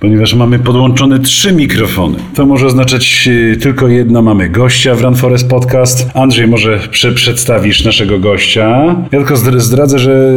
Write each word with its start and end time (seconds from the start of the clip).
ponieważ 0.00 0.34
mamy 0.34 0.58
podłączone 0.58 1.18
trzy 1.18 1.52
mikrofony. 1.52 2.18
To 2.34 2.46
może 2.46 2.66
oznaczać 2.66 3.28
y, 3.28 3.56
tylko 3.56 3.88
jedno. 3.88 4.22
Mamy 4.22 4.48
gościa 4.48 4.94
w 4.94 5.00
Run 5.00 5.14
Forest 5.14 5.48
Podcast. 5.48 6.10
Andrzej, 6.14 6.48
może 6.48 6.80
prze 6.90 7.12
przedstawisz 7.12 7.84
naszego 7.84 8.18
gościa. 8.18 8.68
Ja 9.12 9.18
tylko 9.18 9.36
zdradzę, 9.60 9.98
że 9.98 10.32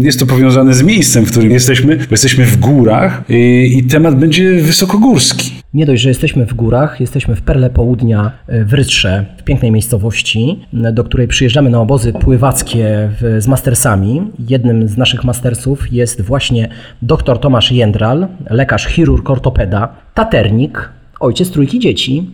jest 0.00 0.20
to 0.20 0.26
powiązane 0.26 0.74
z 0.74 0.82
miejscem, 0.82 1.24
w 1.24 1.30
którym 1.30 1.50
jesteśmy. 1.50 1.96
Bo 1.96 2.06
jesteśmy 2.10 2.44
w 2.44 2.56
górach 2.56 3.22
i, 3.28 3.74
i 3.78 3.84
temat 3.84 4.18
będzie 4.18 4.54
wysokogórski. 4.54 5.63
Nie 5.74 5.86
dość, 5.86 6.02
że 6.02 6.08
jesteśmy 6.08 6.46
w 6.46 6.54
górach, 6.54 7.00
jesteśmy 7.00 7.36
w 7.36 7.42
Perle 7.42 7.70
Południa 7.70 8.32
w 8.48 8.72
Rytrze, 8.72 9.24
w 9.36 9.42
pięknej 9.42 9.70
miejscowości, 9.70 10.64
do 10.72 11.04
której 11.04 11.28
przyjeżdżamy 11.28 11.70
na 11.70 11.80
obozy 11.80 12.12
pływackie 12.12 13.10
z 13.38 13.46
mastersami. 13.46 14.22
Jednym 14.48 14.88
z 14.88 14.96
naszych 14.96 15.24
mastersów 15.24 15.92
jest 15.92 16.22
właśnie 16.22 16.68
dr 17.02 17.38
Tomasz 17.38 17.72
Jędral, 17.72 18.26
lekarz 18.50 18.86
chirurg 18.86 19.30
ortopeda, 19.30 19.88
taternik, 20.14 20.90
ojciec 21.20 21.50
trójki 21.50 21.78
dzieci. 21.78 22.30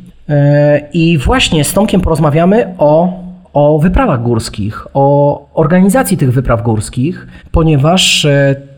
I 0.92 1.18
właśnie 1.18 1.64
z 1.64 1.72
Tomkiem 1.72 2.00
porozmawiamy 2.00 2.74
o 2.78 3.20
o 3.52 3.78
wyprawach 3.78 4.22
górskich, 4.22 4.86
o 4.94 5.48
organizacji 5.54 6.16
tych 6.16 6.32
wypraw 6.32 6.62
górskich, 6.62 7.26
ponieważ 7.52 8.26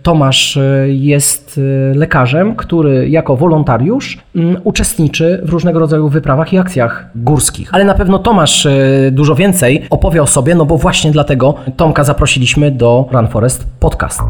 Tomasz 0.02 0.58
jest 0.86 1.60
lekarzem, 1.94 2.56
który 2.56 3.08
jako 3.08 3.36
wolontariusz 3.36 4.18
uczestniczy 4.64 5.40
w 5.44 5.50
różnego 5.50 5.78
rodzaju 5.78 6.08
wyprawach 6.08 6.52
i 6.52 6.58
akcjach 6.58 7.10
górskich. 7.14 7.68
Ale 7.72 7.84
na 7.84 7.94
pewno 7.94 8.18
Tomasz 8.18 8.68
dużo 9.10 9.34
więcej 9.34 9.86
opowie 9.90 10.22
o 10.22 10.26
sobie, 10.26 10.54
no 10.54 10.64
bo 10.64 10.78
właśnie 10.78 11.10
dlatego 11.12 11.54
Tomka 11.76 12.04
zaprosiliśmy 12.04 12.70
do 12.70 13.08
Run 13.12 13.28
Forest 13.28 13.66
Podcast. 13.80 14.20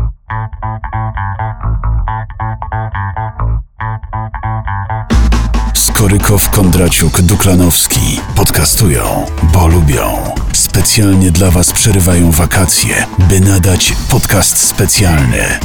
Skorykow, 5.75 6.51
Kondraciuk, 6.51 7.21
Duklanowski 7.21 8.21
podcastują, 8.37 9.03
bo 9.55 9.67
lubią. 9.67 10.03
Specjalnie 10.73 11.31
dla 11.31 11.51
Was 11.51 11.73
przerywają 11.73 12.31
wakacje, 12.31 13.07
by 13.19 13.41
nadać 13.41 13.93
podcast 14.09 14.59
specjalny. 14.59 15.59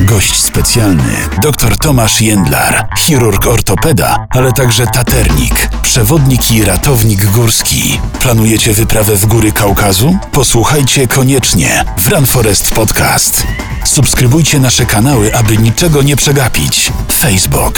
Gość 0.00 0.42
specjalny 0.42 1.12
dr 1.42 1.78
Tomasz 1.78 2.20
Jędlar, 2.20 2.88
chirurg 2.98 3.46
ortopeda, 3.46 4.26
ale 4.30 4.52
także 4.52 4.86
taternik, 4.86 5.68
przewodnik 5.82 6.52
i 6.52 6.64
ratownik 6.64 7.24
górski. 7.24 8.00
Planujecie 8.20 8.72
wyprawę 8.72 9.16
w 9.16 9.26
góry 9.26 9.52
Kaukazu? 9.52 10.18
Posłuchajcie 10.32 11.06
koniecznie 11.08 11.84
Run 12.10 12.26
Forest 12.26 12.74
Podcast. 12.74 13.46
Subskrybujcie 13.86 14.60
nasze 14.60 14.86
kanały, 14.86 15.34
aby 15.34 15.56
niczego 15.56 16.02
nie 16.02 16.16
przegapić. 16.16 16.92
Facebook, 17.12 17.74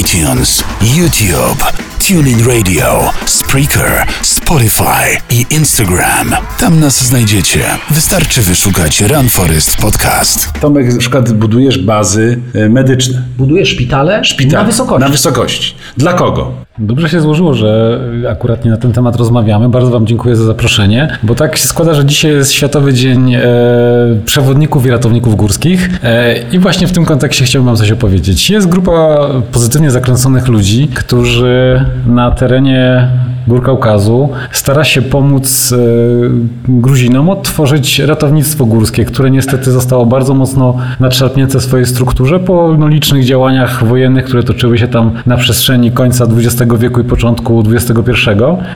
iTunes, 0.00 0.64
YouTube, 0.82 1.64
TuneIn 2.08 2.46
Radio, 2.46 3.10
Spreaker, 3.26 4.06
Spotify 4.22 5.18
i 5.30 5.46
Instagram. 5.50 6.36
Tam 6.58 6.80
nas 6.80 7.04
znajdziecie. 7.04 7.64
Wystarczy 7.90 8.42
wyszukać 8.42 9.00
Run 9.00 9.28
Forest 9.28 9.76
Podcast. 9.76 10.52
Tomek, 10.60 10.92
na 10.92 10.98
przykład 10.98 11.32
budujesz 11.32 11.78
bazy 11.78 12.40
e, 12.54 12.68
medyczne. 12.68 13.22
Budujesz 13.38 13.68
szpitale, 13.68 14.24
Szpital 14.24 14.60
na 14.60 14.66
wysokości. 14.66 15.00
Na 15.00 15.08
wysokości. 15.08 15.74
Dla 15.96 16.12
kogo? 16.12 16.69
Dobrze 16.82 17.08
się 17.08 17.20
złożyło, 17.20 17.54
że 17.54 18.00
akurat 18.30 18.64
nie 18.64 18.70
na 18.70 18.76
ten 18.76 18.92
temat 18.92 19.16
rozmawiamy. 19.16 19.68
Bardzo 19.68 19.90
Wam 19.90 20.06
dziękuję 20.06 20.36
za 20.36 20.44
zaproszenie, 20.44 21.18
bo 21.22 21.34
tak 21.34 21.56
się 21.56 21.68
składa, 21.68 21.94
że 21.94 22.04
dzisiaj 22.04 22.32
jest 22.32 22.52
Światowy 22.52 22.92
Dzień 22.92 23.34
e, 23.34 23.40
Przewodników 24.24 24.86
i 24.86 24.90
Ratowników 24.90 25.36
Górskich 25.36 25.90
e, 26.04 26.34
i 26.52 26.58
właśnie 26.58 26.86
w 26.86 26.92
tym 26.92 27.04
kontekście 27.04 27.44
chciałbym 27.44 27.66
Wam 27.66 27.76
coś 27.76 27.92
opowiedzieć. 27.92 28.50
Jest 28.50 28.68
grupa 28.68 29.18
pozytywnie 29.52 29.90
zakręconych 29.90 30.48
ludzi, 30.48 30.88
którzy 30.88 31.84
na 32.06 32.30
terenie 32.30 33.08
Gór 33.46 33.62
Kaukazu 33.62 34.28
stara 34.52 34.84
się 34.84 35.02
pomóc 35.02 35.72
e, 35.72 35.76
Gruzinom 36.68 37.30
odtworzyć 37.30 37.98
ratownictwo 37.98 38.66
górskie, 38.66 39.04
które 39.04 39.30
niestety 39.30 39.70
zostało 39.70 40.06
bardzo 40.06 40.34
mocno 40.34 40.76
nadszarpnięte 41.00 41.58
w 41.58 41.62
swojej 41.62 41.86
strukturze 41.86 42.40
po 42.40 42.76
no, 42.78 42.88
licznych 42.88 43.24
działaniach 43.24 43.84
wojennych, 43.84 44.24
które 44.24 44.42
toczyły 44.42 44.78
się 44.78 44.88
tam 44.88 45.10
na 45.26 45.36
przestrzeni 45.36 45.92
końca 45.92 46.24
XX 46.24 46.69
wieku 46.78 47.00
i 47.00 47.04
początku 47.04 47.62
XXI. 47.72 48.30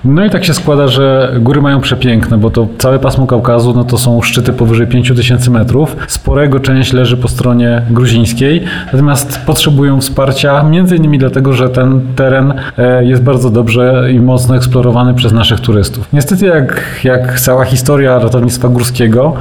No 0.05 0.25
i 0.25 0.31
tak 0.31 0.45
się 0.45 0.55
składa, 0.55 0.89
że 0.89 1.35
góry 1.41 1.63
mają 1.63 1.81
przepiękne, 1.81 2.39
bo 2.39 2.51
to 2.51 2.69
całe 2.79 2.99
pasmo 2.99 3.27
Kaukazu 3.27 3.73
no 3.75 3.85
to 3.85 3.99
są 3.99 4.23
szczyty 4.23 4.53
powyżej 4.53 4.87
5000 4.87 5.51
metrów. 5.51 5.97
Sporego 6.09 6.61
część 6.61 6.93
leży 6.93 7.17
po 7.17 7.29
stronie 7.29 7.83
gruzińskiej, 7.91 8.65
natomiast 8.93 9.41
potrzebują 9.47 10.01
wsparcia 10.01 10.63
między 10.63 10.97
innymi 10.97 11.19
dlatego, 11.19 11.53
że 11.53 11.71
ten 11.71 12.01
teren 12.17 12.55
e, 12.79 13.05
jest 13.05 13.23
bardzo 13.23 13.51
dobrze 13.51 14.09
i 14.13 14.21
mocno 14.21 14.57
eksplorowany 14.57 15.15
przez 15.15 15.33
naszych 15.33 15.61
turystów. 15.61 16.09
Niestety 16.13 16.47
jak, 16.47 17.01
jak 17.05 17.41
cała 17.41 17.65
historia 17.65 18.19
ratownictwa 18.19 18.69
górskiego, 18.69 19.35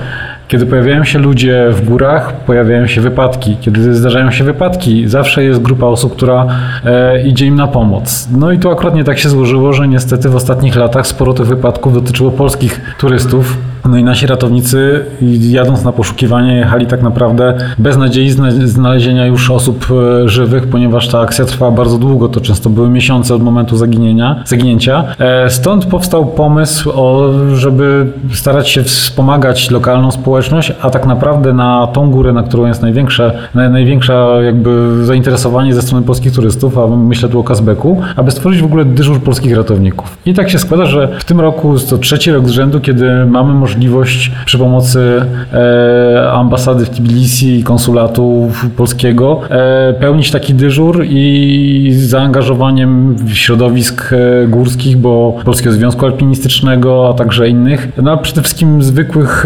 kiedy 0.48 0.66
pojawiają 0.66 1.04
się 1.04 1.20
ludzie 1.20 1.68
w 1.72 1.86
górach, 1.86 2.34
pojawiają 2.34 2.88
się 2.88 3.02
wypadki. 3.02 3.58
Kiedy 3.62 3.96
zdarzają 3.96 4.32
się 4.32 4.44
wypadki, 4.44 5.08
zawsze 5.08 5.44
jest 5.44 5.62
grupa 5.62 5.86
osób, 5.86 6.16
która 6.16 6.48
e, 6.86 7.24
idzie 7.24 7.46
im 7.46 7.56
na 7.56 7.68
pomoc. 7.68 8.28
No 8.38 8.52
i 8.52 8.60
tu 8.60 8.72
akurat 8.72 8.96
nie 8.96 9.04
tak 9.04 9.20
się 9.20 9.30
złożyło, 9.30 9.74
że 9.74 9.88
niestety 9.88 10.30
w 10.30 10.36
ostatnich 10.36 10.76
latach 10.76 11.08
sporo 11.08 11.34
tych 11.34 11.48
wypadków 11.48 11.94
dotyczyło 11.94 12.32
polskich 12.32 12.96
turystów. 12.98 13.58
No 13.90 13.98
i 13.98 14.04
nasi 14.04 14.28
ratownicy 14.28 15.06
jadąc 15.40 15.84
na 15.84 15.92
poszukiwanie 15.92 16.56
jechali 16.56 16.86
tak 16.86 17.02
naprawdę 17.02 17.58
bez 17.78 17.98
nadziei 17.98 18.30
znalezienia 18.66 19.26
już 19.26 19.52
osób 19.52 19.88
e, 19.92 20.30
żywych, 20.30 20.68
ponieważ 20.68 21.08
ta 21.08 21.20
akcja 21.20 21.46
trwała 21.46 21.72
bardzo 21.72 21.98
długo, 21.98 22.30
to 22.30 22.42
często 22.42 22.70
były 22.70 22.90
miesiące 22.90 23.36
od 23.36 23.44
momentu 23.44 23.78
zaginienia, 23.78 24.44
zaginięcia. 24.46 25.04
E, 25.20 25.50
stąd 25.50 25.86
powstał 25.86 26.26
pomysł, 26.26 26.92
o, 26.96 27.32
żeby 27.56 28.08
starać 28.34 28.70
się 28.70 28.84
wspomagać 28.84 29.72
lokalną 29.72 30.12
społeczność, 30.12 30.74
a 30.82 30.90
tak 30.90 31.06
naprawdę 31.06 31.54
na 31.54 31.88
tą 31.88 32.12
górę, 32.12 32.34
na 32.34 32.44
którą 32.44 32.66
jest 32.66 32.82
największe, 32.82 33.34
największa 33.54 34.42
jakby 34.42 35.06
zainteresowanie 35.06 35.74
ze 35.74 35.82
strony 35.82 36.06
polskich 36.06 36.34
turystów, 36.34 36.78
a 36.78 36.88
myślę 36.88 37.30
tu 37.30 37.40
o 37.40 37.44
Kazbeku, 37.44 38.02
aby 38.16 38.32
stworzyć 38.32 38.62
w 38.62 38.66
ogóle 38.66 38.86
dyżur 38.86 39.22
polskich 39.22 39.58
ratowników. 39.58 40.18
I 40.26 40.34
tak 40.34 40.50
się 40.50 40.60
składa, 40.60 40.86
że 40.86 41.08
w 41.20 41.26
tym 41.26 41.40
roku 41.40 41.76
to 41.90 41.98
trzeci 41.98 42.32
rok 42.32 42.48
z 42.48 42.52
rzędu, 42.52 42.80
kiedy 42.80 43.26
mamy 43.26 43.54
możliwość 43.54 43.73
możliwość 43.74 44.32
przy 44.46 44.58
pomocy 44.58 45.22
e, 45.54 46.32
ambasady 46.32 46.86
w 46.86 46.90
Tbilisi 46.90 47.60
i 47.60 47.64
konsulatu 47.64 48.52
polskiego 48.78 49.42
e, 49.50 49.94
pełnić 49.94 50.32
taki 50.32 50.54
dyżur 50.54 51.06
i 51.10 51.94
zaangażowaniem 51.98 53.16
środowisk 53.34 54.14
e, 54.14 54.48
górskich, 54.48 54.98
bo 54.98 55.36
Polskiego 55.46 55.76
Związku 55.76 56.06
Alpinistycznego, 56.06 57.10
a 57.10 57.14
także 57.14 57.50
innych, 57.50 57.88
no 58.02 58.12
a 58.12 58.18
przede 58.18 58.42
wszystkim 58.42 58.84
zwykłych 58.84 59.46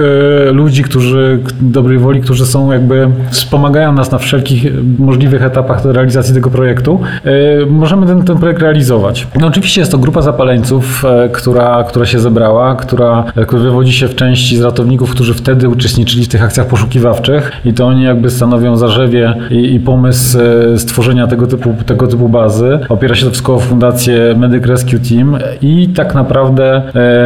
ludzi, 0.52 0.84
którzy 0.84 1.40
dobrej 1.62 1.98
woli, 1.98 2.22
którzy 2.22 2.46
są 2.46 2.72
jakby 2.72 3.10
wspomagają 3.30 3.94
nas 3.94 4.12
na 4.12 4.18
wszelkich 4.18 4.66
możliwych 5.00 5.44
etapach 5.44 5.86
realizacji 5.86 6.34
tego 6.34 6.50
projektu, 6.50 7.00
możemy 7.70 8.08
ten, 8.08 8.24
ten 8.24 8.38
projekt 8.38 8.62
realizować. 8.62 9.28
No 9.40 9.48
oczywiście 9.48 9.82
jest 9.82 9.92
to 9.92 9.98
grupa 9.98 10.22
zapaleńców, 10.22 11.04
która, 11.32 11.84
która 11.84 12.06
się 12.06 12.20
zebrała, 12.20 12.76
która, 12.76 13.24
która 13.48 13.62
wywodzi 13.62 13.94
się 13.94 14.08
w 14.08 14.16
części 14.18 14.58
z 14.58 14.62
ratowników, 14.62 15.12
którzy 15.12 15.34
wtedy 15.34 15.70
uczestniczyli 15.70 16.24
w 16.24 16.28
tych 16.28 16.44
akcjach 16.44 16.68
poszukiwawczych 16.68 17.52
i 17.66 17.74
to 17.74 17.86
oni 17.88 18.04
jakby 18.04 18.30
stanowią 18.30 18.78
zarzewie 18.78 19.34
i, 19.50 19.74
i 19.74 19.80
pomysł 19.80 20.40
e, 20.74 20.80
stworzenia 20.80 21.28
tego 21.28 21.48
typu, 21.48 21.76
tego 21.86 22.08
typu 22.08 22.30
bazy. 22.30 22.80
Opiera 22.90 23.16
się 23.16 23.26
to 23.26 23.32
wszystko 23.32 23.56
o 23.56 23.60
fundację 23.60 24.36
Medic 24.38 24.66
Rescue 24.66 25.00
Team 25.10 25.38
i 25.62 25.90
tak 25.96 26.16
naprawdę 26.16 26.76
e, 26.76 26.82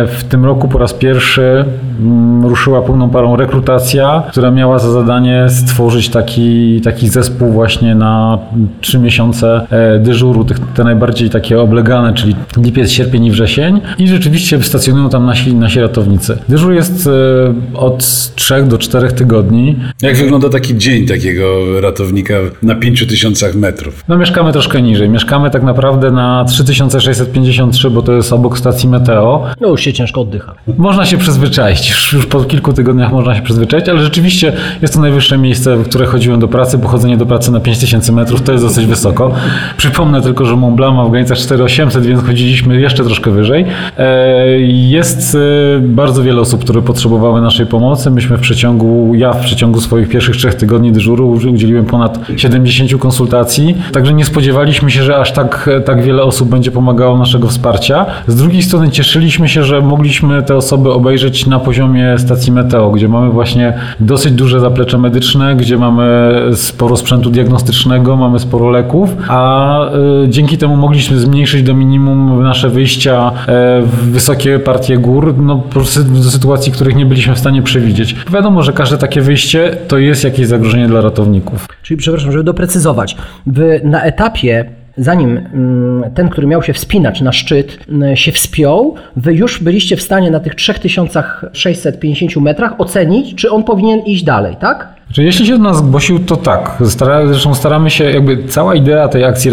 w 0.08 0.24
tym 0.24 0.46
roku 0.46 0.68
po 0.68 0.78
raz 0.78 0.94
pierwszy 0.94 1.66
mm, 2.00 2.46
ruszyła 2.46 2.82
pełną 2.82 3.10
parą 3.10 3.36
rekrutacja, 3.36 4.24
która 4.32 4.52
miała 4.52 4.80
za 4.80 4.92
zadanie 4.92 5.46
stworzyć 5.50 6.10
taki, 6.10 6.82
taki 6.82 7.10
zespół 7.10 7.52
właśnie 7.52 7.96
na 7.96 8.40
trzy 8.82 9.00
miesiące 9.00 9.68
e, 9.70 10.00
dyżuru, 10.00 10.44
tych, 10.44 10.60
te 10.60 10.84
najbardziej 10.84 11.30
takie 11.30 11.62
oblegane, 11.62 12.14
czyli 12.14 12.36
lipiec, 12.58 12.92
sierpień 12.92 13.26
i 13.26 13.32
wrzesień 13.32 13.82
i 13.98 14.08
rzeczywiście 14.08 14.64
stacjonują 14.64 15.10
tam 15.10 15.26
nasi, 15.26 15.56
nasi 15.56 15.80
ratownicy. 15.80 16.38
Dyżur 16.50 16.74
jest 16.82 17.08
e, 17.08 17.78
od 17.78 18.08
3 18.36 18.64
do 18.64 18.78
4 18.78 19.12
tygodni. 19.12 19.76
Jak 20.02 20.18
wygląda 20.18 20.50
taki 20.50 20.78
dzień 20.78 21.06
takiego 21.06 21.82
ratownika 21.82 22.34
na 22.64 22.76
5000 22.76 23.54
metrów? 23.54 24.04
No 24.08 24.18
mieszkamy 24.18 24.52
troszkę 24.52 24.82
niżej. 24.82 25.10
Mieszkamy 25.10 25.50
tak 25.50 25.64
naprawdę 25.64 26.12
na 26.12 26.46
3653, 26.46 27.90
bo 27.90 28.02
to 28.02 28.14
jest 28.14 28.34
obok 28.34 28.58
stacji 28.58 28.90
Meteo. 28.90 29.46
No 29.62 29.68
już 29.68 29.82
się 29.82 29.94
ciężko 29.94 30.22
oddycha. 30.22 30.56
Można 30.78 31.06
się 31.06 31.18
przyzwyczaić. 31.18 31.90
Już, 31.90 32.14
już 32.14 32.26
po 32.26 32.44
kilku 32.44 32.74
tygodniach 32.74 33.12
można 33.12 33.32
można 33.32 33.36
się 33.36 33.46
przyzwyczaić, 33.46 33.90
ale 33.90 34.02
rzeczywiście 34.04 34.54
jest 34.82 34.94
to 34.94 35.00
najwyższe 35.00 35.38
miejsce, 35.38 35.78
w 35.78 35.90
które 35.90 36.06
chodziłem 36.06 36.40
do 36.40 36.48
pracy, 36.48 36.78
bo 36.78 36.88
chodzenie 36.88 37.18
do 37.18 37.26
pracy 37.26 37.52
na 37.52 37.60
5000 37.60 38.12
metrów 38.12 38.42
to 38.42 38.52
jest 38.52 38.64
dosyć 38.64 38.86
wysoko. 38.86 39.34
Przypomnę 39.78 40.22
tylko, 40.22 40.46
że 40.46 40.56
Mont 40.56 40.76
Blanc 40.76 40.96
ma 40.96 41.06
w 41.06 41.12
granicach 41.12 41.38
4800, 41.38 42.06
więc 42.06 42.24
chodziliśmy 42.24 42.82
jeszcze 42.82 43.04
troszkę 43.04 43.32
wyżej. 43.32 43.66
E, 43.98 44.60
jest 44.60 45.36
e, 45.36 45.80
bardzo 45.80 46.24
wiele 46.24 46.42
osób, 46.42 46.61
które 46.62 46.82
potrzebowały 46.82 47.42
naszej 47.42 47.66
pomocy. 47.66 48.12
Myśmy 48.12 48.38
w 48.38 48.42
przeciągu, 48.42 49.16
ja 49.16 49.34
w 49.34 49.42
przeciągu 49.42 49.82
swoich 49.82 50.10
pierwszych 50.10 50.36
trzech 50.36 50.56
tygodni 50.56 50.92
dyżuru 50.92 51.30
udzieliłem 51.30 51.86
ponad 51.86 52.20
70 52.38 53.02
konsultacji, 53.02 53.76
także 53.94 54.14
nie 54.14 54.26
spodziewaliśmy 54.26 54.92
się, 54.92 55.04
że 55.04 55.18
aż 55.18 55.32
tak, 55.32 55.70
tak 55.86 56.04
wiele 56.04 56.24
osób 56.24 56.50
będzie 56.50 56.72
pomagało 56.72 57.18
naszego 57.18 57.48
wsparcia. 57.48 58.06
Z 58.28 58.36
drugiej 58.36 58.62
strony 58.62 58.90
cieszyliśmy 58.90 59.50
się, 59.50 59.64
że 59.64 59.82
mogliśmy 59.82 60.44
te 60.44 60.56
osoby 60.56 60.92
obejrzeć 60.92 61.48
na 61.48 61.60
poziomie 61.60 62.16
stacji 62.18 62.52
Meteo, 62.52 62.92
gdzie 62.92 63.08
mamy 63.08 63.30
właśnie 63.30 63.74
dosyć 64.00 64.34
duże 64.34 64.60
zaplecze 64.60 64.98
medyczne, 64.98 65.56
gdzie 65.56 65.78
mamy 65.78 66.32
sporo 66.56 66.98
sprzętu 66.98 67.30
diagnostycznego, 67.30 68.16
mamy 68.16 68.40
sporo 68.40 68.70
leków, 68.70 69.16
a 69.28 69.80
y, 70.26 70.30
dzięki 70.30 70.58
temu 70.58 70.78
mogliśmy 70.78 71.20
zmniejszyć 71.20 71.64
do 71.64 71.74
minimum 71.74 72.44
nasze 72.44 72.70
wyjścia 72.70 73.32
e, 73.48 73.82
w 73.82 74.12
wysokie 74.12 74.60
partie 74.60 74.98
gór, 74.98 75.34
no 75.38 75.56
po 75.56 75.70
prostu 75.70 76.04
do 76.04 76.30
sytuacji, 76.52 76.72
których 76.72 76.96
nie 76.96 77.06
byliśmy 77.06 77.36
w 77.36 77.40
stanie 77.40 77.62
przewidzieć. 77.62 78.16
Wiadomo, 78.34 78.64
że 78.64 78.74
każde 78.74 78.98
takie 78.98 79.22
wyjście 79.22 79.78
to 79.88 79.98
jest 79.98 80.24
jakieś 80.24 80.48
zagrożenie 80.48 80.88
dla 80.88 81.02
ratowników. 81.02 81.68
Czyli 81.84 81.98
przepraszam, 81.98 82.32
żeby 82.32 82.44
doprecyzować, 82.44 83.18
wy 83.46 83.82
na 83.84 84.04
etapie 84.04 84.66
zanim 84.98 85.38
mm, 85.38 86.04
ten, 86.14 86.30
który 86.30 86.48
miał 86.48 86.64
się 86.64 86.74
wspinać 86.74 87.22
na 87.22 87.32
szczyt, 87.32 87.80
mm, 87.90 88.16
się 88.16 88.32
wspiął, 88.32 88.96
wy 89.16 89.34
już 89.34 89.64
byliście 89.64 89.98
w 89.98 90.02
stanie 90.02 90.32
na 90.32 90.40
tych 90.40 90.56
3650 90.56 92.36
metrach 92.36 92.82
ocenić, 92.82 93.36
czy 93.36 93.52
on 93.52 93.64
powinien 93.64 94.00
iść 94.00 94.24
dalej, 94.24 94.56
tak? 94.60 94.88
Że 95.14 95.24
jeśli 95.24 95.46
się 95.46 95.58
do 95.58 95.64
nas 95.64 95.78
zgłosił, 95.78 96.20
to 96.20 96.38
tak. 96.38 96.78
Stara, 96.86 97.28
zresztą 97.28 97.54
staramy 97.54 97.90
się, 97.90 98.04
jakby 98.04 98.44
cała 98.48 98.76
idea 98.76 99.08
tej 99.08 99.24
akcji 99.24 99.52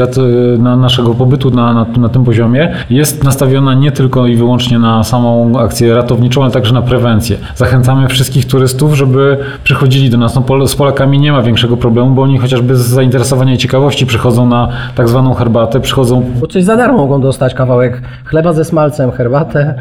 na 0.58 0.76
naszego 0.76 1.14
pobytu 1.14 1.50
na, 1.50 1.74
na, 1.74 1.86
na, 1.98 2.08
tym 2.08 2.24
poziomie 2.24 2.74
jest 2.90 3.24
nastawiona 3.24 3.74
nie 3.74 3.92
tylko 3.92 4.26
i 4.26 4.36
wyłącznie 4.36 4.78
na 4.78 5.04
samą 5.04 5.58
akcję 5.58 5.94
ratowniczą, 5.94 6.42
ale 6.42 6.50
także 6.52 6.74
na 6.74 6.82
prewencję. 6.82 7.36
Zachęcamy 7.56 8.08
wszystkich 8.08 8.46
turystów, 8.46 8.94
żeby 8.94 9.38
przychodzili 9.64 10.10
do 10.10 10.18
nas. 10.18 10.34
No, 10.34 10.66
z 10.66 10.76
Polakami 10.76 11.18
nie 11.18 11.32
ma 11.32 11.42
większego 11.42 11.76
problemu, 11.76 12.10
bo 12.10 12.22
oni 12.22 12.38
chociażby 12.38 12.76
z 12.76 12.80
zainteresowania 12.80 13.54
i 13.54 13.58
ciekawości 13.58 14.06
przychodzą 14.06 14.46
na 14.46 14.68
tak 14.94 15.08
zwaną 15.08 15.34
herbatę, 15.34 15.80
przychodzą... 15.80 16.24
Bo 16.40 16.46
coś 16.46 16.64
za 16.64 16.76
darmo 16.76 16.98
mogą 16.98 17.20
dostać, 17.20 17.54
kawałek 17.54 18.02
chleba 18.24 18.52
ze 18.52 18.64
smalcem, 18.64 19.10
herbatę. 19.12 19.74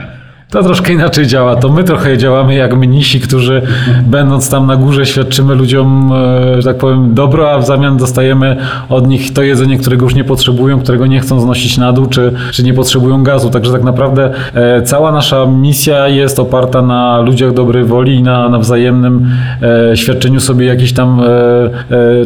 To 0.49 0.63
troszkę 0.63 0.93
inaczej 0.93 1.27
działa. 1.27 1.55
To 1.55 1.69
my 1.69 1.83
trochę 1.83 2.17
działamy 2.17 2.55
jak 2.55 2.75
mnisi, 2.77 3.19
którzy 3.19 3.61
będąc 4.05 4.49
tam 4.49 4.67
na 4.67 4.75
górze 4.75 5.05
świadczymy 5.05 5.55
ludziom, 5.55 6.13
e, 6.13 6.61
że 6.61 6.69
tak 6.69 6.77
powiem, 6.77 7.13
dobro, 7.13 7.51
a 7.51 7.59
w 7.59 7.65
zamian 7.65 7.97
dostajemy 7.97 8.57
od 8.89 9.07
nich 9.07 9.33
to 9.33 9.41
jedzenie, 9.41 9.77
którego 9.77 10.05
już 10.05 10.15
nie 10.15 10.23
potrzebują, 10.23 10.79
którego 10.79 11.05
nie 11.05 11.19
chcą 11.19 11.39
znosić 11.39 11.77
na 11.77 11.93
dół, 11.93 12.05
czy, 12.05 12.33
czy 12.51 12.63
nie 12.63 12.73
potrzebują 12.73 13.23
gazu. 13.23 13.49
Także 13.49 13.71
tak 13.71 13.83
naprawdę 13.83 14.31
e, 14.53 14.81
cała 14.81 15.11
nasza 15.11 15.45
misja 15.45 16.07
jest 16.07 16.39
oparta 16.39 16.81
na 16.81 17.21
ludziach 17.21 17.53
dobrej 17.53 17.83
woli 17.83 18.15
i 18.15 18.23
na, 18.23 18.49
na 18.49 18.59
wzajemnym 18.59 19.29
e, 19.91 19.97
świadczeniu 19.97 20.39
sobie 20.39 20.65
jakichś 20.65 20.91
tam, 20.91 21.21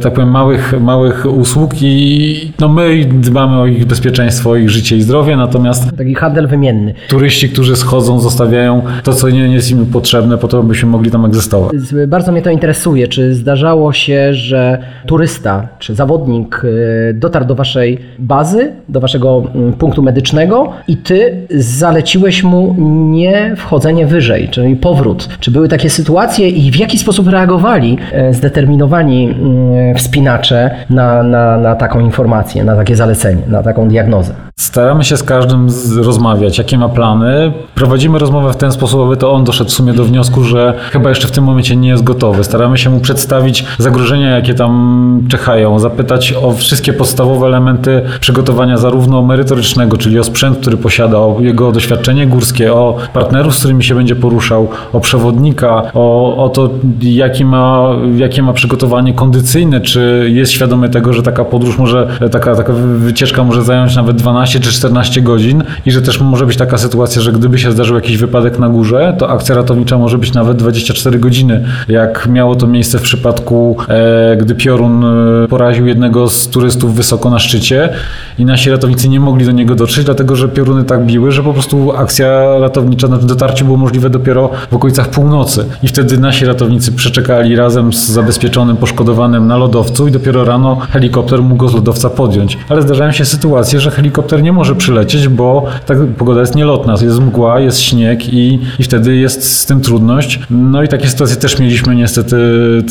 tak 0.02 0.14
powiem, 0.14 0.32
małych, 0.32 0.74
małych 0.82 1.26
usług 1.26 1.72
i 1.82 2.54
no 2.60 2.68
my 2.68 3.06
dbamy 3.06 3.60
o 3.60 3.66
ich 3.66 3.86
bezpieczeństwo, 3.86 4.50
o 4.50 4.56
ich 4.56 4.70
życie 4.70 4.98
i 4.98 5.02
zdrowie, 5.02 5.38
natomiast... 5.38 5.98
Taki 5.98 6.16
handel 6.16 6.48
wymienny. 6.48 6.94
Turyści, 7.10 7.50
którzy 7.50 7.76
schodzą 7.76 8.11
zostawiają 8.20 8.82
to, 9.04 9.14
co 9.14 9.30
nie 9.30 9.40
jest 9.40 9.72
im 9.72 9.86
potrzebne, 9.86 10.38
po 10.38 10.48
to, 10.48 10.60
abyśmy 10.60 10.90
mogli 10.90 11.12
tam 11.12 11.26
egzystować. 11.26 11.74
Bardzo 12.08 12.32
mnie 12.32 12.42
to 12.42 12.50
interesuje. 12.50 13.08
Czy 13.08 13.36
zdarzało 13.36 13.94
się, 13.94 14.34
że 14.34 14.78
turysta 15.06 15.68
czy 15.80 15.96
zawodnik 15.96 16.62
y, 16.64 17.16
dotarł 17.20 17.46
do 17.46 17.56
waszej 17.56 18.00
bazy, 18.20 18.72
do 18.90 19.00
waszego 19.00 19.44
mm, 19.56 19.74
punktu 19.74 20.04
medycznego 20.04 20.72
i 20.88 20.98
ty 20.98 21.48
zaleciłeś 21.56 22.44
mu 22.44 22.76
nie 23.12 23.56
wchodzenie 23.58 24.08
wyżej, 24.08 24.50
czyli 24.50 24.76
powrót? 24.76 25.30
Czy 25.40 25.52
były 25.52 25.68
takie 25.68 25.90
sytuacje 25.90 26.50
i 26.50 26.72
w 26.72 26.76
jaki 26.76 26.98
sposób 26.98 27.28
reagowali 27.28 27.98
e, 28.12 28.34
zdeterminowani 28.34 29.26
mm, 29.26 29.96
wspinacze 29.96 30.72
na, 30.90 31.24
na, 31.24 31.58
na 31.58 31.76
taką 31.76 32.00
informację, 32.00 32.64
na 32.64 32.76
takie 32.76 32.96
zalecenie, 32.96 33.42
na 33.48 33.64
taką 33.64 33.88
diagnozę? 33.88 34.34
Staramy 34.60 35.04
się 35.04 35.18
z 35.18 35.24
każdym 35.24 35.68
rozmawiać, 35.98 36.58
jakie 36.58 36.78
ma 36.78 36.90
plany. 36.90 37.52
Prowadzimy 37.76 38.01
rozmowę 38.10 38.54
w 38.54 38.56
ten 38.56 38.72
sposób, 38.72 39.02
aby 39.02 39.18
to 39.18 39.32
on 39.32 39.44
doszedł 39.44 39.70
w 39.70 39.74
sumie 39.74 39.94
do 39.94 40.04
wniosku, 40.04 40.44
że 40.44 40.74
chyba 40.92 41.10
jeszcze 41.10 41.28
w 41.28 41.32
tym 41.32 41.44
momencie 41.44 41.76
nie 41.76 41.90
jest 41.90 42.04
gotowy. 42.04 42.44
Staramy 42.44 42.78
się 42.78 42.90
mu 42.90 43.00
przedstawić 43.00 43.66
zagrożenia, 43.78 44.30
jakie 44.30 44.54
tam 44.54 45.22
czekają, 45.30 45.80
zapytać 45.80 46.34
o 46.42 46.52
wszystkie 46.52 46.94
podstawowe 46.94 47.48
elementy 47.48 48.02
przygotowania 48.20 48.78
zarówno 48.78 49.22
merytorycznego, 49.22 49.98
czyli 49.98 50.20
o 50.20 50.24
sprzęt, 50.24 50.58
który 50.58 50.78
posiada, 50.78 51.18
o 51.18 51.38
jego 51.40 51.72
doświadczenie 51.72 52.28
górskie, 52.28 52.74
o 52.74 52.98
partnerów, 53.14 53.56
z 53.56 53.60
którymi 53.60 53.84
się 53.84 53.96
będzie 53.96 54.16
poruszał, 54.16 54.70
o 54.94 55.00
przewodnika, 55.00 55.84
o, 55.94 56.36
o 56.44 56.50
to, 56.50 56.70
jakie 57.02 57.46
ma, 57.46 57.90
jakie 58.16 58.44
ma 58.44 58.54
przygotowanie 58.54 59.14
kondycyjne, 59.14 59.82
czy 59.82 60.30
jest 60.34 60.52
świadomy 60.52 60.90
tego, 60.90 61.14
że 61.14 61.24
taka 61.24 61.46
podróż 61.46 61.78
może, 61.78 62.08
taka, 62.32 62.56
taka 62.56 62.74
wycieczka 62.98 63.44
może 63.44 63.64
zająć 63.64 63.96
nawet 63.96 64.16
12 64.16 64.32
12 64.32 64.60
czy 64.60 64.72
14 64.72 65.22
godzin 65.22 65.64
i 65.86 65.92
że 65.92 66.02
też 66.02 66.22
może 66.22 66.46
być 66.46 66.58
taka 66.58 66.78
sytuacja, 66.78 67.22
że 67.22 67.32
gdyby 67.32 67.60
się 67.60 67.72
zdarzył 67.92 68.04
jakiś 68.04 68.18
wypadek 68.18 68.60
na 68.60 68.70
górze, 68.70 69.16
to 69.20 69.30
akcja 69.30 69.56
ratownicza 69.56 69.98
może 69.98 70.18
być 70.18 70.34
nawet 70.34 70.58
24 70.58 71.20
godziny, 71.20 71.64
jak 71.88 72.28
miało 72.28 72.56
to 72.56 72.68
miejsce 72.68 73.00
w 73.00 73.02
przypadku, 73.02 73.78
e, 73.90 74.38
gdy 74.38 74.56
piorun 74.56 75.06
e, 75.06 75.48
poraził 75.48 75.88
jednego 75.88 76.28
z 76.28 76.48
turystów 76.48 76.96
wysoko 76.96 77.30
na 77.30 77.40
szczycie 77.40 77.90
i 78.38 78.46
nasi 78.46 78.70
ratownicy 78.70 79.10
nie 79.10 79.20
mogli 79.20 79.46
do 79.46 79.52
niego 79.52 79.76
dotrzeć, 79.76 80.06
dlatego 80.06 80.36
że 80.36 80.48
pioruny 80.50 80.84
tak 80.84 81.06
biły, 81.06 81.32
że 81.32 81.44
po 81.44 81.54
prostu 81.54 81.92
akcja 81.92 82.58
ratownicza, 82.60 83.08
znaczy 83.08 83.26
dotarcie 83.26 83.66
było 83.66 83.78
możliwe 83.78 84.10
dopiero 84.10 84.50
w 84.72 84.76
okolicach 84.76 85.10
północy 85.10 85.66
i 85.84 85.88
wtedy 85.88 86.18
nasi 86.18 86.46
ratownicy 86.46 86.92
przeczekali 86.92 87.56
razem 87.56 87.94
z 87.94 88.08
zabezpieczonym, 88.08 88.78
poszkodowanym 88.78 89.48
na 89.48 89.58
lodowcu 89.58 90.08
i 90.08 90.12
dopiero 90.12 90.46
rano 90.46 90.78
helikopter 90.92 91.42
mógł 91.42 91.56
go 91.56 91.70
z 91.70 91.74
lodowca 91.74 92.10
podjąć. 92.10 92.58
Ale 92.70 92.82
zdarzają 92.82 93.12
się 93.12 93.26
sytuacje, 93.26 93.80
że 93.80 93.92
helikopter 93.92 94.44
nie 94.44 94.54
może 94.54 94.76
przylecieć, 94.76 95.28
bo 95.28 95.66
ta 95.86 95.94
pogoda 96.18 96.40
jest 96.42 96.56
nielotna, 96.56 96.94
jest 97.02 97.20
mgła, 97.20 97.60
jest 97.60 97.81
śnieg 97.82 98.34
i, 98.34 98.60
i 98.80 98.84
wtedy 98.84 99.16
jest 99.16 99.58
z 99.58 99.66
tym 99.66 99.82
trudność. 99.82 100.40
No 100.50 100.84
i 100.84 100.88
takie 100.88 101.10
sytuacje 101.10 101.36
też 101.36 101.60
mieliśmy 101.60 101.96
niestety 101.96 102.36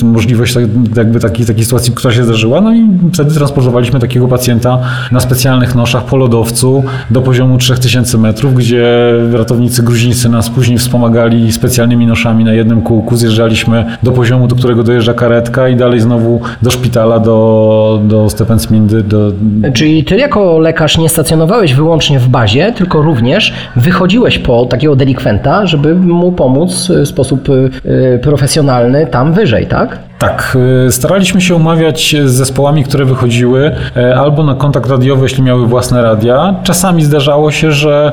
możliwość 0.02 0.54
tak, 0.54 0.62
jakby 0.96 1.20
takiej, 1.20 1.46
takiej 1.46 1.64
sytuacji, 1.64 1.92
która 1.92 2.14
się 2.14 2.24
zdarzyła, 2.24 2.60
no 2.60 2.74
i 2.74 2.88
wtedy 3.12 3.34
transportowaliśmy 3.34 4.00
takiego 4.00 4.28
pacjenta 4.28 4.78
na 5.12 5.20
specjalnych 5.20 5.74
noszach 5.74 6.04
po 6.04 6.16
lodowcu 6.16 6.84
do 7.10 7.20
poziomu 7.20 7.58
3000 7.58 8.18
metrów, 8.18 8.54
gdzie 8.54 9.12
ratownicy 9.32 9.82
gruzińscy 9.82 10.28
nas 10.28 10.50
później 10.50 10.78
wspomagali 10.78 11.52
specjalnymi 11.52 12.06
noszami 12.06 12.44
na 12.44 12.52
jednym 12.52 12.82
kółku, 12.82 13.16
zjeżdżaliśmy 13.16 13.84
do 14.02 14.12
poziomu, 14.12 14.46
do 14.46 14.56
którego 14.56 14.82
dojeżdża 14.82 15.14
karetka 15.14 15.68
i 15.68 15.76
dalej 15.76 16.00
znowu 16.00 16.40
do 16.62 16.70
szpitala, 16.70 17.18
do, 17.18 18.00
do 18.04 18.30
Stepensmindy. 18.30 19.02
Do... 19.02 19.32
Czyli 19.74 20.04
ty 20.04 20.16
jako 20.16 20.58
lekarz 20.58 20.98
nie 20.98 21.08
stacjonarny 21.08 21.40
funkcjonowałeś 21.40 21.74
wyłącznie 21.74 22.18
w 22.18 22.28
bazie, 22.28 22.72
tylko 22.72 23.02
również 23.02 23.52
wychodziłeś 23.76 24.38
po 24.38 24.66
takiego 24.80 24.96
delikwenta, 24.96 25.66
żeby 25.66 25.94
mu 25.94 26.32
pomóc 26.32 26.88
w 26.88 27.08
sposób 27.08 27.48
y, 27.48 27.70
y, 28.14 28.18
profesjonalny 28.18 29.06
tam 29.06 29.32
wyżej, 29.32 29.66
tak? 29.66 29.98
Tak, 30.20 30.56
y, 30.86 30.92
staraliśmy 30.92 31.40
się 31.40 31.54
umawiać 31.54 32.16
z 32.24 32.30
zespołami, 32.30 32.84
które 32.84 33.04
wychodziły 33.04 33.72
e, 33.96 34.16
albo 34.16 34.44
na 34.44 34.54
kontakt 34.54 34.90
radiowy, 34.90 35.22
jeśli 35.22 35.42
miały 35.42 35.66
własne 35.66 36.02
radia. 36.02 36.54
Czasami 36.62 37.04
zdarzało 37.04 37.50
się, 37.50 37.72
że 37.72 38.12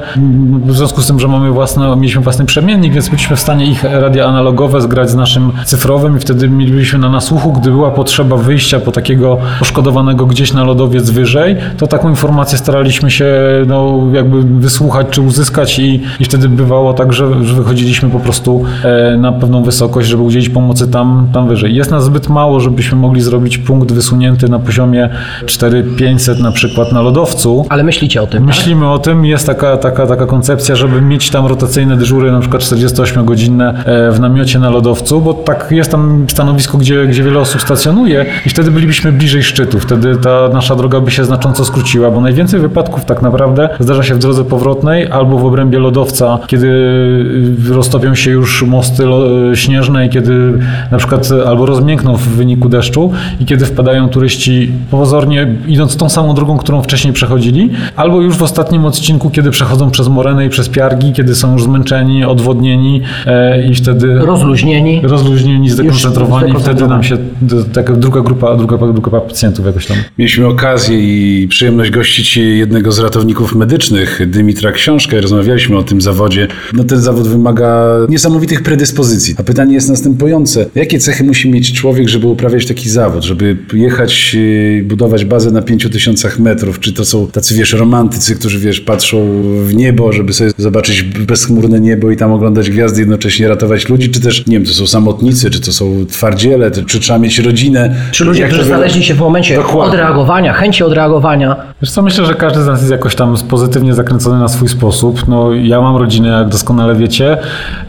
w 0.65 0.75
związku 0.75 1.01
z 1.01 1.07
tym, 1.07 1.19
że 1.19 1.27
mamy 1.27 1.51
własne, 1.51 1.95
mieliśmy 1.95 2.21
własny 2.21 2.45
przemiennik, 2.45 2.93
więc 2.93 3.09
byliśmy 3.09 3.35
w 3.35 3.39
stanie 3.39 3.65
ich 3.65 3.83
radia 3.83 4.25
analogowe 4.25 4.81
zgrać 4.81 5.09
z 5.09 5.15
naszym 5.15 5.51
cyfrowym 5.65 6.17
i 6.17 6.19
wtedy 6.19 6.49
mieliśmy 6.49 6.99
na 6.99 7.09
nasłuchu, 7.09 7.53
gdy 7.53 7.69
była 7.69 7.91
potrzeba 7.91 8.37
wyjścia 8.37 8.79
po 8.79 8.91
takiego 8.91 9.37
poszkodowanego 9.59 10.25
gdzieś 10.25 10.53
na 10.53 10.63
lodowiec 10.63 11.09
wyżej, 11.09 11.55
to 11.77 11.87
taką 11.87 12.09
informację 12.09 12.57
staraliśmy 12.57 13.11
się 13.11 13.25
no, 13.65 13.99
jakby 14.13 14.43
wysłuchać 14.43 15.07
czy 15.09 15.21
uzyskać 15.21 15.79
i, 15.79 16.03
i 16.19 16.25
wtedy 16.25 16.49
bywało 16.49 16.93
tak, 16.93 17.13
że, 17.13 17.45
że 17.45 17.53
wychodziliśmy 17.53 18.09
po 18.09 18.19
prostu 18.19 18.63
e, 18.83 19.17
na 19.17 19.31
pewną 19.31 19.63
wysokość, 19.63 20.07
żeby 20.07 20.23
udzielić 20.23 20.49
pomocy 20.49 20.87
tam, 20.87 21.27
tam 21.33 21.47
wyżej. 21.47 21.75
Jest 21.75 21.91
nas 21.97 22.05
zbyt 22.05 22.29
mało, 22.29 22.59
żebyśmy 22.59 22.97
mogli 22.97 23.21
zrobić 23.21 23.57
punkt 23.57 23.91
wysunięty 23.91 24.49
na 24.49 24.59
poziomie 24.59 25.09
4500 25.45 26.39
na 26.39 26.51
przykład 26.51 26.91
na 26.91 27.01
lodowcu. 27.01 27.65
Ale 27.69 27.83
myślicie 27.83 28.21
o 28.21 28.27
tym, 28.27 28.39
tak? 28.39 28.47
Myślimy 28.47 28.89
o 28.91 28.99
tym, 28.99 29.25
jest 29.25 29.45
taka, 29.45 29.77
taka, 29.77 30.07
taka 30.07 30.25
koncepcja, 30.25 30.75
żeby 30.75 31.01
mieć 31.01 31.29
tam 31.29 31.45
rotacyjne 31.45 31.97
dyżury, 31.97 32.31
na 32.31 32.39
przykład 32.39 32.61
48-godzinne 32.61 33.83
e, 33.85 34.11
w 34.11 34.19
namiocie 34.19 34.59
na 34.59 34.69
lodowcu, 34.69 35.21
bo 35.21 35.33
tak 35.33 35.67
jest 35.71 35.91
tam 35.91 36.25
stanowisko, 36.29 36.77
gdzie, 36.77 37.07
gdzie 37.07 37.23
wiele 37.23 37.39
osób 37.39 37.61
stacjonuje 37.61 38.25
i 38.45 38.49
wtedy 38.49 38.71
bylibyśmy 38.71 39.11
bliżej 39.11 39.43
szczytu, 39.43 39.79
wtedy 39.79 40.15
ta 40.15 40.49
nasza 40.53 40.75
droga 40.75 40.99
by 40.99 41.11
się 41.11 41.25
znacząco 41.25 41.65
skróciła, 41.65 42.11
bo 42.11 42.21
najwięcej 42.21 42.59
wypadków 42.59 43.05
tak 43.05 43.21
naprawdę 43.21 43.69
zdarza 43.79 44.03
się 44.03 44.15
w 44.15 44.19
drodze 44.19 44.43
powrotnej 44.43 45.07
albo 45.11 45.37
w 45.37 45.45
obrębie 45.45 45.79
lodowca, 45.79 46.39
kiedy 46.47 46.67
y, 47.69 47.73
roztopią 47.73 48.15
się 48.15 48.31
już 48.31 48.63
mosty 48.63 49.05
lo- 49.05 49.55
śnieżne 49.55 50.05
i 50.05 50.09
kiedy 50.09 50.53
na 50.91 50.97
przykład 50.97 51.29
albo 51.47 51.65
rozmiękną 51.87 52.15
w 52.17 52.27
wyniku 52.27 52.69
deszczu 52.69 53.11
i 53.39 53.45
kiedy 53.45 53.65
wpadają 53.65 54.09
turyści 54.09 54.71
pozornie 54.91 55.55
idąc 55.67 55.97
tą 55.97 56.09
samą 56.09 56.33
drogą, 56.33 56.57
którą 56.57 56.81
wcześniej 56.81 57.13
przechodzili, 57.13 57.69
albo 57.95 58.21
już 58.21 58.35
w 58.37 58.43
ostatnim 58.43 58.85
odcinku, 58.85 59.29
kiedy 59.29 59.51
przechodzą 59.51 59.91
przez 59.91 60.07
moreny 60.07 60.45
i 60.45 60.49
przez 60.49 60.69
piargi, 60.69 61.13
kiedy 61.13 61.35
są 61.35 61.53
już 61.53 61.63
zmęczeni, 61.63 62.25
odwodnieni 62.25 63.01
e, 63.25 63.67
i 63.67 63.75
wtedy 63.75 64.19
Rozluźnieni. 64.19 65.01
rozluźnieni, 65.03 65.69
zdekoncentrowani, 65.69 66.53
wtedy 66.59 66.87
nam 66.87 67.03
się 67.03 67.17
taka 67.73 67.93
druga 67.93 68.21
grupa, 68.21 68.55
druga, 68.55 68.77
druga 68.77 69.11
pacjentów 69.11 69.65
jakoś 69.65 69.85
tam 69.85 69.97
Mieliśmy 70.17 70.47
okazję 70.47 70.97
i 70.99 71.47
przyjemność 71.47 71.91
gościć 71.91 72.37
jednego 72.37 72.91
z 72.91 72.99
ratowników 72.99 73.55
medycznych, 73.55 74.21
Dymitra 74.27 74.71
Książkę. 74.71 75.21
Rozmawialiśmy 75.21 75.77
o 75.77 75.83
tym 75.83 76.01
zawodzie. 76.01 76.47
No 76.73 76.83
ten 76.83 77.01
zawód 77.01 77.27
wymaga 77.27 77.85
niesamowitych 78.09 78.63
predyspozycji. 78.63 79.35
A 79.39 79.43
pytanie 79.43 79.73
jest 79.73 79.89
następujące. 79.89 80.65
Jakie 80.75 80.99
cechy 80.99 81.23
musi 81.23 81.49
mieć 81.49 81.76
człowiek, 81.77 82.09
żeby 82.09 82.27
uprawiać 82.27 82.65
taki 82.65 82.89
zawód? 82.89 83.23
Żeby 83.23 83.57
jechać, 83.73 84.33
yy, 84.33 84.83
budować 84.83 85.25
bazę 85.25 85.51
na 85.51 85.61
pięciu 85.61 85.89
tysiącach 85.89 86.39
metrów? 86.39 86.79
Czy 86.79 86.93
to 86.93 87.05
są 87.05 87.27
tacy, 87.27 87.55
wiesz, 87.55 87.73
romantycy, 87.73 88.35
którzy, 88.35 88.59
wiesz, 88.59 88.79
patrzą 88.81 89.41
w 89.65 89.75
niebo, 89.75 90.13
żeby 90.13 90.33
sobie 90.33 90.51
zobaczyć 90.57 91.03
bezchmurne 91.03 91.79
niebo 91.79 92.11
i 92.11 92.17
tam 92.17 92.31
oglądać 92.31 92.69
gwiazdy, 92.69 92.99
jednocześnie 92.99 93.47
ratować 93.47 93.89
ludzi? 93.89 94.09
Czy 94.09 94.21
też, 94.21 94.47
nie 94.47 94.57
wiem, 94.57 94.65
to 94.67 94.73
są 94.73 94.87
samotnicy, 94.87 95.49
czy 95.49 95.61
to 95.61 95.71
są 95.73 96.05
twardziele, 96.09 96.71
czy, 96.71 96.99
trzeba 96.99 97.19
mieć 97.19 97.39
rodzinę? 97.39 97.95
Czy 98.11 98.25
ludzie, 98.25 98.41
Jak 98.41 98.49
to 98.49 98.55
którzy 98.55 98.69
wy- 98.69 98.75
znaleźli 98.75 99.03
się 99.03 99.13
w 99.13 99.19
momencie 99.19 99.55
Dokładnie. 99.55 99.93
odreagowania, 99.93 100.53
chęci 100.53 100.83
odreagowania. 100.83 101.55
Wiesz 101.81 101.91
co, 101.91 102.01
myślę, 102.01 102.25
że 102.25 102.33
każdy 102.33 102.63
z 102.63 102.65
nas 102.67 102.79
jest 102.79 102.91
jakoś 102.91 103.15
tam 103.15 103.35
pozytywnie 103.49 103.93
zakręcony 103.93 104.39
na 104.39 104.47
swój 104.47 104.67
sposób. 104.67 105.27
No, 105.27 105.53
ja 105.53 105.81
mam 105.81 105.95
rodzinę, 105.97 106.29
jak 106.29 106.49
doskonale 106.49 106.95
wiecie. 106.95 107.37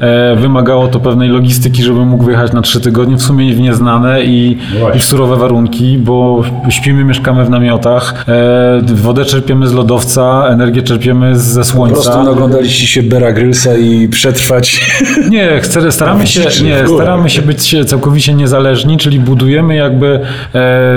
E, 0.01 0.37
wymagało 0.37 0.89
to 0.89 1.01
pewnej 1.01 1.29
logistyki, 1.29 1.83
żebym 1.83 2.09
mógł 2.09 2.25
wyjechać 2.25 2.53
na 2.53 2.63
trzy 2.63 2.81
tygodnie, 2.81 3.17
w 3.17 3.23
sumie 3.23 3.55
w 3.55 3.61
nieznane 3.79 4.25
i, 4.25 4.59
i 4.95 4.99
w 4.99 5.05
surowe 5.05 5.37
warunki, 5.37 5.99
bo 5.99 6.43
śpimy, 6.69 7.05
mieszkamy 7.05 7.45
w 7.45 7.51
namiotach, 7.51 8.25
e, 8.29 8.81
wodę 8.95 9.25
czerpiemy 9.25 9.69
z 9.69 9.73
lodowca, 9.73 10.45
energię 10.49 10.83
czerpiemy 10.83 11.39
ze 11.39 11.61
Po 11.61 11.65
słońca. 11.67 11.95
prostu 11.95 12.23
naglądaliście 12.23 12.87
się 12.87 13.03
Bera 13.03 13.33
Grylsa 13.33 13.77
i 13.77 14.09
przetrwać. 14.09 14.81
Nie, 15.31 15.61
chcę, 15.61 15.93
staramy 15.93 16.27
się, 16.27 16.41
nie, 16.65 16.89
staramy 16.95 17.31
się 17.31 17.43
być 17.43 17.77
całkowicie 17.87 18.35
niezależni, 18.35 18.97
czyli 18.97 19.21
budujemy 19.21 19.75
jakby 19.75 20.07
e, 20.07 20.21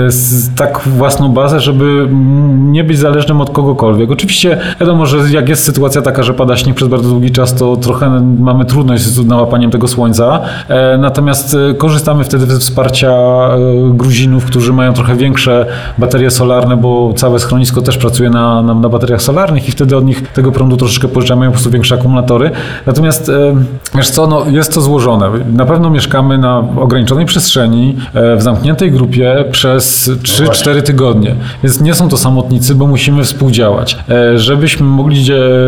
z, 0.08 0.54
tak 0.54 0.80
własną 0.86 1.28
bazę, 1.28 1.60
żeby 1.60 2.08
nie 2.56 2.84
być 2.84 2.98
zależnym 2.98 3.40
od 3.40 3.50
kogokolwiek. 3.50 4.10
Oczywiście 4.10 4.58
wiadomo, 4.80 5.06
że 5.06 5.18
jak 5.30 5.48
jest 5.48 5.64
sytuacja 5.64 6.02
taka, 6.02 6.22
że 6.22 6.34
pada 6.34 6.56
śnieg 6.56 6.76
przez 6.76 6.88
bardzo 6.88 7.08
długi 7.08 7.30
czas, 7.30 7.54
to 7.54 7.76
trochę 7.76 8.10
mamy 8.38 8.64
trudność 8.64 9.02
z 9.02 9.26
nałapaniem 9.26 9.70
tego 9.70 9.88
słońca, 9.88 10.40
e, 10.68 10.98
natomiast 10.98 11.56
e, 11.70 11.74
korzystamy 11.74 12.24
wtedy 12.24 12.46
ze 12.46 12.58
wsparcia 12.72 13.10
e, 13.10 13.58
Gruzinów, 13.94 14.44
którzy 14.44 14.72
mają 14.72 14.92
trochę 14.92 15.16
większe 15.16 15.66
baterie 15.98 16.30
solarne, 16.30 16.76
bo 16.76 17.12
całe 17.16 17.38
schronisko 17.38 17.82
też 17.82 17.98
pracuje 17.98 18.30
na, 18.30 18.62
na, 18.62 18.74
na 18.74 18.88
bateriach 18.88 19.22
solarnych 19.22 19.68
i 19.68 19.72
wtedy 19.72 19.96
od 19.96 20.04
nich 20.04 20.32
tego 20.32 20.52
prądu 20.52 20.76
troszeczkę 20.76 21.08
pożyczamy, 21.08 21.38
mają 21.38 21.50
po 21.50 21.54
prostu 21.54 21.70
większe 21.70 21.94
akumulatory. 21.94 22.50
Natomiast 22.86 23.28
e, 23.28 23.54
wiesz 23.94 24.10
co, 24.10 24.26
no, 24.26 24.46
jest 24.50 24.74
to 24.74 24.80
złożone. 24.80 25.30
Na 25.52 25.66
pewno 25.66 25.90
mieszkamy 25.90 26.38
na 26.38 26.58
ograniczonej 26.58 27.26
przestrzeni, 27.26 27.96
e, 28.14 28.36
w 28.36 28.42
zamkniętej 28.42 28.92
grupie 28.92 29.44
przez 29.50 30.10
3-4 30.10 30.82
tygodnie. 30.82 31.34
Więc 31.62 31.80
nie 31.80 31.94
są 31.94 32.08
to 32.08 32.16
samotnicy, 32.16 32.74
bo 32.74 32.86
musimy 32.86 33.24
współdziałać. 33.24 33.98
Żebyśmy 34.34 34.86
mogli 34.86 35.24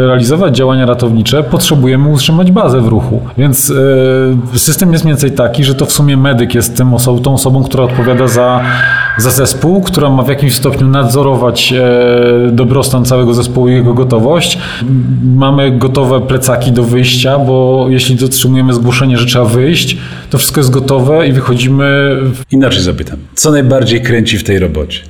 realizować 0.06 0.56
działania 0.56 0.87
ratownicze, 0.87 1.42
potrzebujemy 1.42 2.08
utrzymać 2.08 2.50
bazę 2.50 2.80
w 2.80 2.88
ruchu. 2.88 3.20
Więc 3.38 3.73
system 4.54 4.92
jest 4.92 5.04
mniej 5.04 5.14
więcej 5.14 5.32
taki, 5.32 5.64
że 5.64 5.75
to 5.75 5.87
w 5.87 5.92
sumie 5.92 6.16
medyk 6.16 6.54
jest 6.54 6.76
tym 6.76 6.84
oso- 6.93 7.21
tą 7.21 7.35
osobą, 7.35 7.64
która 7.64 7.85
odpowiada 7.85 8.29
za, 8.29 8.61
za 9.19 9.31
zespół, 9.31 9.83
która 9.83 10.11
ma 10.11 10.23
w 10.23 10.29
jakimś 10.29 10.55
stopniu 10.55 10.88
nadzorować 10.88 11.73
e, 11.73 12.50
dobrostan 12.53 13.05
całego 13.05 13.35
zespołu 13.35 13.69
i 13.69 13.73
jego 13.73 13.95
gotowość. 13.95 14.59
Mamy 15.37 15.79
gotowe 15.79 16.21
plecaki 16.21 16.73
do 16.73 16.83
wyjścia, 16.83 17.38
bo 17.38 17.87
jeśli 17.88 18.17
dotrzymujemy 18.17 18.75
zgłoszenie, 18.75 19.19
że 19.19 19.26
trzeba 19.26 19.45
wyjść, 19.45 19.97
to 20.31 20.38
wszystko 20.38 20.61
jest 20.61 20.71
gotowe 20.71 21.26
i 21.26 21.33
wychodzimy 21.33 22.17
w 22.35 22.43
Inaczej 22.50 22.83
zapytam. 22.83 23.19
Co 23.35 23.50
najbardziej 23.50 24.03
kręci 24.03 24.38
w 24.38 24.45
tej 24.45 24.59
robocie? 24.59 25.00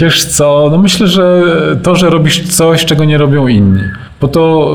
Wiesz 0.00 0.24
co, 0.24 0.68
no 0.70 0.78
myślę, 0.78 1.08
że 1.08 1.42
to, 1.82 1.96
że 1.96 2.10
robisz 2.10 2.48
coś, 2.48 2.84
czego 2.84 3.04
nie 3.04 3.18
robią 3.18 3.46
inni. 3.46 3.80
Bo 4.20 4.28
to 4.28 4.72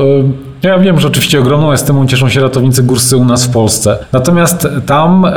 ja 0.62 0.78
wiem, 0.78 1.00
że 1.00 1.08
oczywiście 1.08 1.40
ogromną 1.40 1.72
estymą 1.72 2.06
cieszą 2.06 2.28
się 2.28 2.40
ratownicy 2.40 2.82
górscy 2.82 3.16
u 3.16 3.24
nas 3.24 3.46
w 3.46 3.50
Polsce. 3.52 3.98
Natomiast 4.12 4.68
tam 4.86 5.24
e, 5.24 5.30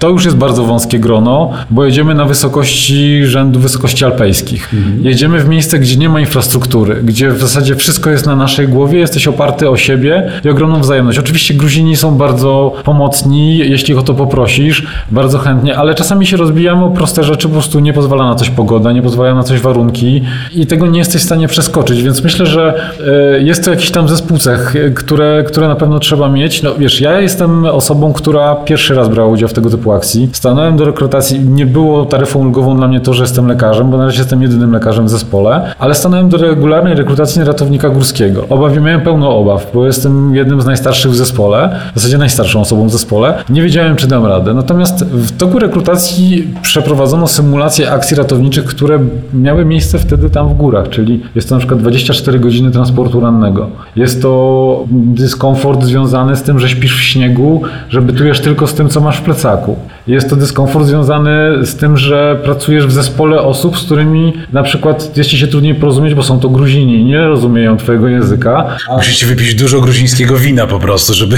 to 0.00 0.08
już 0.08 0.24
jest 0.24 0.36
bardzo 0.36 0.64
wąskie 0.64 0.98
grono, 0.98 1.50
bo 1.70 1.84
jedziemy 1.84 2.14
na 2.14 2.24
wysokości 2.24 3.24
rzędu 3.24 3.60
wysokości 3.60 4.04
alpejskich. 4.04 4.70
Jedziemy 5.02 5.38
w 5.38 5.48
miejsce, 5.48 5.78
gdzie 5.78 5.96
nie 5.96 6.08
ma 6.08 6.20
infrastruktury, 6.20 7.00
gdzie 7.02 7.30
w 7.30 7.40
zasadzie 7.40 7.76
wszystko 7.76 8.10
jest 8.10 8.26
na 8.26 8.36
naszej 8.36 8.68
głowie, 8.68 8.98
jesteś 8.98 9.28
oparty 9.28 9.70
o 9.70 9.76
siebie 9.76 10.30
i 10.44 10.48
ogromną 10.48 10.80
wzajemność. 10.80 11.18
Oczywiście 11.18 11.54
Gruzini 11.54 11.96
są 11.96 12.14
bardzo 12.14 12.72
pomocni, 12.84 13.58
jeśli 13.58 13.94
o 13.94 14.02
to 14.02 14.14
poprosisz, 14.14 14.86
bardzo 15.10 15.38
chętnie, 15.38 15.76
ale 15.76 15.94
czasami 15.94 16.26
się 16.26 16.36
rozbijamy 16.36 16.84
o 16.84 16.90
proste 16.90 17.24
rzeczy, 17.24 17.48
po 17.48 17.54
prostu 17.54 17.80
nie 17.80 17.92
pozwala 17.92 18.24
na 18.24 18.34
coś 18.34 18.50
pogoda, 18.50 18.92
nie 18.92 19.02
pozwala 19.02 19.34
na 19.34 19.42
coś 19.42 19.60
warunki 19.60 20.22
i 20.52 20.66
tego 20.66 20.86
nie 20.86 20.98
jesteś 20.98 21.22
w 21.22 21.24
stanie 21.24 21.48
przeskoczyć, 21.48 22.02
więc 22.02 22.24
myślę, 22.24 22.46
że 22.46 22.90
e, 23.36 23.42
jest 23.42 23.64
to 23.64 23.70
jakiś 23.70 23.90
tam 23.90 24.08
zespół 24.08 24.38
cech, 24.38 24.74
które, 24.94 25.44
które 25.46 25.68
na 25.68 25.76
pewno 25.76 25.98
trzeba 25.98 26.28
mieć. 26.28 26.62
No 26.62 26.74
wiesz, 26.74 27.00
ja 27.00 27.20
jestem 27.20 27.64
osobą, 27.64 28.12
która 28.12 28.54
pierwszy 28.54 28.94
raz 28.94 29.08
brała 29.08 29.28
udział 29.28 29.48
w 29.48 29.52
tego 29.52 29.70
typu 29.70 29.89
akcji. 29.92 30.30
Stanąłem 30.32 30.76
do 30.76 30.84
rekrutacji, 30.84 31.40
nie 31.40 31.66
było 31.66 32.04
taryfą 32.04 32.40
ulgową 32.40 32.76
dla 32.76 32.88
mnie 32.88 33.00
to, 33.00 33.14
że 33.14 33.22
jestem 33.22 33.46
lekarzem, 33.46 33.90
bo 33.90 33.96
na 33.96 34.04
razie 34.04 34.18
jestem 34.18 34.42
jedynym 34.42 34.72
lekarzem 34.72 35.06
w 35.06 35.08
zespole, 35.08 35.74
ale 35.78 35.94
stanąłem 35.94 36.28
do 36.28 36.36
regularnej 36.36 36.94
rekrutacji 36.94 37.44
ratownika 37.44 37.88
górskiego. 37.88 38.44
Obaw, 38.48 38.76
miałem 38.76 39.00
pełno 39.00 39.36
obaw, 39.38 39.70
bo 39.74 39.86
jestem 39.86 40.34
jednym 40.34 40.60
z 40.60 40.66
najstarszych 40.66 41.10
w 41.12 41.16
zespole, 41.16 41.80
w 41.94 41.98
zasadzie 41.98 42.18
najstarszą 42.18 42.60
osobą 42.60 42.86
w 42.86 42.90
zespole. 42.90 43.34
Nie 43.50 43.62
wiedziałem, 43.62 43.96
czy 43.96 44.06
dam 44.06 44.26
radę. 44.26 44.54
Natomiast 44.54 45.04
w 45.04 45.36
toku 45.36 45.58
rekrutacji 45.58 46.54
przeprowadzono 46.62 47.26
symulacje 47.26 47.92
akcji 47.92 48.16
ratowniczych, 48.16 48.64
które 48.64 48.98
miały 49.34 49.64
miejsce 49.64 49.98
wtedy 49.98 50.30
tam 50.30 50.48
w 50.48 50.54
górach, 50.54 50.88
czyli 50.88 51.22
jest 51.34 51.48
to 51.48 51.54
na 51.54 51.58
przykład 51.58 51.80
24 51.80 52.38
godziny 52.38 52.70
transportu 52.70 53.20
rannego. 53.20 53.68
Jest 53.96 54.22
to 54.22 54.84
dyskomfort 54.90 55.84
związany 55.84 56.36
z 56.36 56.42
tym, 56.42 56.58
że 56.58 56.68
śpisz 56.68 56.96
w 56.96 57.02
śniegu, 57.02 57.62
że 57.88 58.02
bytujesz 58.02 58.40
tylko 58.40 58.66
z 58.66 58.74
tym, 58.74 58.88
co 58.88 59.00
masz 59.00 59.16
w 59.16 59.22
plecaku. 59.22 59.76
Jest 60.06 60.30
to 60.30 60.36
dyskomfort 60.36 60.86
związany 60.86 61.66
z 61.66 61.76
tym, 61.76 61.96
że 61.96 62.40
pracujesz 62.44 62.86
w 62.86 62.92
zespole 62.92 63.40
osób, 63.40 63.78
z 63.78 63.84
którymi 63.84 64.32
na 64.52 64.62
przykład 64.62 65.16
jest 65.16 65.30
ci 65.30 65.38
się 65.38 65.46
trudniej 65.46 65.74
porozumieć, 65.74 66.14
bo 66.14 66.22
są 66.22 66.40
to 66.40 66.48
Gruzini, 66.48 67.04
nie 67.04 67.20
rozumieją 67.20 67.76
twojego 67.76 68.08
języka. 68.08 68.76
Musicie 68.96 69.26
wypić 69.26 69.54
dużo 69.54 69.80
gruzińskiego 69.80 70.36
wina 70.36 70.66
po 70.66 70.78
prostu, 70.78 71.14
żeby... 71.14 71.36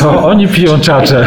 Co? 0.00 0.24
Oni 0.24 0.48
piją 0.48 0.80
czacze. 0.80 1.26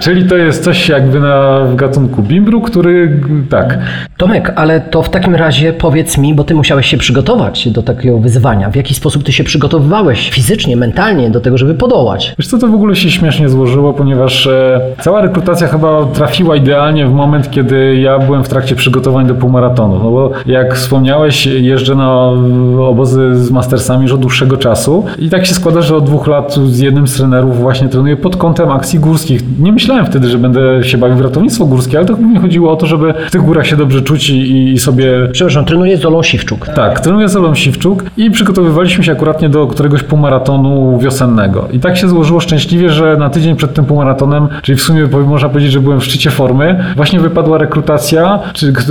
Czyli 0.00 0.24
to 0.24 0.36
jest 0.36 0.64
coś 0.64 0.88
jakby 0.88 1.20
na 1.20 1.60
w 1.64 1.76
gatunku 1.76 2.22
bimbru, 2.22 2.60
który 2.60 3.20
tak. 3.50 3.78
Tomek, 4.16 4.52
ale 4.56 4.80
to 4.80 5.02
w 5.02 5.10
takim 5.10 5.34
razie 5.34 5.72
powiedz 5.72 6.18
mi, 6.18 6.34
bo 6.34 6.44
ty 6.44 6.54
musiałeś 6.54 6.86
się 6.86 6.96
przygotować 6.96 7.68
do 7.68 7.82
takiego 7.82 8.18
wyzwania. 8.18 8.70
W 8.70 8.76
jaki 8.76 8.94
sposób 8.94 9.24
ty 9.24 9.32
się 9.32 9.44
przygotowywałeś 9.44 10.30
fizycznie, 10.30 10.76
mentalnie 10.76 11.30
do 11.30 11.40
tego, 11.40 11.58
żeby 11.58 11.74
podołać? 11.74 12.34
Wiesz 12.38 12.48
co, 12.48 12.58
to 12.58 12.68
w 12.68 12.74
ogóle 12.74 12.96
się 12.96 13.10
śmiesznie 13.10 13.48
złożyło, 13.48 13.92
ponieważ 13.92 14.46
e, 14.46 14.80
cała 15.00 15.20
rekrutacja 15.22 15.61
chyba 15.68 16.04
trafiła 16.06 16.56
idealnie 16.56 17.06
w 17.06 17.12
moment, 17.12 17.50
kiedy 17.50 17.96
ja 17.96 18.18
byłem 18.18 18.44
w 18.44 18.48
trakcie 18.48 18.76
przygotowań 18.76 19.26
do 19.26 19.34
półmaratonu. 19.34 20.00
No 20.02 20.10
bo 20.10 20.30
jak 20.46 20.74
wspomniałeś, 20.74 21.46
jeżdżę 21.46 21.94
na 21.94 22.20
obozy 22.88 23.44
z 23.44 23.50
mastersami 23.50 24.02
już 24.02 24.12
od 24.12 24.20
dłuższego 24.20 24.56
czasu 24.56 25.04
i 25.18 25.30
tak 25.30 25.46
się 25.46 25.54
składa, 25.54 25.82
że 25.82 25.96
od 25.96 26.04
dwóch 26.04 26.26
lat 26.26 26.54
z 26.54 26.78
jednym 26.78 27.08
z 27.08 27.16
trenerów 27.16 27.60
właśnie 27.60 27.88
trenuję 27.88 28.16
pod 28.16 28.36
kątem 28.36 28.70
akcji 28.70 28.98
górskich. 28.98 29.58
Nie 29.58 29.72
myślałem 29.72 30.06
wtedy, 30.06 30.28
że 30.28 30.38
będę 30.38 30.84
się 30.84 30.98
bawił 30.98 31.16
w 31.16 31.20
ratownictwo 31.20 31.64
górskie, 31.66 31.98
ale 31.98 32.06
to 32.06 32.16
głównie 32.16 32.40
chodziło 32.40 32.72
o 32.72 32.76
to, 32.76 32.86
żeby 32.86 33.14
w 33.28 33.30
tych 33.30 33.42
górach 33.42 33.66
się 33.66 33.76
dobrze 33.76 34.02
czuć 34.02 34.30
i, 34.30 34.72
i 34.72 34.78
sobie 34.78 35.12
Przepraszam, 35.32 35.64
trenuję 35.64 35.96
z 35.96 36.06
Olą 36.06 36.22
Siwczuk. 36.22 36.68
tak, 36.68 37.00
trenuję 37.00 37.28
z 37.28 37.36
Olą 37.36 37.54
Siwczuk 37.54 38.04
i 38.16 38.30
przygotowywaliśmy 38.30 39.04
się 39.04 39.12
akuratnie 39.12 39.48
do 39.48 39.66
któregoś 39.66 40.02
półmaratonu 40.02 40.98
wiosennego. 40.98 41.68
I 41.72 41.80
tak 41.80 41.96
się 41.96 42.08
złożyło 42.08 42.40
szczęśliwie, 42.40 42.90
że 42.90 43.16
na 43.16 43.30
tydzień 43.30 43.56
przed 43.56 43.74
tym 43.74 43.84
półmaratonem, 43.84 44.48
czyli 44.62 44.78
w 44.78 44.82
sumie 44.82 45.06
można 45.26 45.48
powiedzieć, 45.52 45.72
że 45.72 45.80
byłem 45.80 46.00
w 46.00 46.04
szczycie 46.04 46.30
formy. 46.30 46.84
Właśnie 46.96 47.20
wypadła 47.20 47.58
rekrutacja 47.58 48.38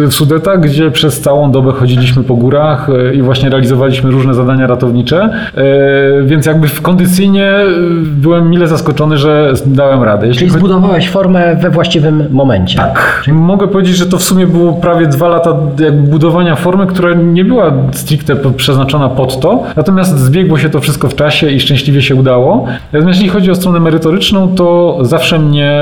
w 0.08 0.14
Sudetach, 0.14 0.60
gdzie 0.60 0.92
przez 0.92 1.22
całą 1.22 1.52
dobę 1.52 1.72
chodziliśmy 1.72 2.24
po 2.24 2.36
górach 2.36 2.90
e, 2.90 3.14
i 3.14 3.22
właśnie 3.22 3.50
realizowaliśmy 3.50 4.12
różne 4.12 4.34
zadania 4.34 4.68
ratownicze, 4.68 5.30
e, 5.56 5.64
więc 6.24 6.46
jakby 6.46 6.68
w 6.68 6.82
kondycyjnie 6.82 7.48
e, 7.48 7.66
byłem 8.04 8.50
mile 8.50 8.68
zaskoczony, 8.68 9.18
że 9.18 9.54
dałem 9.66 10.04
radę. 10.04 10.28
Jeśli 10.28 10.40
Czyli 10.40 10.52
zbudowałeś 10.60 11.10
formę 11.10 11.56
we 11.56 11.70
właściwym 11.70 12.28
momencie. 12.32 12.78
Tak. 12.78 13.22
Czyli 13.24 13.38
mogę 13.38 13.68
powiedzieć, 13.68 13.96
że 13.96 14.06
to 14.06 14.18
w 14.18 14.24
sumie 14.24 14.48
było 14.48 14.74
prawie 14.74 15.08
dwa 15.08 15.28
lata 15.28 15.56
jakby 15.80 16.10
budowania 16.10 16.56
formy, 16.56 16.88
która 16.88 17.14
nie 17.14 17.46
była 17.46 17.74
stricte 17.92 18.36
przeznaczona 18.36 19.10
pod 19.10 19.40
to, 19.40 19.64
natomiast 19.76 20.20
zbiegło 20.20 20.58
się 20.58 20.70
to 20.70 20.80
wszystko 20.80 21.10
w 21.10 21.16
czasie 21.16 21.50
i 21.50 21.60
szczęśliwie 21.60 22.02
się 22.02 22.16
udało. 22.16 22.66
Natomiast 22.94 23.20
jeśli 23.20 23.34
chodzi 23.34 23.52
o 23.52 23.56
stronę 23.56 23.80
merytoryczną, 23.80 24.56
to 24.56 24.98
zawsze 25.02 25.40
mnie 25.40 25.82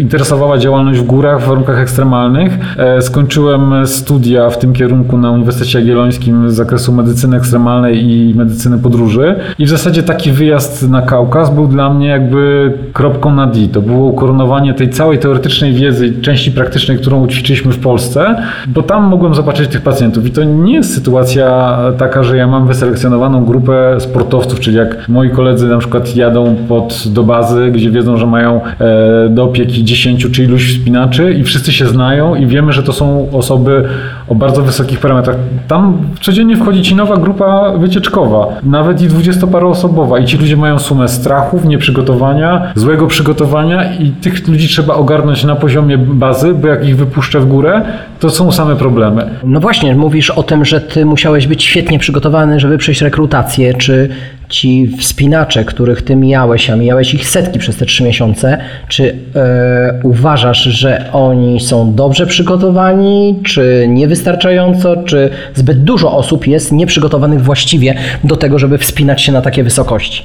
interesowała 0.00 0.58
działalność 0.58 1.00
w 1.00 1.06
górach 1.06 1.42
w 1.42 1.48
warunkach 1.48 1.78
ekstremalnych. 1.78 2.58
E, 2.78 3.02
skończyłem 3.02 3.86
studia 3.86 4.50
w 4.50 4.58
tym 4.58 4.72
kierunku 4.72 5.18
na 5.18 5.30
Uniwersytecie 5.30 5.78
Jagiellońskim 5.78 6.50
z 6.50 6.54
zakresu 6.54 6.92
medycyny 6.92 7.36
ekstremalnej 7.36 8.10
i 8.10 8.34
medycyny 8.34 8.78
podróży 8.78 9.34
i 9.58 9.66
w 9.66 9.68
zasadzie 9.68 10.02
taki 10.02 10.32
wyjazd 10.32 10.88
na 10.88 11.02
Kaukaz 11.02 11.54
był 11.54 11.66
dla 11.66 11.94
mnie 11.94 12.08
jakby 12.08 12.72
kropką 12.92 13.34
na 13.34 13.46
D. 13.46 13.68
To 13.72 13.82
było 13.82 14.06
ukoronowanie 14.06 14.74
tej 14.74 14.90
całej 14.90 15.18
teoretycznej 15.18 15.72
wiedzy, 15.72 16.20
części 16.22 16.52
praktycznej, 16.52 16.98
którą 16.98 17.24
ućwiczyliśmy 17.24 17.72
w 17.72 17.78
Polsce, 17.78 18.36
bo 18.66 18.82
tam 18.82 19.04
mogłem 19.04 19.34
zobaczyć 19.34 19.68
tych 19.68 19.82
pacjentów 19.82 20.26
i 20.26 20.30
to 20.30 20.44
nie 20.44 20.74
jest 20.74 20.94
sytuacja 20.94 21.78
taka, 21.98 22.22
że 22.22 22.36
ja 22.36 22.46
mam 22.46 22.66
wyselekcjonowaną 22.66 23.44
grupę 23.44 23.96
sportowców, 23.98 24.60
czyli 24.60 24.76
jak 24.76 25.08
moi 25.08 25.30
koledzy 25.30 25.68
na 25.68 25.78
przykład 25.78 26.16
jadą 26.16 26.56
pod, 26.68 27.04
do 27.06 27.22
bazy, 27.22 27.70
gdzie 27.70 27.90
wiedzą, 27.90 28.16
że 28.16 28.26
mają 28.26 28.60
e, 28.80 29.28
do 29.28 29.44
opieki 29.44 29.71
10 29.80 30.26
czy 30.32 30.44
iluś 30.44 30.78
wspinaczy 30.78 31.34
i 31.40 31.44
wszyscy 31.44 31.72
się 31.72 31.86
znają 31.86 32.34
i 32.34 32.46
wiemy, 32.46 32.72
że 32.72 32.82
to 32.82 32.92
są 32.92 33.30
osoby 33.32 33.88
o 34.28 34.34
bardzo 34.34 34.62
wysokich 34.62 35.00
parametrach. 35.00 35.36
Tam 35.68 35.98
codziennie 36.20 36.56
wchodzi 36.56 36.82
ci 36.82 36.94
nowa 36.94 37.16
grupa 37.16 37.72
wycieczkowa, 37.78 38.46
nawet 38.62 39.02
i 39.02 39.08
dwudziestoparoosobowa 39.08 40.18
i 40.18 40.24
ci 40.24 40.36
ludzie 40.36 40.56
mają 40.56 40.78
sumę 40.78 41.08
strachów, 41.08 41.64
nieprzygotowania, 41.64 42.72
złego 42.74 43.06
przygotowania 43.06 43.94
i 43.94 44.10
tych 44.10 44.48
ludzi 44.48 44.68
trzeba 44.68 44.94
ogarnąć 44.94 45.44
na 45.44 45.56
poziomie 45.56 45.98
bazy, 45.98 46.54
bo 46.54 46.68
jak 46.68 46.86
ich 46.86 46.96
wypuszczę 46.96 47.40
w 47.40 47.46
górę, 47.46 47.82
to 48.20 48.30
są 48.30 48.52
same 48.52 48.76
problemy. 48.76 49.30
No 49.44 49.60
właśnie, 49.60 49.94
mówisz 49.94 50.30
o 50.30 50.42
tym, 50.42 50.64
że 50.64 50.80
ty 50.80 51.04
musiałeś 51.04 51.46
być 51.46 51.64
świetnie 51.64 51.98
przygotowany, 51.98 52.60
żeby 52.60 52.78
przejść 52.78 53.02
rekrutację, 53.02 53.74
czy 53.74 54.08
ci 54.48 54.96
wspinacze, 54.98 55.64
których 55.64 56.02
ty 56.02 56.16
mijałeś, 56.16 56.70
a 56.70 56.76
mijałeś 56.76 57.14
ich 57.14 57.28
setki 57.28 57.58
przez 57.58 57.76
te 57.76 57.86
trzy 57.86 58.04
miesiące, 58.04 58.58
czy 58.88 59.16
e, 59.36 60.00
uważasz, 60.02 60.62
że 60.62 61.04
oni 61.12 61.60
są 61.60 61.94
dobrze 61.94 62.26
przygotowani, 62.26 63.40
czy 63.44 63.86
niewystarczająco, 64.12 64.96
czy 64.96 65.30
zbyt 65.54 65.84
dużo 65.84 66.12
osób 66.16 66.46
jest 66.46 66.72
nieprzygotowanych 66.72 67.42
właściwie 67.42 67.94
do 68.24 68.36
tego, 68.36 68.58
żeby 68.58 68.78
wspinać 68.78 69.22
się 69.22 69.32
na 69.32 69.42
takie 69.42 69.64
wysokości? 69.64 70.22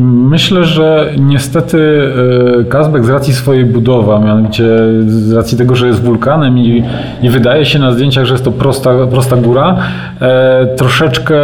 Myślę, 0.00 0.64
że 0.64 1.12
niestety 1.18 2.12
e, 2.60 2.64
Kazbek 2.64 3.04
z 3.04 3.08
racji 3.08 3.34
swojej 3.34 3.64
budowy, 3.64 4.14
a 4.14 4.18
mianowicie 4.18 4.64
z 5.06 5.32
racji 5.32 5.58
tego, 5.58 5.74
że 5.76 5.86
jest 5.86 6.02
wulkanem 6.02 6.58
i, 6.58 6.84
i 7.22 7.30
wydaje 7.30 7.64
się 7.64 7.78
na 7.78 7.92
zdjęciach, 7.92 8.24
że 8.24 8.34
jest 8.34 8.44
to 8.44 8.52
prosta, 8.52 9.06
prosta 9.10 9.36
góra, 9.36 9.76
e, 10.20 10.66
troszeczkę 10.76 11.36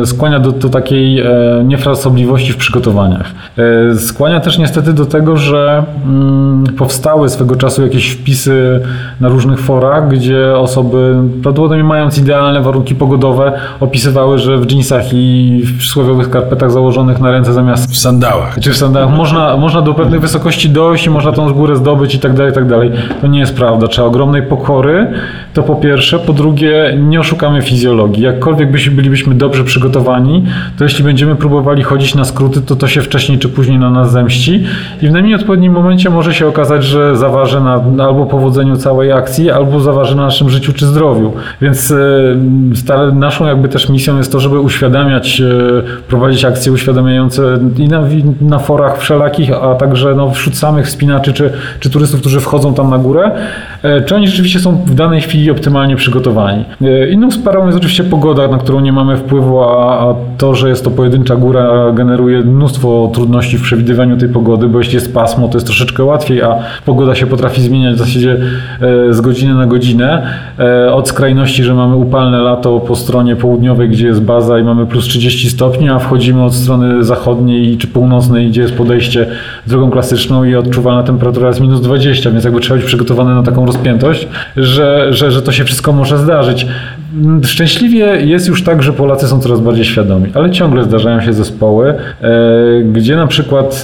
e, 0.00 0.06
skłania 0.06 0.40
do, 0.40 0.52
do 0.52 0.68
takiej 0.68 1.20
e, 1.20 1.24
niefrasobliwości 1.64 2.52
w 2.52 2.56
przygotowaniach. 2.56 3.32
E, 3.90 3.94
skłania 3.96 4.40
też 4.40 4.58
niestety 4.58 4.92
do 4.92 5.06
tego, 5.06 5.36
że 5.36 5.84
mm, 6.04 6.64
powstały 6.78 7.28
swego 7.28 7.56
czasu 7.56 7.82
jakieś 7.82 8.10
wpisy 8.10 8.80
na 9.20 9.28
różnych 9.28 9.60
forach, 9.60 10.08
gdzie 10.08 10.56
osoby, 10.56 11.14
prawdopodobnie 11.42 11.84
mając 11.84 12.18
idealne 12.18 12.62
warunki 12.62 12.94
pogodowe, 12.94 13.52
opisywały, 13.80 14.38
że 14.38 14.58
w 14.58 14.70
jeansach 14.70 15.04
i 15.12 15.60
w 15.64 15.78
przysłowiowych 15.78 16.26
skarpetach 16.26 16.70
założonych 16.70 17.20
na 17.20 17.30
ręce 17.30 17.52
zamiast 17.52 17.81
w 17.90 17.98
sandałach. 17.98 18.58
Czy 18.60 18.70
w 18.70 18.76
sandałach. 18.76 19.16
Można, 19.16 19.56
można 19.56 19.82
do 19.82 19.94
pewnej 19.94 20.20
wysokości 20.20 20.70
dojść 20.70 21.06
i 21.06 21.10
można 21.10 21.32
tą 21.32 21.52
górę 21.52 21.76
zdobyć 21.76 22.14
i 22.14 22.18
tak 22.18 22.34
dalej, 22.34 22.52
i 22.52 22.54
tak 22.54 22.68
dalej. 22.68 22.90
To 23.20 23.26
nie 23.26 23.40
jest 23.40 23.56
prawda. 23.56 23.86
Trzeba 23.86 24.08
ogromnej 24.08 24.42
pokory, 24.42 25.12
to 25.54 25.62
po 25.62 25.74
pierwsze. 25.74 26.18
Po 26.18 26.32
drugie, 26.32 26.98
nie 26.98 27.20
oszukamy 27.20 27.62
fizjologii. 27.62 28.22
Jakkolwiek 28.22 28.70
byśmy, 28.70 28.94
bylibyśmy 28.94 29.34
dobrze 29.34 29.64
przygotowani, 29.64 30.44
to 30.78 30.84
jeśli 30.84 31.04
będziemy 31.04 31.36
próbowali 31.36 31.82
chodzić 31.82 32.14
na 32.14 32.24
skróty, 32.24 32.60
to 32.60 32.76
to 32.76 32.88
się 32.88 33.02
wcześniej 33.02 33.38
czy 33.38 33.48
później 33.48 33.78
na 33.78 33.90
nas 33.90 34.12
zemści 34.12 34.64
i 35.02 35.08
w 35.08 35.12
najmniej 35.12 35.34
odpowiednim 35.34 35.72
momencie 35.72 36.10
może 36.10 36.34
się 36.34 36.46
okazać, 36.46 36.84
że 36.84 37.16
zaważy 37.16 37.60
na, 37.60 37.84
albo 38.04 38.26
powodzeniu 38.26 38.76
całej 38.76 39.12
akcji, 39.12 39.50
albo 39.50 39.80
zaważy 39.80 40.16
na 40.16 40.22
naszym 40.22 40.50
życiu 40.50 40.72
czy 40.72 40.86
zdrowiu. 40.86 41.32
Więc 41.60 41.90
e, 41.90 43.12
naszą 43.12 43.46
jakby 43.46 43.68
też 43.68 43.88
misją 43.88 44.16
jest 44.16 44.32
to, 44.32 44.40
żeby 44.40 44.60
uświadamiać, 44.60 45.40
e, 45.40 46.02
prowadzić 46.08 46.44
akcje 46.44 46.72
uświadamiające 46.72 47.42
i 47.78 47.88
na, 47.88 48.02
na 48.40 48.58
forach 48.58 48.98
wszelakich, 48.98 49.52
a 49.62 49.74
także 49.74 50.14
no, 50.14 50.30
wśród 50.30 50.56
samych 50.56 50.86
wspinaczy 50.86 51.32
czy, 51.32 51.52
czy 51.80 51.90
turystów, 51.90 52.20
którzy 52.20 52.40
wchodzą 52.40 52.74
tam 52.74 52.90
na 52.90 52.98
górę, 52.98 53.30
e, 53.82 54.00
czy 54.00 54.14
oni 54.14 54.28
rzeczywiście 54.28 54.60
są 54.60 54.76
w 54.86 54.94
danej 54.94 55.20
chwili 55.20 55.50
optymalnie 55.50 55.96
przygotowani. 55.96 56.64
E, 56.82 57.08
inną 57.08 57.30
sprawą 57.30 57.66
jest 57.66 57.78
oczywiście 57.78 58.04
pogoda, 58.04 58.48
na 58.48 58.58
którą 58.58 58.80
nie 58.80 58.92
mamy 58.92 59.16
wpływu, 59.16 59.62
a, 59.62 60.00
a 60.00 60.14
to, 60.38 60.54
że 60.54 60.68
jest 60.68 60.84
to 60.84 60.90
pojedyncza 60.90 61.36
góra 61.36 61.92
generuje 61.92 62.40
mnóstwo 62.40 63.10
trudności 63.14 63.58
w 63.58 63.62
przewidywaniu 63.62 64.16
tej 64.16 64.28
pogody, 64.28 64.68
bo 64.68 64.78
jeśli 64.78 64.94
jest 64.94 65.14
pasmo, 65.14 65.48
to 65.48 65.56
jest 65.56 65.66
troszeczkę 65.66 66.04
łatwiej, 66.04 66.42
a 66.42 66.58
pogoda 66.86 67.14
się 67.14 67.26
potrafi 67.26 67.62
zmieniać 67.62 67.94
w 67.94 67.98
zasadzie 67.98 68.36
e, 68.80 69.14
z 69.14 69.20
godziny 69.20 69.54
na 69.54 69.66
godzinę. 69.66 70.22
Od 70.92 71.08
skrajności, 71.08 71.64
że 71.64 71.74
mamy 71.74 71.96
upalne 71.96 72.38
lato 72.38 72.80
po 72.80 72.96
stronie 72.96 73.36
południowej, 73.36 73.88
gdzie 73.88 74.06
jest 74.06 74.22
baza 74.22 74.58
i 74.58 74.62
mamy 74.62 74.86
plus 74.86 75.04
30 75.04 75.50
stopni, 75.50 75.88
a 75.88 75.98
wchodzimy 75.98 76.44
od 76.44 76.54
strony 76.54 77.04
zachodniej 77.04 77.51
zachodniej 77.52 77.78
czy 77.78 77.86
północnej, 77.86 78.48
gdzie 78.48 78.62
jest 78.62 78.74
podejście 78.74 79.26
drogą 79.66 79.90
klasyczną 79.90 80.44
i 80.44 80.54
odczuwalna 80.54 81.02
temperatura 81.02 81.48
jest 81.48 81.60
minus 81.60 81.80
20, 81.80 82.30
więc 82.30 82.44
jakby 82.44 82.60
trzeba 82.60 82.76
być 82.76 82.86
przygotowany 82.86 83.34
na 83.34 83.42
taką 83.42 83.66
rozpiętość, 83.66 84.28
że, 84.56 85.08
że, 85.10 85.32
że 85.32 85.42
to 85.42 85.52
się 85.52 85.64
wszystko 85.64 85.92
może 85.92 86.18
zdarzyć. 86.18 86.66
Szczęśliwie 87.44 88.06
jest 88.20 88.48
już 88.48 88.64
tak, 88.64 88.82
że 88.82 88.92
Polacy 88.92 89.28
są 89.28 89.40
coraz 89.40 89.60
bardziej 89.60 89.84
świadomi, 89.84 90.30
ale 90.34 90.50
ciągle 90.50 90.84
zdarzają 90.84 91.20
się 91.20 91.32
zespoły, 91.32 91.94
e, 92.22 92.28
gdzie 92.92 93.16
na 93.16 93.26
przykład 93.26 93.82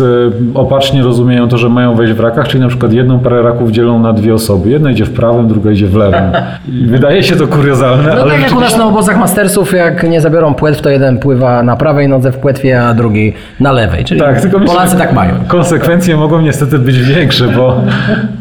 e, 0.54 0.58
opacznie 0.58 1.02
rozumieją 1.02 1.48
to, 1.48 1.58
że 1.58 1.68
mają 1.68 1.94
wejść 1.94 2.12
w 2.12 2.20
rakach, 2.20 2.48
czyli 2.48 2.60
na 2.60 2.68
przykład 2.68 2.92
jedną 2.92 3.18
parę 3.18 3.42
raków 3.42 3.70
dzielą 3.70 3.98
na 3.98 4.12
dwie 4.12 4.34
osoby. 4.34 4.70
Jedna 4.70 4.90
idzie 4.90 5.04
w 5.04 5.10
prawym, 5.10 5.48
druga 5.48 5.70
idzie 5.70 5.86
w 5.86 5.94
lewym. 5.94 6.22
I 6.68 6.86
wydaje 6.86 7.22
się 7.22 7.36
to 7.36 7.46
kuriozalne. 7.46 8.14
No 8.16 8.22
ale 8.22 8.30
tak 8.30 8.42
jak 8.42 8.56
u 8.56 8.60
nas 8.60 8.78
na 8.78 8.86
obozach 8.86 9.18
mastersów, 9.18 9.72
jak 9.72 10.10
nie 10.10 10.20
zabiorą 10.20 10.54
płetw, 10.54 10.80
to 10.80 10.90
jeden 10.90 11.18
pływa 11.18 11.62
na 11.62 11.76
prawej 11.76 12.08
nodze 12.08 12.32
w 12.32 12.36
płetwie, 12.36 12.82
a 12.82 12.94
drugi 12.94 13.32
na 13.60 13.72
lewej. 13.72 14.04
Czyli 14.04 14.20
tak, 14.20 14.40
tylko 14.40 14.60
Polacy 14.60 14.94
myślę, 14.94 14.98
tak 14.98 15.12
mają. 15.12 15.34
Konsekwencje 15.48 16.16
mogą 16.16 16.40
niestety 16.40 16.78
być 16.78 16.98
większe, 16.98 17.48
bo, 17.48 17.80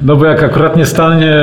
no 0.03 0.15
bo 0.15 0.25
jak 0.25 0.43
akurat 0.43 0.77
nie 0.77 0.85
stanie 0.85 1.33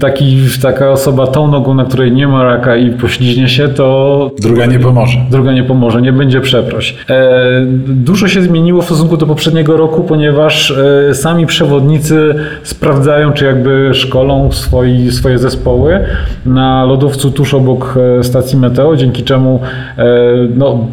taki, 0.00 0.38
taka 0.62 0.90
osoba 0.90 1.26
tą 1.26 1.48
nogą, 1.48 1.74
na 1.74 1.84
której 1.84 2.12
nie 2.12 2.28
ma 2.28 2.44
raka 2.44 2.57
i 2.76 2.90
pośliźnie 2.90 3.48
się, 3.48 3.68
to... 3.68 4.30
Druga 4.38 4.66
nie 4.66 4.78
pomoże. 4.78 5.18
Druga 5.30 5.52
nie 5.52 5.64
pomoże, 5.64 6.02
nie 6.02 6.12
będzie 6.12 6.40
przeproś. 6.40 6.96
E, 7.10 7.66
dużo 7.86 8.28
się 8.28 8.42
zmieniło 8.42 8.82
w 8.82 8.84
stosunku 8.84 9.16
do 9.16 9.26
poprzedniego 9.26 9.76
roku, 9.76 10.04
ponieważ 10.04 10.70
e, 11.10 11.14
sami 11.14 11.46
przewodnicy 11.46 12.34
sprawdzają, 12.62 13.32
czy 13.32 13.44
jakby 13.44 13.90
szkolą 13.94 14.52
swoi, 14.52 15.10
swoje 15.10 15.38
zespoły 15.38 16.00
na 16.46 16.84
lodowcu 16.84 17.30
tuż 17.30 17.54
obok 17.54 17.98
e, 18.18 18.24
stacji 18.24 18.58
Meteo, 18.58 18.96
dzięki 18.96 19.22
czemu 19.22 19.60
no, 20.56 20.86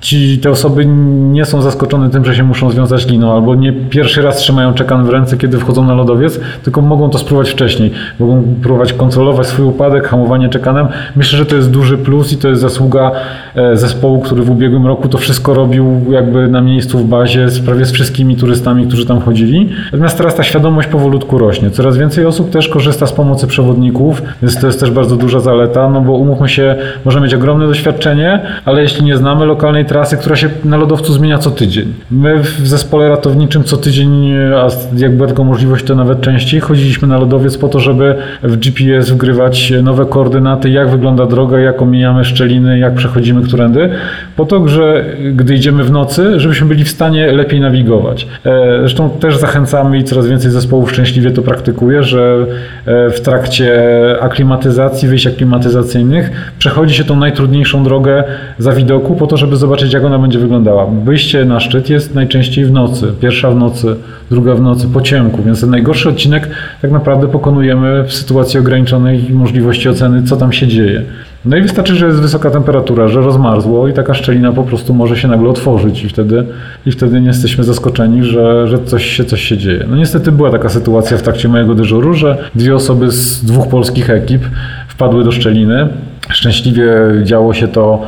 ci, 0.00 0.38
te 0.38 0.50
osoby 0.50 0.86
nie 1.30 1.44
są 1.44 1.62
zaskoczone 1.62 2.10
tym, 2.10 2.24
że 2.24 2.34
się 2.34 2.42
muszą 2.42 2.70
związać 2.70 3.08
liną, 3.08 3.32
albo 3.32 3.54
nie 3.54 3.72
pierwszy 3.72 4.22
raz 4.22 4.36
trzymają 4.36 4.74
czekan 4.74 5.06
w 5.06 5.08
ręce, 5.08 5.36
kiedy 5.36 5.58
wchodzą 5.58 5.84
na 5.84 5.94
lodowiec, 5.94 6.40
tylko 6.62 6.82
mogą 6.82 7.10
to 7.10 7.18
spróbować 7.18 7.50
wcześniej. 7.50 7.90
Mogą 8.20 8.44
próbować 8.62 8.92
kontrolować 8.92 9.46
swój 9.46 9.64
upadek, 9.64 10.08
hamowanie 10.08 10.48
czekanem. 10.48 10.88
Myślę, 11.16 11.38
że 11.38 11.46
to 11.46 11.56
jest 11.56 11.70
duży 11.70 11.98
plus 11.98 12.32
i 12.32 12.36
to 12.36 12.48
jest 12.48 12.60
zasługa 12.60 13.10
e, 13.54 13.76
zespołu, 13.76 14.20
który 14.20 14.42
w 14.42 14.50
ubiegłym 14.50 14.86
roku 14.86 15.08
to 15.08 15.18
wszystko 15.18 15.54
robił 15.54 16.00
jakby 16.10 16.48
na 16.48 16.60
miejscu 16.60 16.98
w 16.98 17.08
bazie, 17.08 17.46
prawie 17.66 17.84
z 17.84 17.92
wszystkimi 17.92 18.36
turystami, 18.36 18.86
którzy 18.86 19.06
tam 19.06 19.20
chodzili. 19.20 19.68
Natomiast 19.92 20.16
teraz 20.16 20.34
ta 20.34 20.42
świadomość 20.42 20.88
powolutku 20.88 21.38
rośnie. 21.38 21.70
Coraz 21.70 21.96
więcej 21.96 22.26
osób 22.26 22.50
też 22.50 22.68
korzysta 22.68 23.06
z 23.06 23.12
pomocy 23.12 23.46
przewodników, 23.46 24.22
więc 24.42 24.60
to 24.60 24.66
jest 24.66 24.80
też 24.80 24.90
bardzo 24.90 25.16
duża 25.16 25.40
zaleta, 25.40 25.90
no 25.90 26.00
bo 26.00 26.12
umówmy 26.12 26.48
się, 26.48 26.76
możemy 27.04 27.24
mieć 27.24 27.34
ogromne 27.34 27.66
doświadczenie, 27.66 28.40
ale 28.64 28.82
jeśli 28.82 29.04
nie 29.04 29.16
znamy 29.16 29.46
lokalnej 29.46 29.84
trasy, 29.90 30.16
która 30.16 30.36
się 30.36 30.48
na 30.64 30.76
lodowcu 30.76 31.12
zmienia 31.12 31.38
co 31.38 31.50
tydzień. 31.50 31.94
My 32.10 32.42
w 32.42 32.68
zespole 32.68 33.08
ratowniczym 33.08 33.64
co 33.64 33.76
tydzień, 33.76 34.32
a 34.56 34.68
jak 34.96 35.16
była 35.16 35.26
tylko 35.26 35.44
możliwość, 35.44 35.84
to 35.84 35.94
nawet 35.94 36.20
częściej, 36.20 36.60
chodziliśmy 36.60 37.08
na 37.08 37.18
lodowiec 37.18 37.58
po 37.58 37.68
to, 37.68 37.80
żeby 37.80 38.14
w 38.42 38.56
GPS 38.56 39.10
wgrywać 39.10 39.72
nowe 39.82 40.06
koordynaty, 40.06 40.70
jak 40.70 40.90
wygląda 40.90 41.26
droga, 41.26 41.58
jak 41.58 41.82
omijamy 41.82 42.24
szczeliny, 42.24 42.78
jak 42.78 42.94
przechodzimy 42.94 43.42
którędy, 43.42 43.90
po 44.36 44.44
to, 44.44 44.68
że 44.68 45.04
gdy 45.34 45.54
idziemy 45.54 45.84
w 45.84 45.90
nocy, 45.90 46.40
żebyśmy 46.40 46.68
byli 46.68 46.84
w 46.84 46.88
stanie 46.88 47.32
lepiej 47.32 47.60
nawigować. 47.60 48.26
E, 48.44 48.78
zresztą 48.80 49.10
też 49.10 49.36
zachęcamy 49.36 49.98
i 49.98 50.04
coraz 50.04 50.26
więcej 50.26 50.50
zespołów 50.50 50.92
szczęśliwie 50.92 51.30
to 51.30 51.42
praktykuje, 51.42 52.02
że 52.02 52.46
e, 52.86 53.10
w 53.10 53.20
trakcie 53.20 53.80
aklimatyzacji, 54.20 55.08
wyjść 55.08 55.26
aklimatyzacyjnych 55.26 56.30
przechodzi 56.58 56.94
się 56.94 57.04
tą 57.04 57.16
najtrudniejszą 57.16 57.84
drogę 57.84 58.24
za 58.58 58.72
widoku 58.72 59.16
po 59.16 59.26
to, 59.26 59.36
żeby 59.36 59.56
zobaczyć, 59.56 59.79
jak 59.88 60.04
ona 60.04 60.18
będzie 60.18 60.38
wyglądała. 60.38 60.86
Wyjście 60.86 61.44
na 61.44 61.60
szczyt 61.60 61.90
jest 61.90 62.14
najczęściej 62.14 62.64
w 62.64 62.72
nocy. 62.72 63.12
Pierwsza 63.20 63.50
w 63.50 63.56
nocy, 63.56 63.96
druga 64.30 64.54
w 64.54 64.60
nocy, 64.60 64.86
po 64.88 65.00
ciemku, 65.00 65.42
więc 65.42 65.60
ten 65.60 65.70
najgorszy 65.70 66.08
odcinek 66.08 66.48
tak 66.82 66.90
naprawdę 66.90 67.28
pokonujemy 67.28 68.04
w 68.04 68.12
sytuacji 68.12 68.60
ograniczonej 68.60 69.30
możliwości 69.30 69.88
oceny, 69.88 70.22
co 70.22 70.36
tam 70.36 70.52
się 70.52 70.66
dzieje. 70.66 71.02
No 71.44 71.56
i 71.56 71.62
wystarczy, 71.62 71.94
że 71.94 72.06
jest 72.06 72.20
wysoka 72.20 72.50
temperatura, 72.50 73.08
że 73.08 73.20
rozmarzło 73.20 73.88
i 73.88 73.92
taka 73.92 74.14
szczelina 74.14 74.52
po 74.52 74.62
prostu 74.62 74.94
może 74.94 75.16
się 75.16 75.28
nagle 75.28 75.48
otworzyć 75.48 76.04
i 76.04 76.08
wtedy, 76.08 76.44
i 76.86 76.92
wtedy 76.92 77.20
nie 77.20 77.26
jesteśmy 77.26 77.64
zaskoczeni, 77.64 78.24
że, 78.24 78.68
że 78.68 78.78
coś, 78.78 79.06
się, 79.06 79.24
coś 79.24 79.42
się 79.42 79.58
dzieje. 79.58 79.84
No 79.90 79.96
niestety 79.96 80.32
była 80.32 80.50
taka 80.50 80.68
sytuacja 80.68 81.16
w 81.18 81.22
trakcie 81.22 81.48
mojego 81.48 81.74
dyżuru, 81.74 82.14
że 82.14 82.38
dwie 82.54 82.74
osoby 82.74 83.10
z 83.10 83.44
dwóch 83.44 83.68
polskich 83.68 84.10
ekip 84.10 84.42
wpadły 84.88 85.24
do 85.24 85.32
szczeliny. 85.32 85.88
Szczęśliwie 86.30 86.92
działo 87.24 87.54
się 87.54 87.68
to 87.68 88.02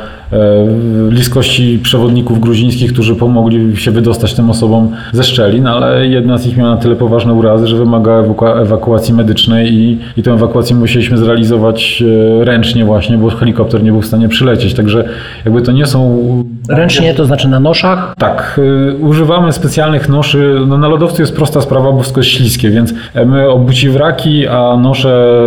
bliskości 1.09 1.79
przewodników 1.83 2.41
gruzińskich, 2.41 2.93
którzy 2.93 3.17
pomogli 3.17 3.77
się 3.77 3.91
wydostać 3.91 4.35
tym 4.35 4.51
osobom 4.51 4.89
ze 5.13 5.25
szczelin, 5.25 5.67
ale 5.67 6.07
jedna 6.07 6.39
z 6.39 6.47
nich 6.47 6.57
miała 6.57 6.71
na 6.71 6.77
tyle 6.77 6.97
poważne 6.97 7.33
urazy, 7.33 7.67
że 7.67 7.77
wymaga 7.77 8.25
ewakuacji 8.63 9.15
medycznej 9.15 9.75
i, 9.75 9.99
i 10.17 10.23
tę 10.23 10.33
ewakuację 10.33 10.77
musieliśmy 10.77 11.19
zrealizować 11.19 12.03
e, 12.41 12.45
ręcznie 12.45 12.85
właśnie, 12.85 13.19
bo 13.19 13.31
helikopter 13.31 13.83
nie 13.83 13.93
był 13.93 14.01
w 14.01 14.07
stanie 14.07 14.29
przylecieć. 14.29 14.75
Także 14.75 15.05
jakby 15.45 15.63
to 15.63 15.73
nie 15.73 15.87
są... 15.87 16.23
Ręcznie 16.69 17.15
to 17.15 17.25
znaczy 17.25 17.49
na 17.49 17.61
noszach? 17.61 18.15
Tak. 18.19 18.61
E, 18.91 18.95
używamy 18.97 19.53
specjalnych 19.53 20.09
noszy. 20.09 20.61
No, 20.67 20.79
na 20.79 20.89
lodowcu 20.89 21.23
jest 21.23 21.37
prosta 21.37 21.61
sprawa, 21.61 21.93
bo 21.93 22.01
wszystko 22.01 22.21
jest 22.21 22.31
śliskie, 22.31 22.71
więc 22.71 22.95
my 23.27 23.51
obuci 23.51 23.89
wraki, 23.89 24.47
a 24.47 24.77
nosze 24.77 25.43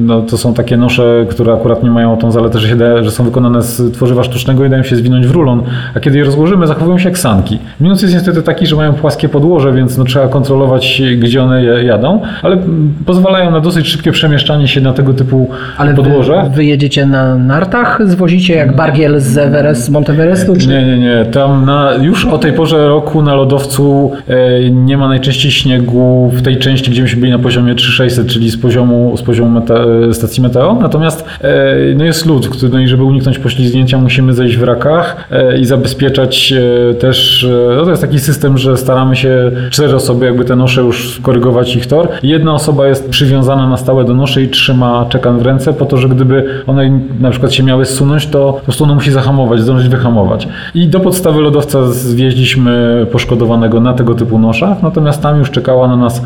no, 0.00 0.22
to 0.22 0.38
są 0.38 0.54
takie 0.54 0.76
nosze, 0.76 1.26
które 1.30 1.52
akurat 1.52 1.82
nie 1.82 1.90
mają 1.90 2.16
tą 2.16 2.30
zaletę, 2.30 2.58
że, 2.58 2.68
się 2.68 2.76
da, 2.76 3.02
że 3.02 3.10
są 3.10 3.24
wykonane 3.24 3.62
z 3.62 3.92
tworzywa 3.94 4.22
sztucznego 4.30 4.64
i 4.64 4.70
dają 4.70 4.82
się 4.82 4.96
zwinąć 4.96 5.26
w 5.26 5.30
rulon, 5.30 5.62
a 5.94 6.00
kiedy 6.00 6.18
je 6.18 6.24
rozłożymy, 6.24 6.66
zachowują 6.66 6.98
się 6.98 7.08
jak 7.08 7.18
sanki. 7.18 7.58
Minus 7.80 8.02
jest 8.02 8.14
niestety 8.14 8.42
taki, 8.42 8.66
że 8.66 8.76
mają 8.76 8.92
płaskie 8.92 9.28
podłoże, 9.28 9.72
więc 9.72 9.98
no, 9.98 10.04
trzeba 10.04 10.28
kontrolować, 10.28 11.02
gdzie 11.18 11.42
one 11.42 11.84
jadą, 11.84 12.20
ale 12.42 12.58
pozwalają 13.06 13.50
na 13.50 13.60
dosyć 13.60 13.88
szybkie 13.88 14.12
przemieszczanie 14.12 14.68
się 14.68 14.80
na 14.80 14.92
tego 14.92 15.14
typu 15.14 15.50
ale 15.76 15.94
podłoże. 15.94 16.42
Wy, 16.50 16.56
wy 16.56 16.64
jedziecie 16.64 17.06
na 17.06 17.34
nartach, 17.34 18.00
zwozicie 18.04 18.54
jak 18.54 18.76
bargiel 18.76 19.20
z, 19.20 19.38
Everest, 19.38 19.84
z 19.84 19.90
Monteverestu? 19.90 20.56
Czy... 20.56 20.68
Nie, 20.68 20.84
nie, 20.84 20.98
nie. 20.98 21.24
Tam 21.24 21.64
na, 21.64 21.94
już 22.02 22.24
o 22.24 22.38
tej 22.38 22.52
porze 22.52 22.88
roku 22.88 23.22
na 23.22 23.34
lodowcu 23.34 24.12
e, 24.28 24.70
nie 24.70 24.96
ma 24.96 25.08
najczęściej 25.08 25.50
śniegu 25.50 26.30
w 26.34 26.42
tej 26.42 26.56
części, 26.56 26.90
gdzie 26.90 27.02
myśmy 27.02 27.20
byli 27.20 27.32
na 27.32 27.38
poziomie 27.38 27.74
3600, 27.74 28.26
czyli 28.26 28.50
z 28.50 28.56
poziomu, 28.56 29.16
z 29.16 29.22
poziomu 29.22 29.50
meta, 29.50 29.74
e, 30.10 30.14
stacji 30.14 30.42
meteo. 30.42 30.78
Natomiast 30.80 31.24
e, 31.40 31.74
no 31.96 32.04
jest 32.04 32.26
lód, 32.26 32.48
który, 32.48 32.72
no 32.72 32.80
i 32.80 32.88
żeby 32.88 33.04
uniknąć 33.04 33.38
poślizgnięcia, 33.38 33.98
musimy 33.98 34.19
musimy 34.20 34.34
zejść 34.34 34.56
w 34.56 34.62
rakach 34.62 35.28
e, 35.30 35.58
i 35.58 35.64
zabezpieczać 35.64 36.52
e, 36.52 36.94
też, 36.94 37.44
e, 37.44 37.76
no 37.76 37.84
to 37.84 37.90
jest 37.90 38.02
taki 38.02 38.18
system, 38.18 38.58
że 38.58 38.76
staramy 38.76 39.16
się 39.16 39.50
cztery 39.70 39.96
osoby 39.96 40.26
jakby 40.26 40.44
te 40.44 40.56
nosze 40.56 40.80
już 40.80 41.14
skorygować 41.14 41.76
ich 41.76 41.86
tor. 41.86 42.08
Jedna 42.22 42.54
osoba 42.54 42.88
jest 42.88 43.10
przywiązana 43.10 43.68
na 43.68 43.76
stałe 43.76 44.04
do 44.04 44.14
noszy 44.14 44.42
i 44.42 44.48
trzyma 44.48 45.06
czekan 45.08 45.38
w 45.38 45.42
ręce 45.42 45.72
po 45.72 45.86
to, 45.86 45.96
że 45.96 46.08
gdyby 46.08 46.62
one 46.66 47.00
na 47.20 47.30
przykład 47.30 47.52
się 47.52 47.62
miały 47.62 47.84
zsunąć, 47.84 48.26
to 48.26 48.52
po 48.52 48.60
prostu 48.60 48.84
ona 48.84 48.94
musi 48.94 49.12
zahamować, 49.12 49.60
zdążyć 49.60 49.88
wyhamować. 49.88 50.48
I 50.74 50.88
do 50.88 51.00
podstawy 51.00 51.40
lodowca 51.40 51.86
zwieźliśmy 51.86 53.06
poszkodowanego 53.12 53.80
na 53.80 53.94
tego 53.94 54.14
typu 54.14 54.38
noszach, 54.38 54.82
natomiast 54.82 55.22
tam 55.22 55.38
już 55.38 55.50
czekała 55.50 55.88
na 55.88 55.96
nas 55.96 56.22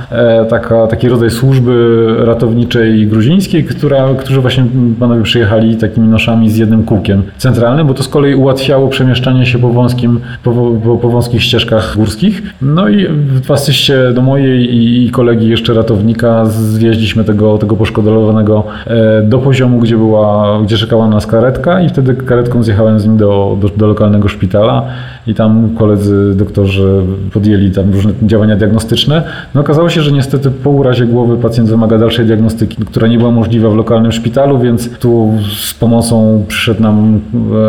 taka, 0.48 0.86
taki 0.86 1.08
rodzaj 1.08 1.30
służby 1.30 2.06
ratowniczej 2.18 3.06
gruzińskiej, 3.06 3.64
która, 3.64 4.08
którzy 4.18 4.40
właśnie 4.40 4.64
panowie 5.00 5.22
przyjechali 5.22 5.76
takimi 5.76 6.08
noszami 6.08 6.50
z 6.50 6.56
jednym 6.56 6.84
kółkiem 6.84 7.22
centralnym, 7.38 7.73
bo 7.84 7.94
to 7.94 8.02
z 8.02 8.08
kolei 8.08 8.34
ułatwiało 8.34 8.88
przemieszczanie 8.88 9.46
się 9.46 9.58
po, 9.58 9.68
wąskim, 9.68 10.20
po, 10.42 10.52
po, 10.84 10.96
po 10.96 11.08
wąskich 11.08 11.42
ścieżkach 11.42 11.96
górskich. 11.96 12.42
No 12.62 12.88
i 12.88 13.06
w 13.42 13.50
asyście 13.50 14.12
do 14.12 14.22
mojej 14.22 14.74
i, 14.74 15.06
i 15.06 15.10
kolegi 15.10 15.48
jeszcze 15.48 15.74
ratownika 15.74 16.44
zwieźliśmy 16.44 17.24
tego, 17.24 17.58
tego 17.58 17.76
poszkodowanego 17.76 18.64
e, 18.86 19.22
do 19.22 19.38
poziomu, 19.38 19.78
gdzie 19.78 19.96
była, 19.96 20.58
gdzie 20.64 20.76
czekała 20.76 21.08
nas 21.08 21.26
karetka 21.26 21.80
i 21.80 21.88
wtedy 21.88 22.14
karetką 22.14 22.62
zjechałem 22.62 23.00
z 23.00 23.06
nim 23.06 23.16
do, 23.16 23.58
do, 23.60 23.68
do 23.68 23.86
lokalnego 23.86 24.28
szpitala 24.28 24.82
i 25.26 25.34
tam 25.34 25.70
koledzy 25.78 26.34
doktorzy 26.34 27.02
podjęli 27.32 27.70
tam 27.70 27.92
różne 27.92 28.12
działania 28.22 28.56
diagnostyczne. 28.56 29.22
No 29.54 29.60
okazało 29.60 29.88
się, 29.88 30.02
że 30.02 30.12
niestety 30.12 30.50
po 30.50 30.70
urazie 30.70 31.06
głowy 31.06 31.36
pacjent 31.36 31.70
wymaga 31.70 31.98
dalszej 31.98 32.26
diagnostyki, 32.26 32.84
która 32.84 33.06
nie 33.06 33.18
była 33.18 33.30
możliwa 33.30 33.70
w 33.70 33.76
lokalnym 33.76 34.12
szpitalu, 34.12 34.58
więc 34.58 34.98
tu 34.98 35.32
z 35.56 35.74
pomocą 35.74 36.44
przyszedł 36.48 36.82
nam 36.82 37.20
e, 37.34 37.63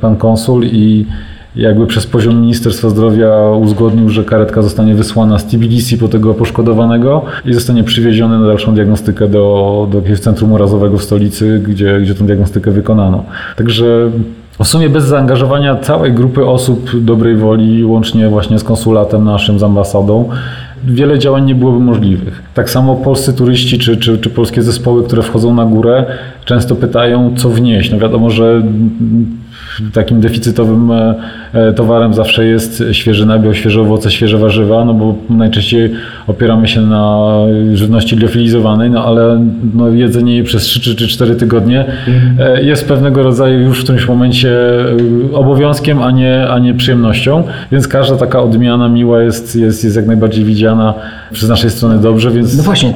pan 0.00 0.16
konsul 0.16 0.64
i 0.64 1.06
jakby 1.56 1.86
przez 1.86 2.06
poziom 2.06 2.40
Ministerstwa 2.40 2.88
Zdrowia 2.88 3.50
uzgodnił, 3.60 4.08
że 4.08 4.24
karetka 4.24 4.62
zostanie 4.62 4.94
wysłana 4.94 5.38
z 5.38 5.44
Tbilisi 5.44 5.98
po 5.98 6.08
tego 6.08 6.34
poszkodowanego 6.34 7.22
i 7.44 7.54
zostanie 7.54 7.84
przywieziony 7.84 8.38
na 8.38 8.46
dalszą 8.46 8.74
diagnostykę 8.74 9.28
do, 9.28 9.88
do 9.90 9.98
jakiegoś 9.98 10.20
centrum 10.20 10.52
urazowego 10.52 10.98
w 10.98 11.02
stolicy, 11.02 11.62
gdzie, 11.68 12.00
gdzie 12.00 12.14
tę 12.14 12.24
diagnostykę 12.24 12.70
wykonano. 12.70 13.24
Także 13.56 14.10
w 14.62 14.66
sumie 14.66 14.88
bez 14.88 15.04
zaangażowania 15.04 15.76
całej 15.76 16.12
grupy 16.12 16.46
osób 16.46 16.90
dobrej 17.00 17.36
woli, 17.36 17.84
łącznie 17.84 18.28
właśnie 18.28 18.58
z 18.58 18.64
konsulatem 18.64 19.24
naszym, 19.24 19.58
z 19.58 19.62
ambasadą, 19.62 20.28
wiele 20.84 21.18
działań 21.18 21.44
nie 21.44 21.54
byłoby 21.54 21.80
możliwych. 21.80 22.42
Tak 22.54 22.70
samo 22.70 22.96
polscy 22.96 23.32
turyści 23.32 23.78
czy, 23.78 23.96
czy, 23.96 24.18
czy 24.18 24.30
polskie 24.30 24.62
zespoły, 24.62 25.04
które 25.04 25.22
wchodzą 25.22 25.54
na 25.54 25.64
górę, 25.64 26.06
często 26.44 26.76
pytają, 26.76 27.34
co 27.36 27.50
wnieść. 27.50 27.90
No 27.90 27.98
wiadomo, 27.98 28.30
że 28.30 28.62
takim 29.92 30.20
deficytowym 30.20 30.90
e, 30.90 31.14
e, 31.52 31.72
towarem 31.72 32.14
zawsze 32.14 32.46
jest 32.46 32.82
świeży 32.92 33.26
nabiał, 33.26 33.54
świeże 33.54 33.80
owoce, 33.80 34.10
świeże 34.10 34.38
warzywa, 34.38 34.84
no 34.84 34.94
bo 34.94 35.14
najczęściej 35.30 35.90
opieramy 36.26 36.68
się 36.68 36.80
na 36.80 37.28
żywności 37.74 38.16
liofilizowanej, 38.16 38.90
no 38.90 39.04
ale 39.04 39.46
no 39.74 39.88
jedzenie 39.88 40.34
jej 40.34 40.44
przez 40.44 40.62
3 40.62 40.96
czy 40.96 41.08
4 41.08 41.34
tygodnie 41.34 41.84
e, 42.38 42.62
jest 42.62 42.88
pewnego 42.88 43.22
rodzaju 43.22 43.60
już 43.60 43.80
w 43.80 43.82
którymś 43.82 44.08
momencie 44.08 44.58
obowiązkiem, 45.32 46.02
a 46.02 46.10
nie, 46.10 46.48
a 46.48 46.58
nie 46.58 46.74
przyjemnością, 46.74 47.42
więc 47.72 47.88
każda 47.88 48.16
taka 48.16 48.42
odmiana 48.42 48.88
miła 48.88 49.22
jest, 49.22 49.56
jest, 49.56 49.84
jest 49.84 49.96
jak 49.96 50.06
najbardziej 50.06 50.44
widziana 50.44 50.94
przez 51.32 51.48
naszej 51.48 51.70
strony 51.70 51.98
dobrze, 51.98 52.30
więc... 52.30 52.56
No 52.56 52.62
właśnie, 52.62 52.94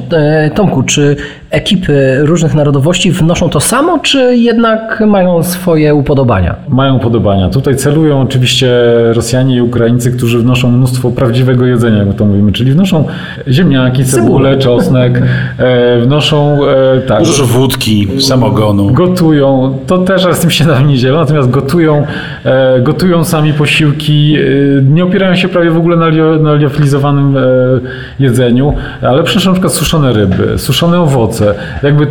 Tomku, 0.55 0.83
czy 0.83 1.15
ekipy 1.49 2.17
różnych 2.21 2.55
narodowości 2.55 3.11
wnoszą 3.11 3.49
to 3.49 3.59
samo, 3.59 3.99
czy 3.99 4.35
jednak 4.35 5.03
mają 5.07 5.43
swoje 5.43 5.95
upodobania? 5.95 6.55
Mają 6.69 6.95
upodobania. 6.95 7.49
Tutaj 7.49 7.75
celują 7.75 8.21
oczywiście 8.21 8.67
Rosjanie 9.13 9.55
i 9.55 9.61
Ukraińcy, 9.61 10.11
którzy 10.11 10.39
wnoszą 10.39 10.71
mnóstwo 10.71 11.11
prawdziwego 11.11 11.65
jedzenia, 11.65 11.97
jak 11.97 12.15
to 12.15 12.25
mówimy, 12.25 12.51
czyli 12.51 12.71
wnoszą 12.71 13.05
ziemniaki, 13.47 14.05
cebulę, 14.05 14.57
czosnek, 14.57 15.21
e, 15.57 15.99
wnoszą 16.01 16.59
e, 16.67 17.01
tak, 17.01 17.23
dużo 17.23 17.45
wódki, 17.45 18.07
samogonu. 18.21 18.91
Gotują, 18.91 19.77
to 19.87 19.97
też 19.97 20.27
z 20.31 20.39
tym 20.39 20.51
się 20.51 20.65
nam 20.65 20.87
nie 20.87 20.97
dzielą, 20.97 21.19
natomiast 21.19 21.49
gotują, 21.49 22.05
e, 22.45 22.81
gotują 22.81 23.23
sami 23.23 23.53
posiłki, 23.53 24.37
nie 24.89 25.03
opierają 25.03 25.35
się 25.35 25.47
prawie 25.47 25.71
w 25.71 25.77
ogóle 25.77 25.97
na, 25.97 26.07
lio, 26.07 26.35
na 26.39 26.55
liofilizowanym 26.55 27.35
jedzeniu, 28.19 28.73
ale 29.01 29.23
przynoszą 29.23 29.49
na 29.49 29.53
przykład 29.53 29.73
suszone 29.73 30.13
ryby, 30.13 30.57
suszone 30.57 30.99
owoce. 30.99 31.53
Jakby 31.83 32.07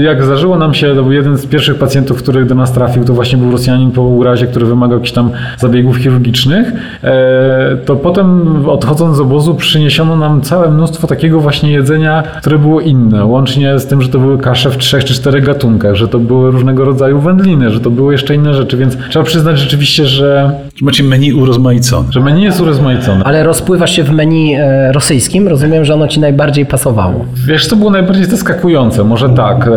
jak 0.00 0.24
zdarzyło 0.24 0.58
nam 0.58 0.74
się, 0.74 0.94
to 0.94 1.02
był 1.02 1.12
jeden 1.12 1.36
z 1.36 1.46
pierwszych 1.46 1.78
pacjentów, 1.78 2.22
który 2.22 2.44
do 2.44 2.54
nas 2.54 2.72
trafił, 2.72 3.04
to 3.04 3.12
właśnie 3.12 3.38
był 3.38 3.50
Rosjanin 3.50 3.77
po 3.86 4.02
urazie, 4.02 4.46
który 4.46 4.66
wymagał 4.66 4.98
jakichś 4.98 5.12
tam 5.12 5.30
zabiegów 5.58 5.96
chirurgicznych, 5.96 6.72
e, 7.04 7.76
to 7.84 7.96
potem 7.96 8.56
odchodząc 8.68 9.16
z 9.16 9.20
obozu 9.20 9.54
przyniesiono 9.54 10.16
nam 10.16 10.40
całe 10.40 10.70
mnóstwo 10.70 11.06
takiego 11.06 11.40
właśnie 11.40 11.72
jedzenia, 11.72 12.22
które 12.40 12.58
było 12.58 12.80
inne, 12.80 13.24
łącznie 13.24 13.78
z 13.78 13.86
tym, 13.86 14.02
że 14.02 14.08
to 14.08 14.18
były 14.18 14.38
kasze 14.38 14.70
w 14.70 14.78
trzech 14.78 15.04
czy 15.04 15.14
czterech 15.14 15.44
gatunkach, 15.44 15.94
że 15.94 16.08
to 16.08 16.18
były 16.18 16.50
różnego 16.50 16.84
rodzaju 16.84 17.20
wędliny, 17.20 17.70
że 17.70 17.80
to 17.80 17.90
były 17.90 18.12
jeszcze 18.12 18.34
inne 18.34 18.54
rzeczy, 18.54 18.76
więc 18.76 18.96
trzeba 19.10 19.24
przyznać 19.24 19.58
rzeczywiście, 19.58 20.06
że... 20.06 20.50
Macie 20.82 21.04
menu 21.04 21.32
urozmaicone. 21.32 22.12
Że 22.12 22.20
menu 22.20 22.42
jest 22.42 22.60
urozmaicone. 22.60 23.24
Ale 23.24 23.44
rozpływasz 23.44 23.90
się 23.96 24.02
w 24.04 24.10
menu 24.10 24.54
e, 24.54 24.92
rosyjskim, 24.92 25.48
rozumiem, 25.48 25.84
że 25.84 25.94
ono 25.94 26.08
ci 26.08 26.20
najbardziej 26.20 26.66
pasowało. 26.66 27.24
Wiesz, 27.46 27.66
co 27.66 27.76
było 27.76 27.90
najbardziej 27.90 28.24
zaskakujące? 28.24 29.04
Może 29.04 29.28
tak. 29.28 29.70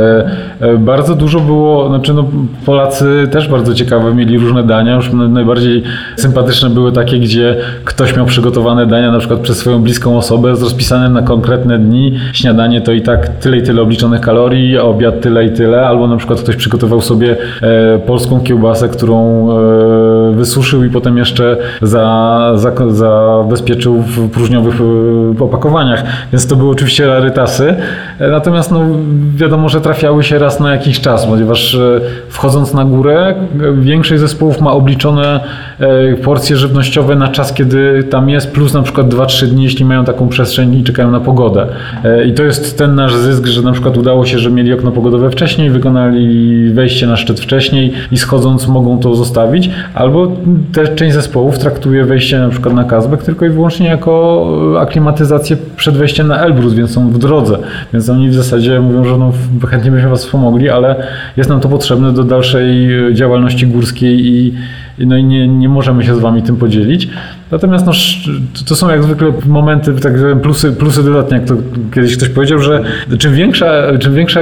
E, 0.62 0.78
bardzo 0.78 1.16
dużo 1.16 1.40
było, 1.40 1.90
znaczy 1.90 2.14
no, 2.14 2.26
Polacy 2.66 3.28
też 3.32 3.48
bardzo 3.48 3.74
ciekawi 3.74 3.91
ciekawe, 3.92 4.16
mieli 4.16 4.38
różne 4.38 4.64
dania. 4.64 4.96
Już 4.96 5.12
najbardziej 5.14 5.84
sympatyczne 6.16 6.70
były 6.70 6.92
takie, 6.92 7.20
gdzie 7.20 7.56
ktoś 7.86 8.18
miał 8.18 8.26
przygotowane 8.26 8.86
dania 8.86 9.12
na 9.12 9.20
przykład 9.20 9.40
przez 9.40 9.58
swoją 9.58 9.82
bliską 9.82 10.18
osobę 10.18 10.56
z 10.56 10.62
rozpisanym 10.62 11.14
na 11.14 11.22
konkretne 11.22 11.80
dni. 11.80 12.20
Śniadanie 12.34 12.82
to 12.82 12.92
i 12.92 13.02
tak 13.02 13.28
tyle 13.28 13.58
i 13.58 13.64
tyle 13.64 13.82
obliczonych 13.82 14.22
kalorii, 14.22 14.78
obiad 14.78 15.22
tyle 15.22 15.46
i 15.46 15.52
tyle, 15.52 15.88
albo 15.88 16.08
na 16.08 16.18
przykład 16.18 16.42
ktoś 16.42 16.56
przygotował 16.56 17.02
sobie 17.02 17.36
e, 17.62 18.00
polską 18.00 18.40
kiełbasę, 18.40 18.90
którą 18.90 19.50
e, 19.52 20.36
wysuszył 20.36 20.84
i 20.84 20.90
potem 20.90 21.18
jeszcze 21.18 21.58
za, 21.82 22.52
za, 22.56 22.72
zabezpieczył 22.90 24.02
w 24.02 24.30
próżniowych 24.30 24.76
e, 25.40 25.44
opakowaniach. 25.44 26.04
Więc 26.34 26.48
to 26.48 26.56
były 26.56 26.72
oczywiście 26.72 27.08
rarytasy. 27.08 27.76
Natomiast 28.20 28.72
no, 28.72 28.82
wiadomo, 29.36 29.70
że 29.70 29.82
trafiały 29.82 30.24
się 30.24 30.40
raz 30.40 30.60
na 30.60 30.72
jakiś 30.72 31.02
czas, 31.02 31.26
ponieważ 31.26 31.78
wchodząc 32.30 32.74
na 32.74 32.86
górę, 32.86 33.36
większość 33.82 34.22
zespołów 34.22 34.62
ma 34.62 34.72
obliczone 34.72 35.40
porcje 36.24 36.58
żywnościowe 36.58 37.16
na 37.16 37.28
czas, 37.28 37.54
kiedy 37.54 38.04
tam 38.04 38.30
jest, 38.30 38.52
plus 38.52 38.74
na 38.74 38.82
przykład 38.82 39.08
2-3 39.08 39.46
dni, 39.48 39.64
jeśli 39.64 39.86
mają 39.86 40.06
taką 40.06 40.28
przestrzeń 40.28 40.76
i 40.76 40.84
czekają 40.84 41.12
na 41.12 41.20
pogodę. 41.20 41.68
I 42.28 42.34
to 42.34 42.44
jest 42.44 42.78
ten 42.78 42.96
nasz 42.96 43.16
zysk, 43.16 43.46
że 43.46 43.62
na 43.62 43.72
przykład 43.72 43.98
udało 43.98 44.26
się, 44.26 44.40
że 44.40 44.52
mieli 44.52 44.74
okno 44.74 44.92
pogodowe 44.92 45.30
wcześniej, 45.30 45.70
wykonali 45.70 46.70
wejście 46.74 47.08
na 47.08 47.16
szczyt 47.16 47.40
wcześniej 47.40 47.94
i 48.12 48.18
schodząc 48.18 48.68
mogą 48.68 49.00
to 49.00 49.16
zostawić, 49.16 49.70
albo 49.94 50.32
też 50.74 50.90
część 50.96 51.16
zespołów 51.16 51.60
traktuje 51.60 52.06
wejście 52.06 52.40
na 52.40 52.50
przykład 52.50 52.76
na 52.76 52.84
Kazbek 52.84 53.24
tylko 53.24 53.46
i 53.46 53.50
wyłącznie 53.50 53.88
jako 53.88 54.48
aklimatyzację 54.80 55.58
przed 55.76 55.98
wejściem 55.98 56.28
na 56.28 56.38
Elbrus, 56.38 56.74
więc 56.74 56.92
są 56.92 57.10
w 57.10 57.18
drodze. 57.18 57.58
Więc 57.94 58.10
oni 58.10 58.30
w 58.30 58.34
zasadzie 58.34 58.80
mówią, 58.80 59.04
że 59.04 59.18
no, 59.18 59.32
chętnie 59.68 59.92
byśmy 59.92 60.10
Was 60.10 60.26
wspomogli, 60.26 60.70
ale 60.70 60.96
jest 61.38 61.50
nam 61.50 61.60
to 61.60 61.70
potrzebne 61.70 62.14
do 62.14 62.24
dalszej 62.24 62.90
działalności 63.14 63.68
górskiej 63.72 64.26
i, 64.26 64.54
no 64.98 65.18
i 65.18 65.24
nie, 65.24 65.48
nie 65.48 65.70
możemy 65.70 66.04
się 66.04 66.16
z 66.16 66.20
Wami 66.20 66.42
tym 66.42 66.58
podzielić. 66.58 67.08
Natomiast 67.52 67.86
no, 67.86 67.92
to 68.68 68.76
są 68.76 68.90
jak 68.90 69.04
zwykle 69.04 69.34
momenty, 69.46 69.94
tak 69.94 70.14
plusy, 70.42 70.72
plusy 70.72 71.04
dodatnie, 71.04 71.38
jak 71.38 71.48
to 71.48 71.54
kiedyś 71.94 72.18
ktoś 72.18 72.30
powiedział, 72.30 72.60
że 72.60 72.84
czym 73.18 73.34
większa, 73.34 73.98
czym 74.00 74.16
większa 74.16 74.40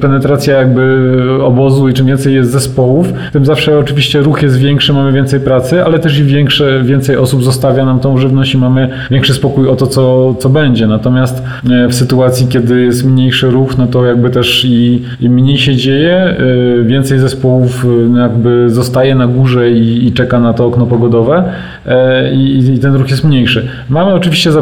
penetracja 0.00 0.58
jakby 0.58 1.18
obozu 1.42 1.88
i 1.88 1.94
czym 1.94 2.06
więcej 2.06 2.34
jest 2.34 2.50
zespołów, 2.50 3.12
tym 3.32 3.44
zawsze 3.44 3.78
oczywiście 3.78 4.20
ruch 4.20 4.42
jest 4.42 4.58
większy, 4.58 4.92
mamy 4.92 5.12
więcej 5.12 5.40
pracy, 5.40 5.84
ale 5.84 5.98
też 5.98 6.18
i 6.18 6.24
większe, 6.24 6.82
więcej 6.84 7.16
osób 7.16 7.44
zostawia 7.44 7.84
nam 7.84 8.00
tą 8.00 8.18
żywność 8.18 8.54
i 8.54 8.58
mamy 8.58 8.88
większy 9.10 9.34
spokój 9.34 9.68
o 9.68 9.76
to, 9.76 9.86
co, 9.86 10.34
co 10.34 10.48
będzie. 10.48 10.86
Natomiast 10.86 11.42
e, 11.70 11.88
w 11.88 11.94
sytuacji, 11.94 12.46
kiedy 12.48 12.82
jest 12.82 13.04
mniejszy 13.04 13.50
ruch, 13.50 13.78
no 13.78 13.86
to 13.86 14.06
jakby 14.06 14.30
też 14.30 14.64
i, 14.64 15.02
i 15.20 15.28
mniej 15.30 15.58
się 15.58 15.76
dzieje, 15.76 16.16
e, 16.16 16.36
więcej 16.84 17.18
zespołów 17.18 17.86
e, 18.14 18.18
jakby 18.20 18.70
zostaje 18.70 19.14
na 19.14 19.26
górze 19.26 19.70
i, 19.70 19.89
i 20.06 20.12
czeka 20.12 20.40
na 20.40 20.52
to 20.52 20.66
okno 20.66 20.86
pogodowe 20.86 21.44
i 22.32 22.50
i, 22.58 22.78
ten 22.78 22.94
ruch 22.94 23.10
jest 23.10 23.24
mniejszy. 23.24 23.68
Mamy 23.88 24.14
oczywiście 24.14 24.52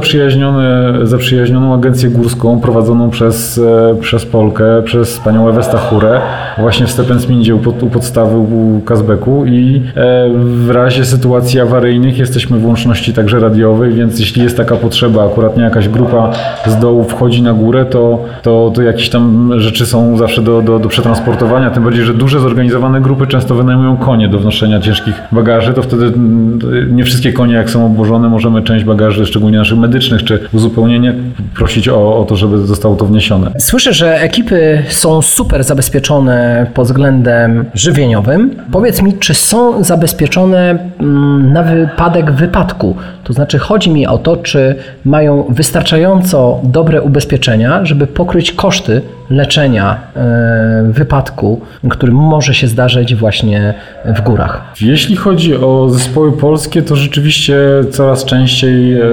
zaprzyjaźnioną 1.02 1.74
agencję 1.74 2.10
górską 2.10 2.60
prowadzoną 2.60 3.10
przez, 3.10 3.58
e, 3.58 3.94
przez 4.00 4.26
Polkę, 4.26 4.82
przez 4.84 5.18
panią 5.18 5.48
Ewę 5.48 5.62
Stachurę, 5.62 6.20
właśnie 6.58 6.86
w 6.86 6.90
Stepensmindzie 6.90 7.54
u, 7.54 7.58
pod, 7.58 7.82
u 7.82 7.86
podstawy 7.86 8.38
u 8.38 8.80
Kazbeku 8.84 9.46
i 9.46 9.82
e, 9.96 10.28
w 10.34 10.70
razie 10.70 11.04
sytuacji 11.04 11.60
awaryjnych 11.60 12.18
jesteśmy 12.18 12.58
w 12.58 12.66
łączności 12.66 13.12
także 13.12 13.40
radiowej, 13.40 13.92
więc 13.92 14.20
jeśli 14.20 14.42
jest 14.42 14.56
taka 14.56 14.76
potrzeba, 14.76 15.24
akurat 15.24 15.56
nie 15.56 15.62
jakaś 15.62 15.88
grupa 15.88 16.32
z 16.66 16.76
dołu 16.76 17.04
wchodzi 17.04 17.42
na 17.42 17.52
górę, 17.52 17.84
to, 17.84 18.24
to, 18.42 18.72
to 18.74 18.82
jakieś 18.82 19.10
tam 19.10 19.52
rzeczy 19.60 19.86
są 19.86 20.16
zawsze 20.16 20.42
do, 20.42 20.62
do, 20.62 20.78
do 20.78 20.88
przetransportowania, 20.88 21.70
tym 21.70 21.84
bardziej, 21.84 22.04
że 22.04 22.14
duże 22.14 22.40
zorganizowane 22.40 23.00
grupy 23.00 23.26
często 23.26 23.54
wynajmują 23.54 23.96
konie 23.96 24.28
do 24.28 24.38
wnoszenia 24.38 24.80
ciężkich 24.80 25.17
bagaży, 25.32 25.74
to 25.74 25.82
wtedy 25.82 26.04
mm, 26.04 26.58
nie 26.96 27.04
wszystkie 27.04 27.32
konie 27.32 27.54
jak 27.54 27.70
są 27.70 27.86
obłożone, 27.86 28.28
możemy 28.28 28.62
część 28.62 28.84
bagaży, 28.84 29.26
szczególnie 29.26 29.58
naszych 29.58 29.78
medycznych, 29.78 30.24
czy 30.24 30.40
uzupełnienie, 30.52 31.14
prosić 31.54 31.88
o, 31.88 32.18
o 32.18 32.24
to, 32.24 32.36
żeby 32.36 32.58
zostało 32.58 32.96
to 32.96 33.06
wniesione. 33.06 33.50
Słyszę, 33.58 33.92
że 33.92 34.20
ekipy 34.20 34.82
są 34.88 35.22
super 35.22 35.64
zabezpieczone 35.64 36.66
pod 36.74 36.86
względem 36.86 37.64
żywieniowym. 37.74 38.50
Powiedz 38.72 39.02
mi, 39.02 39.12
czy 39.12 39.34
są 39.34 39.84
zabezpieczone 39.84 40.78
mm, 41.00 41.52
na 41.52 41.62
wypadek 41.62 42.32
wypadku? 42.32 42.96
To 43.24 43.32
znaczy, 43.32 43.58
chodzi 43.58 43.90
mi 43.90 44.06
o 44.06 44.18
to, 44.18 44.36
czy 44.36 44.74
mają 45.04 45.44
wystarczająco 45.48 46.60
dobre 46.64 47.02
ubezpieczenia, 47.02 47.84
żeby 47.84 48.06
pokryć 48.06 48.52
koszty 48.52 49.02
leczenia 49.30 50.00
e, 50.16 50.92
wypadku, 50.92 51.60
który 51.90 52.12
może 52.12 52.54
się 52.54 52.66
zdarzyć 52.66 53.14
właśnie 53.14 53.74
w 54.04 54.20
górach. 54.20 54.62
Jeśli 54.80 55.07
chodzi 55.16 55.56
o 55.56 55.88
zespoły 55.90 56.32
polskie, 56.32 56.82
to 56.82 56.96
rzeczywiście 56.96 57.58
coraz 57.90 58.24
częściej 58.24 58.92
e, 58.92 59.04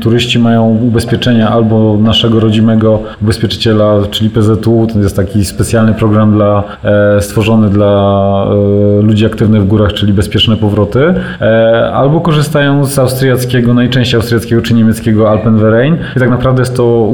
turyści 0.00 0.38
mają 0.38 0.66
ubezpieczenia 0.68 1.48
albo 1.48 1.98
naszego 2.02 2.40
rodzimego 2.40 3.02
ubezpieczyciela, 3.22 3.94
czyli 4.10 4.30
PZU. 4.30 4.86
To 4.92 4.98
jest 4.98 5.16
taki 5.16 5.44
specjalny 5.44 5.94
program 5.94 6.32
dla, 6.32 6.64
e, 6.84 7.20
stworzony 7.20 7.70
dla 7.70 8.26
ludzi 9.02 9.26
aktywnych 9.26 9.62
w 9.62 9.66
górach, 9.66 9.92
czyli 9.92 10.12
bezpieczne 10.12 10.56
powroty, 10.56 11.14
albo 11.92 12.20
korzystają 12.20 12.84
z 12.84 12.98
austriackiego, 12.98 13.74
najczęściej 13.74 14.16
austriackiego 14.20 14.62
czy 14.62 14.74
niemieckiego 14.74 15.30
Alpenverein. 15.30 15.96
I 16.16 16.20
tak 16.20 16.30
naprawdę 16.30 16.62
jest 16.62 16.76
to 16.76 17.12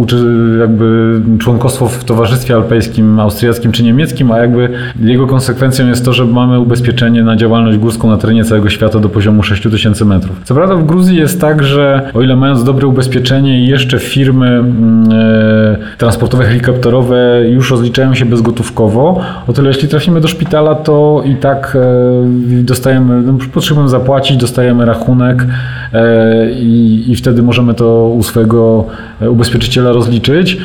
jakby 0.60 1.20
członkostwo 1.38 1.88
w 1.88 2.04
Towarzystwie 2.04 2.54
Alpejskim 2.54 3.20
Austriackim 3.20 3.72
czy 3.72 3.82
Niemieckim, 3.82 4.32
a 4.32 4.38
jakby 4.38 4.68
jego 5.00 5.26
konsekwencją 5.26 5.88
jest 5.88 6.04
to, 6.04 6.12
że 6.12 6.26
mamy 6.26 6.60
ubezpieczenie 6.60 7.22
na 7.22 7.36
działalność 7.36 7.78
górską 7.78 7.91
na 8.02 8.16
terenie 8.16 8.44
całego 8.44 8.70
świata 8.70 8.98
do 8.98 9.08
poziomu 9.08 9.42
6000 9.42 10.04
metrów. 10.04 10.40
Co 10.44 10.54
prawda 10.54 10.74
w 10.76 10.86
Gruzji 10.86 11.16
jest 11.16 11.40
tak, 11.40 11.62
że 11.62 12.10
o 12.14 12.22
ile 12.22 12.36
mając 12.36 12.64
dobre 12.64 12.86
ubezpieczenie 12.86 13.64
i 13.64 13.66
jeszcze 13.66 13.98
firmy 13.98 14.46
mm, 14.46 15.08
e, 15.12 15.96
transportowe, 15.98 16.44
helikopterowe 16.44 17.42
już 17.48 17.70
rozliczają 17.70 18.14
się 18.14 18.24
bezgotówkowo, 18.24 19.20
o 19.46 19.52
tyle 19.52 19.68
jeśli 19.68 19.88
trafimy 19.88 20.20
do 20.20 20.28
szpitala, 20.28 20.74
to 20.74 21.22
i 21.26 21.34
tak 21.34 21.78
e, 21.80 22.62
dostajemy, 22.62 23.22
no, 23.22 23.38
potrzebujemy 23.52 23.90
zapłacić, 23.90 24.36
dostajemy 24.36 24.84
rachunek 24.84 25.46
e, 25.92 26.50
i, 26.50 27.14
wtedy 27.16 27.42
możemy 27.42 27.74
to 27.74 28.08
u 28.08 28.22
swojego 28.22 28.86
ubezpieczyciela 29.20 29.92
rozliczyć. 29.92 30.58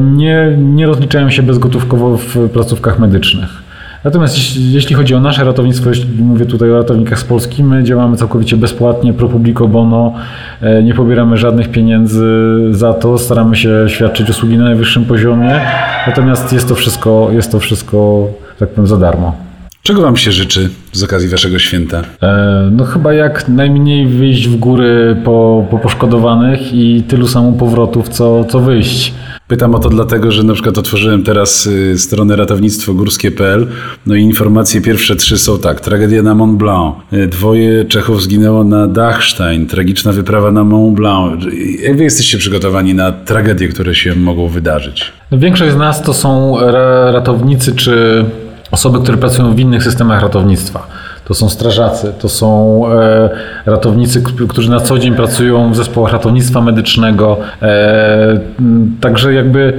Nie, 0.00 0.56
nie 0.58 0.86
rozliczają 0.86 1.30
się 1.30 1.42
bezgotówkowo 1.42 2.16
w 2.16 2.48
placówkach 2.52 2.98
medycznych. 2.98 3.61
Natomiast 4.04 4.36
jeśli 4.56 4.94
chodzi 4.96 5.14
o 5.14 5.20
nasze 5.20 5.44
ratownictwo, 5.44 5.88
jeśli 5.88 6.22
mówię 6.22 6.46
tutaj 6.46 6.70
o 6.70 6.78
ratownikach 6.78 7.18
z 7.18 7.24
Polski, 7.24 7.64
my 7.64 7.84
działamy 7.84 8.16
całkowicie 8.16 8.56
bezpłatnie, 8.56 9.12
pro 9.12 9.28
publico 9.28 9.68
bono, 9.68 10.14
e, 10.60 10.82
nie 10.82 10.94
pobieramy 10.94 11.36
żadnych 11.36 11.68
pieniędzy 11.68 12.26
za 12.70 12.94
to, 12.94 13.18
staramy 13.18 13.56
się 13.56 13.84
świadczyć 13.86 14.30
usługi 14.30 14.58
na 14.58 14.64
najwyższym 14.64 15.04
poziomie, 15.04 15.60
natomiast 16.06 16.52
jest 16.52 16.68
to 16.68 16.74
wszystko, 16.74 17.28
jest 17.32 17.52
to 17.52 17.58
wszystko 17.58 18.28
tak 18.58 18.68
powiem, 18.68 18.86
za 18.86 18.96
darmo. 18.96 19.51
Czego 19.82 20.02
Wam 20.02 20.16
się 20.16 20.32
życzy 20.32 20.70
z 20.92 21.02
okazji 21.02 21.28
Waszego 21.28 21.58
święta? 21.58 22.02
E, 22.22 22.70
no 22.72 22.84
chyba 22.84 23.12
jak 23.12 23.48
najmniej 23.48 24.06
wyjść 24.06 24.48
w 24.48 24.56
góry 24.56 25.16
po, 25.24 25.66
po 25.70 25.78
poszkodowanych 25.78 26.74
i 26.74 27.02
tylu 27.08 27.28
samo 27.28 27.52
powrotów, 27.52 28.08
co, 28.08 28.44
co 28.44 28.60
wyjść. 28.60 29.14
Pytam 29.48 29.74
o 29.74 29.78
to 29.78 29.88
dlatego, 29.88 30.32
że 30.32 30.42
na 30.42 30.54
przykład 30.54 30.78
otworzyłem 30.78 31.22
teraz 31.22 31.66
y, 31.66 31.98
stronę 31.98 32.36
ratownictwogórskie.pl 32.36 33.66
no 34.06 34.14
i 34.14 34.22
informacje 34.22 34.80
pierwsze 34.80 35.16
trzy 35.16 35.38
są 35.38 35.58
tak. 35.58 35.80
Tragedia 35.80 36.22
na 36.22 36.34
Mont 36.34 36.58
Blanc. 36.58 36.94
Y, 37.12 37.26
dwoje 37.26 37.84
Czechów 37.84 38.22
zginęło 38.22 38.64
na 38.64 38.86
Dachstein. 38.86 39.66
Tragiczna 39.66 40.12
wyprawa 40.12 40.52
na 40.52 40.64
Mont 40.64 40.94
Blanc. 40.94 41.44
Jak 41.82 41.96
wy 41.96 42.04
jesteście 42.04 42.38
przygotowani 42.38 42.94
na 42.94 43.12
tragedie, 43.12 43.68
które 43.68 43.94
się 43.94 44.14
mogą 44.14 44.48
wydarzyć? 44.48 45.12
Większość 45.32 45.72
z 45.72 45.76
nas 45.76 46.02
to 46.02 46.14
są 46.14 46.56
ratownicy 47.12 47.74
czy 47.74 48.24
osoby, 48.72 48.98
które 48.98 49.18
pracują 49.18 49.54
w 49.54 49.58
innych 49.58 49.82
systemach 49.82 50.22
ratownictwa. 50.22 50.86
To 51.24 51.34
są 51.34 51.48
strażacy, 51.48 52.12
to 52.18 52.28
są 52.28 52.82
e, 52.92 53.30
ratownicy, 53.66 54.22
którzy 54.48 54.70
na 54.70 54.80
co 54.80 54.98
dzień 54.98 55.14
pracują 55.14 55.72
w 55.72 55.76
zespołach 55.76 56.12
ratownictwa 56.12 56.60
medycznego. 56.60 57.36
E, 57.62 58.40
także 59.00 59.34
jakby 59.34 59.72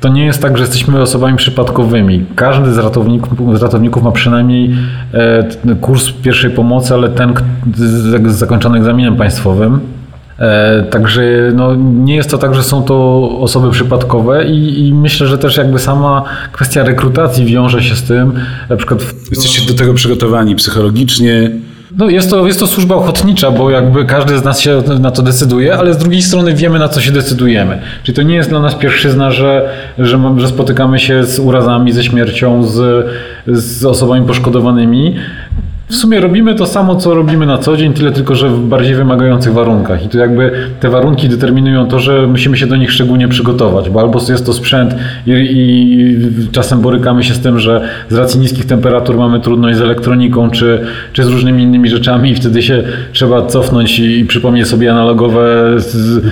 to 0.00 0.08
nie 0.08 0.24
jest 0.24 0.42
tak, 0.42 0.56
że 0.58 0.64
jesteśmy 0.64 1.00
osobami 1.00 1.36
przypadkowymi. 1.36 2.24
Każdy 2.34 2.72
z 2.72 2.78
ratowników, 2.78 3.58
z 3.58 3.62
ratowników 3.62 4.02
ma 4.02 4.12
przynajmniej 4.12 4.74
e, 5.14 5.74
kurs 5.80 6.10
pierwszej 6.12 6.50
pomocy, 6.50 6.94
ale 6.94 7.08
ten 7.08 7.34
zakończony 8.26 8.78
egzaminem 8.78 9.16
państwowym. 9.16 9.80
E, 10.40 10.82
także 10.82 11.22
no, 11.54 11.74
nie 11.76 12.16
jest 12.16 12.30
to 12.30 12.38
tak, 12.38 12.54
że 12.54 12.62
są 12.62 12.82
to 12.82 13.28
osoby 13.40 13.70
przypadkowe 13.70 14.44
i, 14.44 14.86
i, 14.86 14.94
myślę, 14.94 15.26
że 15.26 15.38
też 15.38 15.56
jakby 15.56 15.78
sama 15.78 16.24
kwestia 16.52 16.82
rekrutacji 16.82 17.46
wiąże 17.46 17.82
się 17.82 17.96
z 17.96 18.02
tym. 18.02 18.32
Na 18.68 18.76
przykład 18.76 19.00
Jesteście 19.30 19.72
do 19.72 19.78
tego 19.78 19.94
przygotowani 19.94 20.56
psychologicznie, 20.56 21.50
no 21.96 22.08
jest 22.08 22.30
to, 22.30 22.46
jest 22.46 22.60
to 22.60 22.66
służba 22.66 22.94
ochotnicza, 22.94 23.50
bo 23.50 23.70
jakby 23.70 24.04
każdy 24.04 24.38
z 24.38 24.44
nas 24.44 24.60
się 24.60 24.82
na 25.00 25.10
to 25.10 25.22
decyduje, 25.22 25.74
ale 25.76 25.94
z 25.94 25.98
drugiej 25.98 26.22
strony 26.22 26.54
wiemy, 26.54 26.78
na 26.78 26.88
co 26.88 27.00
się 27.00 27.12
decydujemy. 27.12 27.78
Czyli 28.02 28.16
to 28.16 28.22
nie 28.22 28.34
jest 28.34 28.48
dla 28.48 28.60
nas 28.60 28.74
pierwszyzna, 28.74 29.30
że, 29.30 29.68
że, 29.98 30.34
że 30.36 30.48
spotykamy 30.48 30.98
się 30.98 31.24
z 31.24 31.38
urazami, 31.38 31.92
ze 31.92 32.04
śmiercią, 32.04 32.64
z, 32.64 33.06
z 33.46 33.84
osobami 33.84 34.26
poszkodowanymi 34.26 35.14
W 35.90 35.96
sumie 35.96 36.20
robimy 36.20 36.54
to 36.54 36.66
samo, 36.66 36.96
co 36.96 37.14
robimy 37.14 37.46
na 37.46 37.58
co 37.58 37.76
dzień, 37.76 37.92
tyle 37.92 38.12
tylko, 38.12 38.34
że 38.34 38.48
w 38.48 38.60
bardziej 38.60 38.94
wymagających 38.94 39.52
warunkach. 39.52 40.04
I 40.04 40.08
tu 40.08 40.18
jakby 40.18 40.52
te 40.80 40.90
warunki 40.90 41.28
determinują 41.28 41.86
to, 41.88 41.98
że 41.98 42.26
musimy 42.26 42.56
się 42.56 42.66
do 42.66 42.76
nich 42.76 42.92
szczególnie 42.92 43.28
przygotować, 43.28 43.90
bo 43.90 44.00
albo 44.00 44.20
jest 44.28 44.46
to 44.46 44.52
sprzęt 44.52 44.94
i, 45.26 45.30
i 45.30 46.48
czasem 46.52 46.80
borykamy 46.80 47.22
się 47.22 47.34
z 47.34 47.40
tym, 47.40 47.58
że 47.58 47.88
z 48.08 48.14
racji 48.14 48.40
niskich 48.40 48.66
temperatur 48.66 49.16
mamy 49.16 49.40
trudność 49.40 49.78
z 49.78 49.80
elektroniką 49.80 50.50
czy, 50.50 50.80
czy 51.12 51.24
z 51.24 51.28
różnymi 51.28 51.62
innymi 51.62 51.88
rzeczami 51.88 52.30
i 52.30 52.34
wtedy 52.34 52.62
się 52.62 52.82
trzeba 53.12 53.46
cofnąć 53.46 53.98
i, 53.98 54.18
i 54.18 54.24
przypomnieć 54.24 54.66
sobie 54.66 54.92
analogowe 54.92 55.74
z, 55.76 56.24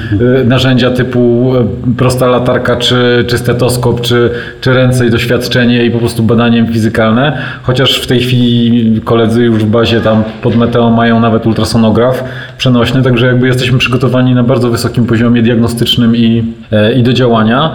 narzędzia 0.48 0.90
typu 0.90 1.52
e, 1.56 1.66
prosta 1.96 2.26
latarka, 2.26 2.76
czy, 2.76 3.24
czy 3.26 3.38
stetoskop, 3.38 4.00
czy, 4.00 4.30
czy 4.60 4.74
ręce 4.74 5.06
i 5.06 5.10
doświadczenie 5.10 5.84
i 5.84 5.90
po 5.90 5.98
prostu 5.98 6.22
badaniem 6.22 6.66
fizykalne. 6.66 7.38
Chociaż 7.62 8.00
w 8.00 8.06
tej 8.06 8.20
chwili 8.20 9.00
koledzy 9.04 9.47
już 9.48 9.64
w 9.64 9.68
bazie 9.68 10.00
tam 10.00 10.24
pod 10.42 10.56
Meteo 10.56 10.90
mają 10.90 11.20
nawet 11.20 11.46
ultrasonograf 11.46 12.24
przenośny, 12.58 13.02
także 13.02 13.26
jakby 13.26 13.46
jesteśmy 13.46 13.78
przygotowani 13.78 14.34
na 14.34 14.42
bardzo 14.42 14.70
wysokim 14.70 15.06
poziomie 15.06 15.42
diagnostycznym 15.42 16.16
i, 16.16 16.44
e, 16.72 16.92
i 16.92 17.02
do 17.02 17.12
działania. 17.12 17.72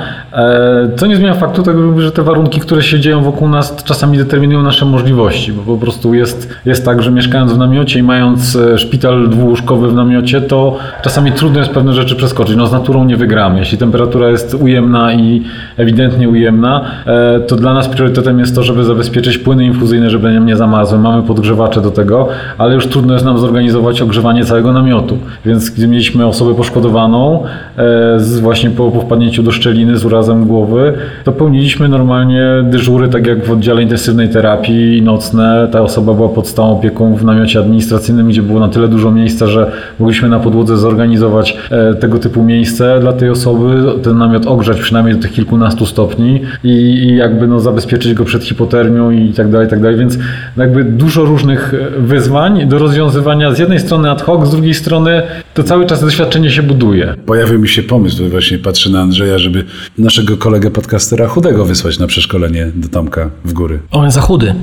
Co 0.95 1.05
nie 1.07 1.15
zmienia 1.15 1.33
faktu 1.33 1.63
tego, 1.63 2.01
że 2.01 2.11
te 2.11 2.23
warunki, 2.23 2.59
które 2.59 2.81
się 2.81 2.99
dzieją 2.99 3.23
wokół 3.23 3.49
nas 3.49 3.75
czasami 3.83 4.17
determinują 4.17 4.63
nasze 4.63 4.85
możliwości, 4.85 5.53
bo 5.53 5.63
po 5.63 5.77
prostu 5.77 6.13
jest, 6.13 6.55
jest 6.65 6.85
tak, 6.85 7.01
że 7.01 7.11
mieszkając 7.11 7.53
w 7.53 7.57
namiocie 7.57 7.99
i 7.99 8.03
mając 8.03 8.57
szpital 8.77 9.29
dwułóżkowy 9.29 9.87
w 9.87 9.93
namiocie, 9.93 10.41
to 10.41 10.77
czasami 11.03 11.31
trudno 11.31 11.59
jest 11.59 11.71
pewne 11.71 11.93
rzeczy 11.93 12.15
przeskoczyć. 12.15 12.55
No 12.55 12.67
z 12.67 12.71
naturą 12.71 13.05
nie 13.05 13.17
wygramy. 13.17 13.59
Jeśli 13.59 13.77
temperatura 13.77 14.29
jest 14.29 14.53
ujemna 14.53 15.13
i 15.13 15.43
ewidentnie 15.77 16.29
ujemna, 16.29 16.81
e, 17.05 17.39
to 17.39 17.55
dla 17.55 17.73
nas 17.73 17.87
priorytetem 17.87 18.39
jest 18.39 18.55
to, 18.55 18.63
żeby 18.63 18.83
zabezpieczyć 18.83 19.37
płyny 19.37 19.65
infuzyjne, 19.65 20.09
żeby 20.09 20.39
nie 20.39 20.55
zamazły. 20.55 20.99
Mamy 20.99 21.23
podgrzewacze 21.23 21.81
do 21.81 21.91
tego, 21.91 22.27
ale 22.57 22.75
już 22.75 22.87
trudno 22.87 23.13
jest 23.13 23.25
nam 23.25 23.37
zorganizować 23.37 24.01
ogrzewanie 24.01 24.45
całego 24.45 24.72
namiotu. 24.73 25.17
Więc 25.45 25.69
gdy 25.69 25.87
mieliśmy 25.87 26.27
osobę 26.27 26.55
poszkodowaną 26.55 27.43
e, 27.43 28.19
z 28.19 28.39
właśnie 28.39 28.69
po, 28.69 28.91
po 28.91 29.01
wpadnięciu 29.01 29.43
do 29.43 29.51
szczeliny 29.51 29.97
z 29.97 30.05
urazem 30.05 30.45
głowy, 30.45 30.93
to 31.23 31.31
pełniliśmy 31.31 31.89
normalnie 31.89 32.45
dyżury, 32.63 33.07
tak 33.07 33.27
jak 33.27 33.45
w 33.45 33.51
oddziale 33.51 33.83
intensywnej 33.83 34.29
terapii 34.29 35.01
nocne. 35.01 35.67
Ta 35.71 35.81
osoba 35.81 36.13
była 36.13 36.29
pod 36.29 36.47
stałą 36.47 36.71
opieką 36.71 37.15
w 37.15 37.25
namiocie 37.25 37.59
administracyjnym, 37.59 38.27
gdzie 38.27 38.41
było 38.41 38.59
na 38.59 38.67
tyle 38.67 38.87
dużo 38.87 39.11
miejsca, 39.11 39.47
że 39.47 39.71
mogliśmy 39.99 40.29
na 40.29 40.39
podłodze 40.39 40.77
zorganizować 40.77 41.57
e, 41.71 41.93
tego 41.93 42.19
typu 42.19 42.43
miejsce 42.43 42.99
dla 42.99 43.13
tej 43.13 43.29
osoby, 43.29 43.83
ten 44.03 44.17
namiot 44.17 44.45
ogrzać 44.45 44.79
przynajmniej 44.79 45.15
do 45.15 45.21
tych 45.21 45.31
kilkunastu 45.31 45.85
stopni 45.85 46.41
i, 46.63 46.69
i 46.69 47.15
jakby 47.15 47.47
no, 47.47 47.59
zabezpieczyć 47.59 48.13
go 48.13 48.25
przed 48.25 48.43
hipotermią 48.43 49.11
i 49.11 49.33
tak 49.33 49.49
dalej, 49.49 49.67
i 49.67 49.69
tak 49.69 49.81
dalej. 49.81 49.97
Więc 49.97 50.17
jakby 50.57 50.83
dużo 50.83 51.25
różnych 51.25 51.73
wyzwań 51.97 52.67
do 52.67 52.79
rozwiązywania 52.79 53.51
z 53.51 53.59
jednej 53.59 53.79
strony 53.79 54.11
ad 54.11 54.21
hoc, 54.21 54.47
z 54.47 54.51
drugiej 54.51 54.62
strony 54.73 55.21
to 55.53 55.63
cały 55.63 55.85
czas 55.85 56.01
doświadczenie 56.01 56.51
się 56.51 56.63
buduje. 56.63 57.15
Pojawił 57.25 57.59
mi 57.59 57.69
się 57.69 57.83
pomysł, 57.83 58.29
właśnie 58.29 58.57
patrzę 58.57 58.89
na 58.89 59.01
Andrzeja, 59.01 59.37
żeby 59.37 59.65
naszego 59.97 60.37
kolegę 60.37 60.71
podcastera 60.71 61.27
chudego 61.27 61.65
wysłać 61.65 61.99
na 61.99 62.07
przeszkolenie 62.07 62.71
do 62.75 62.89
Tomka 62.89 63.29
w 63.45 63.53
góry. 63.53 63.79
On 63.91 64.03
jest 64.03 64.15
za 64.15 64.21
chudy. 64.21 64.55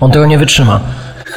On 0.00 0.10
tego 0.10 0.26
nie 0.26 0.38
wytrzyma. 0.38 0.80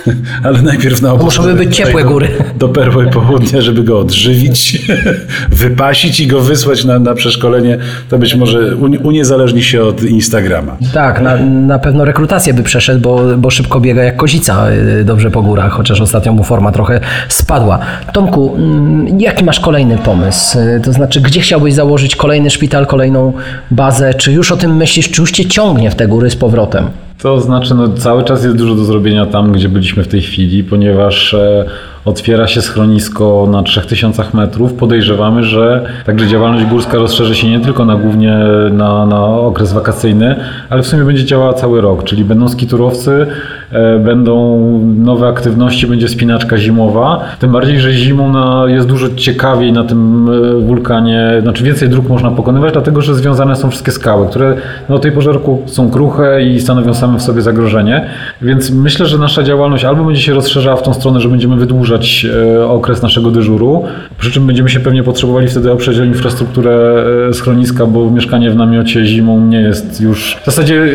Ale 0.43 0.61
najpierw 0.61 1.01
na 1.01 1.13
obóz. 1.13 1.25
Muszą 1.25 1.55
być 1.55 1.75
ciepłe 1.75 2.03
góry. 2.03 2.27
Do 2.55 2.69
perły 2.69 3.07
południa, 3.07 3.61
żeby 3.61 3.83
go 3.83 3.99
odżywić, 3.99 4.79
wypasić 5.51 6.19
i 6.19 6.27
go 6.27 6.41
wysłać 6.41 6.85
na, 6.85 6.99
na 6.99 7.13
przeszkolenie. 7.13 7.77
To 8.09 8.17
być 8.17 8.35
może 8.35 8.75
uniezależni 9.03 9.63
się 9.63 9.83
od 9.83 10.03
Instagrama. 10.03 10.77
Tak, 10.93 11.21
na, 11.21 11.37
na 11.37 11.79
pewno 11.79 12.05
rekrutację 12.05 12.53
by 12.53 12.63
przeszedł, 12.63 12.99
bo, 13.01 13.37
bo 13.37 13.49
szybko 13.49 13.79
biega 13.79 14.03
jak 14.03 14.15
kozica 14.15 14.71
y, 14.71 15.03
dobrze 15.03 15.31
po 15.31 15.41
górach, 15.41 15.71
chociaż 15.71 16.01
ostatnio 16.01 16.33
mu 16.33 16.43
forma 16.43 16.71
trochę 16.71 16.99
spadła. 17.29 17.79
Tomku, 18.13 18.55
mm, 18.55 19.19
jaki 19.19 19.43
masz 19.43 19.59
kolejny 19.59 19.97
pomysł? 19.97 20.59
Y, 20.59 20.81
to 20.83 20.93
znaczy, 20.93 21.21
gdzie 21.21 21.41
chciałbyś 21.41 21.73
założyć 21.73 22.15
kolejny 22.15 22.49
szpital, 22.49 22.85
kolejną 22.85 23.33
bazę? 23.71 24.13
Czy 24.13 24.31
już 24.31 24.51
o 24.51 24.57
tym 24.57 24.75
myślisz? 24.75 25.11
Czy 25.11 25.21
już 25.21 25.31
cię 25.31 25.45
ciągnie 25.45 25.91
w 25.91 25.95
te 25.95 26.07
góry 26.07 26.29
z 26.29 26.35
powrotem? 26.35 26.89
To 27.23 27.39
znaczy, 27.39 27.75
no, 27.75 27.89
cały 27.89 28.23
czas 28.23 28.43
jest 28.43 28.55
dużo 28.55 28.75
do 28.75 28.85
zrobienia 28.85 29.25
tam, 29.25 29.51
gdzie 29.51 29.69
byliśmy 29.69 30.03
w 30.03 30.07
tej 30.07 30.21
chwili, 30.21 30.63
ponieważ 30.63 31.33
e, 31.33 31.65
otwiera 32.05 32.47
się 32.47 32.61
schronisko 32.61 33.47
na 33.51 33.63
3000 33.63 34.23
metrów. 34.33 34.73
Podejrzewamy, 34.73 35.43
że 35.43 35.85
także 36.05 36.27
działalność 36.27 36.65
górska 36.65 36.97
rozszerzy 36.97 37.35
się 37.35 37.49
nie 37.49 37.59
tylko 37.59 37.85
na 37.85 37.95
głównie 37.95 38.37
na, 38.71 39.05
na 39.05 39.25
okres 39.25 39.73
wakacyjny, 39.73 40.35
ale 40.69 40.83
w 40.83 40.87
sumie 40.87 41.03
będzie 41.03 41.25
działała 41.25 41.53
cały 41.53 41.81
rok, 41.81 42.03
czyli 42.03 42.25
będą 42.25 42.49
skiturowcy, 42.49 43.27
e, 43.71 43.99
będą 43.99 44.59
nowe 44.97 45.27
aktywności, 45.27 45.87
będzie 45.87 46.07
spinaczka 46.07 46.57
zimowa. 46.57 47.19
Tym 47.39 47.51
bardziej, 47.51 47.79
że 47.79 47.93
zimą 47.93 48.31
na, 48.31 48.63
jest 48.67 48.87
dużo 48.87 49.09
ciekawiej 49.15 49.71
na 49.71 49.83
tym 49.83 50.29
e, 50.29 50.61
wulkanie, 50.61 51.39
znaczy 51.41 51.63
więcej 51.63 51.89
dróg 51.89 52.09
można 52.09 52.31
pokonywać, 52.31 52.73
dlatego 52.73 53.01
że 53.01 53.15
związane 53.15 53.55
są 53.55 53.69
wszystkie 53.69 53.91
skały, 53.91 54.27
które 54.27 54.55
no, 54.89 54.95
do 54.95 55.01
tej 55.01 55.11
porze 55.11 55.31
roku 55.31 55.63
są 55.65 55.91
kruche 55.91 56.43
i 56.43 56.59
stanowią 56.61 56.93
same 56.93 57.19
w 57.19 57.21
sobie 57.21 57.41
zagrożenie. 57.41 58.05
Więc 58.41 58.71
myślę, 58.71 59.05
że 59.05 59.17
nasza 59.17 59.43
działalność 59.43 59.85
albo 59.85 60.03
będzie 60.03 60.21
się 60.21 60.33
rozszerzała 60.33 60.75
w 60.75 60.83
tą 60.83 60.93
stronę, 60.93 61.19
że 61.19 61.29
będziemy 61.29 61.55
wydłużać 61.55 61.92
e, 62.25 62.67
okres 62.67 63.01
naszego 63.01 63.31
dyżuru, 63.31 63.83
przy 64.17 64.31
czym 64.31 64.47
będziemy 64.47 64.69
się 64.69 64.79
pewnie 64.79 65.03
potrzebowali 65.03 65.47
wtedy 65.47 65.71
oprzeć 65.71 65.99
o 65.99 66.03
infrastrukturę 66.03 67.03
e, 67.29 67.33
schroniska, 67.33 67.85
bo 67.85 68.11
mieszkanie 68.11 68.51
w 68.51 68.55
namiocie 68.55 69.05
zimą 69.05 69.45
nie 69.45 69.61
jest 69.61 70.01
już... 70.01 70.37
W 70.41 70.45
zasadzie 70.45 70.83
e, 70.83 70.89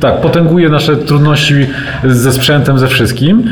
tak, 0.00 0.20
potęguje 0.20 0.68
nasze 0.68 0.96
trudności 0.96 1.54
ze 2.04 2.32
sprzętem, 2.32 2.78
ze 2.78 2.88
wszystkim. 2.88 3.42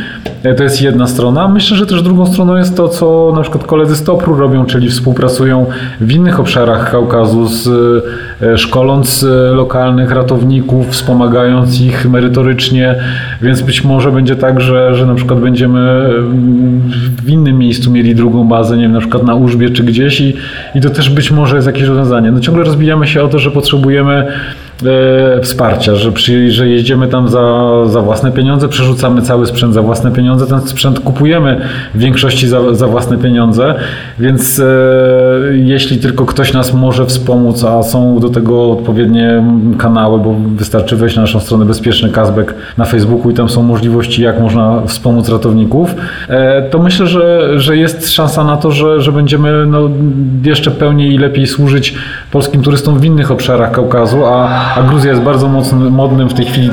To 0.57 0.63
jest 0.63 0.83
jedna 0.83 1.07
strona. 1.07 1.49
Myślę, 1.49 1.77
że 1.77 1.87
też 1.87 2.03
drugą 2.03 2.27
stroną 2.27 2.57
jest 2.57 2.77
to, 2.77 2.89
co 2.89 3.33
na 3.37 3.43
przykład 3.43 3.67
koledzy 3.67 3.97
z 3.97 4.05
Topru 4.05 4.37
robią, 4.37 4.67
czyli 4.67 4.89
współpracują 4.89 5.67
w 6.01 6.13
innych 6.13 6.41
obszarach 6.41 6.91
Kaukazu, 6.91 7.49
z, 7.49 7.69
szkoląc 8.57 9.27
lokalnych 9.53 10.11
ratowników, 10.11 10.89
wspomagając 10.91 11.81
ich 11.81 12.11
merytorycznie, 12.11 12.95
więc 13.43 13.63
być 13.63 13.85
może 13.85 14.13
będzie 14.13 14.37
tak, 14.37 14.61
że, 14.61 14.95
że 14.95 15.07
na 15.07 15.15
przykład 15.15 15.41
będziemy 15.41 16.11
w 17.23 17.29
innym 17.29 17.59
miejscu 17.59 17.91
mieli 17.91 18.15
drugą 18.15 18.49
bazę, 18.49 18.77
nie 18.77 18.83
wiem, 18.83 18.93
na 18.93 19.01
przykład 19.01 19.23
na 19.23 19.35
Użbie 19.35 19.71
czy 19.71 19.85
gdzieś 19.85 20.21
i, 20.21 20.35
i 20.75 20.81
to 20.81 20.91
też 20.91 21.11
być 21.11 21.31
może 21.31 21.57
jest 21.57 21.67
jakieś 21.67 21.83
rozwiązanie. 21.83 22.31
No 22.31 22.41
ciągle 22.41 22.65
rozbijamy 22.65 23.07
się 23.07 23.23
o 23.23 23.29
to, 23.29 23.39
że 23.39 23.51
potrzebujemy 23.51 24.27
e, 24.87 25.41
wsparcia, 25.41 25.95
że, 25.95 26.13
przy, 26.13 26.51
że 26.51 26.69
jeździmy 26.69 27.09
tam 27.09 27.29
za, 27.29 27.69
za 27.87 28.03
własne 28.03 28.33
pieniądze, 28.33 28.69
przerzucamy 28.69 29.23
cały 29.23 29.47
sprzęt 29.47 29.75
za 29.75 29.83
własne 29.83 30.13
pieniądze, 30.13 30.47
ten 30.47 30.61
sprzęt 30.61 31.01
kupujemy 31.01 31.61
w 31.95 31.99
większości 31.99 32.49
za, 32.49 32.75
za 32.75 32.87
własne 32.87 33.19
pieniądze, 33.19 33.75
więc 34.19 34.59
e, 34.59 34.65
jeśli 35.53 35.99
tylko 35.99 36.27
ktoś 36.27 36.53
nas 36.53 36.75
może 36.75 37.07
wspomóc, 37.07 37.65
a 37.65 37.83
są 37.83 38.19
do 38.19 38.29
tego 38.29 38.73
odpowiednie 38.73 39.45
kanały, 39.79 40.19
bo 40.19 40.37
wystarczy 40.57 40.97
wejść 40.97 41.17
na 41.17 41.23
naszą 41.23 41.41
stronę 41.41 41.65
Bezpieczny 41.65 42.11
Kazbek 42.11 42.55
na 42.77 42.85
Facebooku 42.85 43.31
i 43.31 43.35
tam 43.35 43.49
są 43.49 43.63
możliwości, 43.63 44.23
jak 44.23 44.41
można 44.41 44.83
wspomóc 44.87 45.29
ratowników, 45.29 45.95
e, 46.29 46.63
to 46.63 46.79
myślę, 46.79 47.07
że, 47.07 47.53
że 47.61 47.77
jest 47.77 48.13
szansa 48.13 48.45
na 48.45 48.57
to, 48.57 48.71
że, 48.73 49.01
że 49.01 49.13
będziemy 49.13 49.67
no, 49.67 49.91
jeszcze 50.45 50.71
pełniej 50.71 51.15
i 51.15 51.19
lepiej 51.19 51.47
służyć 51.47 51.95
polskim 52.31 52.63
turystom 52.63 52.99
w 52.99 53.05
innych 53.05 53.31
obszarach 53.31 53.71
Kaukazu, 53.71 54.27
a 54.27 54.68
a 54.77 54.83
Gruzja 54.83 55.11
jest 55.11 55.23
bardzo 55.23 55.49
mocnym, 55.49 55.93
modnym 55.93 56.29
w 56.29 56.35
tej 56.35 56.47
chwili 56.47 56.69
e, 56.69 56.73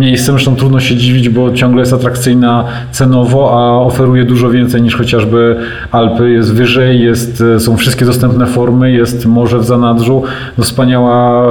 miejscem. 0.00 0.34
Zresztą 0.34 0.56
trudno 0.56 0.80
się 0.80 0.96
dziwić, 0.96 1.28
bo 1.28 1.52
ciągle 1.52 1.80
jest 1.80 1.92
atrakcyjna 1.92 2.64
cenowo, 2.90 3.50
a 3.52 3.80
oferuje 3.80 4.24
dużo 4.24 4.50
więcej 4.50 4.82
niż 4.82 4.96
chociażby 4.96 5.56
Alpy. 5.92 6.30
Jest 6.30 6.54
wyżej, 6.54 7.00
jest, 7.00 7.42
e, 7.56 7.60
są 7.60 7.76
wszystkie 7.76 8.04
dostępne 8.04 8.46
formy, 8.46 8.92
jest 8.92 9.26
morze 9.26 9.58
w 9.58 9.64
zanadrzu, 9.64 10.22
no 10.58 10.64
wspaniała 10.64 11.46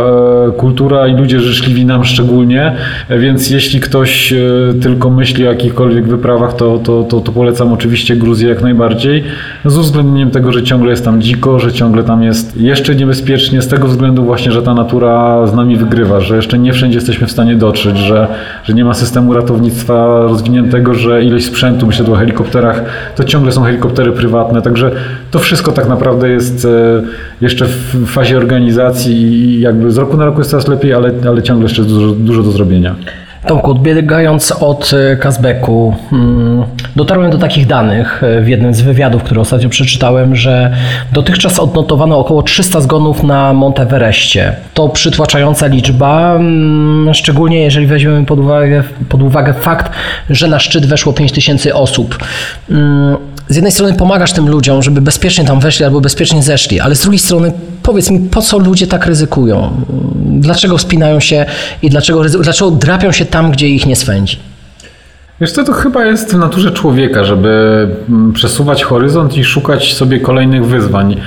e, 0.47 0.51
kultura 0.51 1.07
i 1.07 1.15
ludzie 1.15 1.39
życzliwi 1.39 1.85
nam 1.85 2.05
szczególnie, 2.05 2.75
więc 3.09 3.49
jeśli 3.49 3.79
ktoś 3.79 4.33
tylko 4.81 5.09
myśli 5.09 5.47
o 5.47 5.51
jakichkolwiek 5.51 6.07
wyprawach, 6.07 6.53
to, 6.53 6.77
to, 6.77 7.03
to, 7.03 7.19
to 7.19 7.31
polecam 7.31 7.73
oczywiście 7.73 8.15
Gruzję 8.15 8.49
jak 8.49 8.61
najbardziej, 8.61 9.23
z 9.65 9.77
uwzględnieniem 9.77 10.31
tego, 10.31 10.51
że 10.51 10.63
ciągle 10.63 10.89
jest 10.89 11.05
tam 11.05 11.21
dziko, 11.21 11.59
że 11.59 11.73
ciągle 11.73 12.03
tam 12.03 12.23
jest 12.23 12.57
jeszcze 12.57 12.95
niebezpiecznie, 12.95 13.61
z 13.61 13.67
tego 13.67 13.87
względu 13.87 14.23
właśnie, 14.23 14.51
że 14.51 14.63
ta 14.63 14.73
natura 14.73 15.47
nami 15.55 15.77
wygrywa, 15.77 16.19
że 16.19 16.35
jeszcze 16.35 16.59
nie 16.59 16.73
wszędzie 16.73 16.97
jesteśmy 16.97 17.27
w 17.27 17.31
stanie 17.31 17.55
dotrzeć, 17.55 17.97
że, 17.97 18.27
że 18.63 18.73
nie 18.73 18.85
ma 18.85 18.93
systemu 18.93 19.33
ratownictwa 19.33 20.21
rozwiniętego, 20.21 20.93
że 20.93 21.23
ilość 21.23 21.45
sprzętu, 21.45 21.87
myślę 21.87 22.05
tu 22.05 22.13
o 22.13 22.15
helikopterach, 22.15 22.83
to 23.15 23.23
ciągle 23.23 23.51
są 23.51 23.63
helikoptery 23.63 24.11
prywatne, 24.11 24.61
także 24.61 24.91
to 25.31 25.39
wszystko 25.39 25.71
tak 25.71 25.89
naprawdę 25.89 26.29
jest 26.29 26.65
e, 26.65 27.01
jeszcze 27.41 27.65
w 27.65 28.05
fazie 28.05 28.37
organizacji 28.37 29.15
i 29.15 29.59
jakby 29.59 29.91
z 29.91 29.97
roku 29.97 30.17
na 30.17 30.25
roku 30.25 30.39
jest 30.39 30.51
coraz 30.51 30.67
lepiej, 30.67 30.93
ale, 30.93 31.11
ale 31.27 31.43
ciągle 31.43 31.65
jeszcze 31.65 31.83
dużo, 31.83 32.11
dużo 32.11 32.43
do 32.43 32.51
zrobienia. 32.51 32.95
Tomku, 33.47 33.71
odbiegając 33.71 34.51
od 34.51 34.91
e, 34.93 35.15
Kazbeku, 35.15 35.95
hmm, 36.09 36.65
Dotarłem 36.95 37.31
do 37.31 37.37
takich 37.37 37.67
danych 37.67 38.23
e, 38.23 38.41
w 38.41 38.47
jednym 38.47 38.73
z 38.73 38.81
wywiadów, 38.81 39.23
który 39.23 39.41
ostatnio 39.41 39.69
przeczytałem, 39.69 40.35
że 40.35 40.75
dotychczas 41.11 41.59
odnotowano 41.59 42.19
około 42.19 42.43
300 42.43 42.81
zgonów 42.81 43.23
na 43.23 43.53
Monteverestie. 43.53 44.53
To 44.73 44.89
przytłaczająca 44.89 45.67
liczba, 45.67 46.35
mm, 46.35 47.13
szczególnie 47.13 47.59
jeżeli 47.59 47.87
weźmiemy 47.87 48.25
pod 48.25 48.39
uwagę, 48.39 48.83
pod 49.09 49.21
uwagę 49.21 49.53
fakt, 49.53 49.91
że 50.29 50.47
na 50.47 50.59
szczyt 50.59 50.85
weszło 50.85 51.13
5000 51.13 51.75
osób. 51.75 52.17
Z 53.49 53.55
jednej 53.55 53.71
strony 53.71 53.93
pomagasz 53.93 54.33
tym 54.33 54.49
ludziom, 54.49 54.83
żeby 54.83 55.01
bezpiecznie 55.01 55.45
tam 55.45 55.59
weszli 55.59 55.85
albo 55.85 56.01
bezpiecznie 56.01 56.43
zeszli, 56.43 56.79
ale 56.79 56.95
z 56.95 57.01
drugiej 57.01 57.19
strony 57.19 57.53
powiedz 57.83 58.11
mi, 58.11 58.19
po 58.19 58.41
co 58.41 58.57
ludzie 58.59 58.87
tak 58.87 59.05
ryzykują? 59.05 59.71
Dlaczego 60.25 60.77
wspinają 60.77 61.19
się 61.19 61.45
i 61.81 61.89
dlaczego, 61.89 62.23
dlaczego 62.23 62.71
drapią 62.71 63.11
się 63.11 63.25
tam, 63.25 63.51
gdzie 63.51 63.67
ich 63.67 63.85
nie 63.85 63.95
swędzi? 63.95 64.39
Wiesz 65.41 65.51
co, 65.51 65.63
to 65.63 65.73
chyba 65.73 66.05
jest 66.05 66.33
w 66.33 66.37
naturze 66.37 66.71
człowieka, 66.71 67.23
żeby 67.23 67.49
mm, 68.09 68.33
przesuwać 68.33 68.83
horyzont 68.83 69.37
i 69.37 69.43
szukać 69.43 69.93
sobie 69.93 70.19
kolejnych 70.19 70.65
wyzwań. 70.65 71.17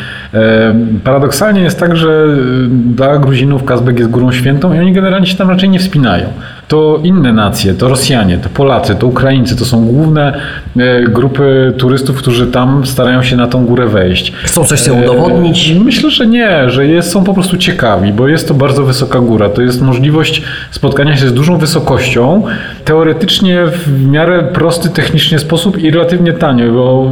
Paradoksalnie 1.04 1.60
jest 1.60 1.80
tak, 1.80 1.96
że 1.96 2.26
dla 2.68 3.18
Gruzinów 3.18 3.64
Kazbek 3.64 3.98
jest 3.98 4.10
górą 4.10 4.32
świętą 4.32 4.74
i 4.74 4.78
oni 4.78 4.92
generalnie 4.92 5.26
się 5.26 5.36
tam 5.36 5.50
raczej 5.50 5.68
nie 5.68 5.78
wspinają 5.78 6.28
to 6.68 7.00
inne 7.02 7.32
nacje, 7.32 7.74
to 7.74 7.88
Rosjanie, 7.88 8.38
to 8.38 8.48
Polacy, 8.48 8.94
to 8.94 9.06
Ukraińcy, 9.06 9.56
to 9.56 9.64
są 9.64 9.86
główne 9.86 10.40
e, 10.76 11.02
grupy 11.02 11.74
turystów, 11.78 12.16
którzy 12.16 12.46
tam 12.46 12.86
starają 12.86 13.22
się 13.22 13.36
na 13.36 13.46
tą 13.46 13.66
górę 13.66 13.86
wejść. 13.86 14.32
Chcą 14.32 14.64
coś 14.64 14.80
sobie 14.80 15.10
udowodnić? 15.10 15.70
E, 15.70 15.80
myślę, 15.80 16.10
że 16.10 16.26
nie, 16.26 16.70
że 16.70 16.86
jest, 16.86 17.10
są 17.10 17.24
po 17.24 17.34
prostu 17.34 17.56
ciekawi, 17.56 18.12
bo 18.12 18.28
jest 18.28 18.48
to 18.48 18.54
bardzo 18.54 18.82
wysoka 18.82 19.20
góra. 19.20 19.48
To 19.48 19.62
jest 19.62 19.82
możliwość 19.82 20.42
spotkania 20.70 21.16
się 21.16 21.28
z 21.28 21.34
dużą 21.34 21.56
wysokością, 21.56 22.42
teoretycznie 22.84 23.58
w 23.66 24.06
miarę 24.06 24.42
prosty 24.42 24.88
technicznie 24.88 25.38
sposób 25.38 25.78
i 25.78 25.90
relatywnie 25.90 26.32
tanio, 26.32 26.72
bo 26.72 27.10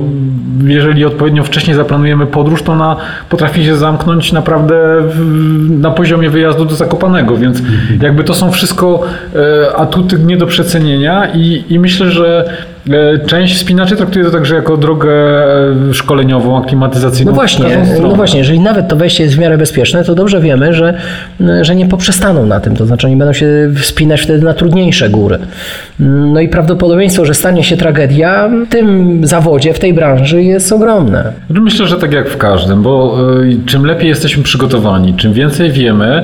jeżeli 0.64 1.04
odpowiednio 1.04 1.44
wcześniej 1.44 1.76
zaplanujemy 1.76 2.26
podróż, 2.26 2.62
to 2.62 2.72
ona 2.72 2.96
potrafi 3.28 3.64
się 3.64 3.76
zamknąć 3.76 4.32
naprawdę 4.32 4.74
na 5.68 5.90
poziomie 5.90 6.30
wyjazdu 6.30 6.64
do 6.64 6.74
Zakopanego, 6.74 7.36
więc 7.36 7.62
jakby 8.02 8.24
to 8.24 8.34
są 8.34 8.50
wszystko 8.50 9.02
e, 9.34 9.76
atuty 9.76 10.18
nie 10.18 10.36
do 10.36 10.46
przecenienia 10.46 11.28
i, 11.34 11.64
i 11.68 11.78
myślę, 11.78 12.10
że 12.10 12.50
Część 13.26 13.56
wspinaczy 13.56 13.96
traktuje 13.96 14.24
to 14.24 14.30
także 14.30 14.54
jako 14.54 14.76
drogę 14.76 15.10
e, 15.10 15.94
szkoleniową, 15.94 16.62
aklimatyzacyjną. 16.62 17.30
No 17.30 17.34
właśnie, 17.34 17.66
no 18.02 18.08
właśnie, 18.08 18.38
jeżeli 18.38 18.60
nawet 18.60 18.88
to 18.88 18.96
wejście 18.96 19.24
jest 19.24 19.36
w 19.36 19.38
miarę 19.38 19.58
bezpieczne, 19.58 20.04
to 20.04 20.14
dobrze 20.14 20.40
wiemy, 20.40 20.74
że, 20.74 20.94
że 21.60 21.74
nie 21.74 21.86
poprzestaną 21.86 22.46
na 22.46 22.60
tym, 22.60 22.76
to 22.76 22.86
znaczy 22.86 23.06
oni 23.06 23.16
będą 23.16 23.32
się 23.32 23.70
wspinać 23.76 24.20
wtedy 24.20 24.44
na 24.44 24.54
trudniejsze 24.54 25.10
góry. 25.10 25.38
No 26.00 26.40
i 26.40 26.48
prawdopodobieństwo, 26.48 27.24
że 27.24 27.34
stanie 27.34 27.64
się 27.64 27.76
tragedia 27.76 28.48
w 28.48 28.68
tym 28.68 29.20
zawodzie, 29.26 29.74
w 29.74 29.78
tej 29.78 29.94
branży 29.94 30.42
jest 30.42 30.72
ogromne. 30.72 31.32
Myślę, 31.50 31.86
że 31.86 31.96
tak 31.96 32.12
jak 32.12 32.28
w 32.28 32.36
każdym, 32.36 32.82
bo 32.82 33.18
e, 33.42 33.66
czym 33.66 33.84
lepiej 33.84 34.08
jesteśmy 34.08 34.42
przygotowani, 34.42 35.14
czym 35.14 35.32
więcej 35.32 35.70
wiemy, 35.70 36.22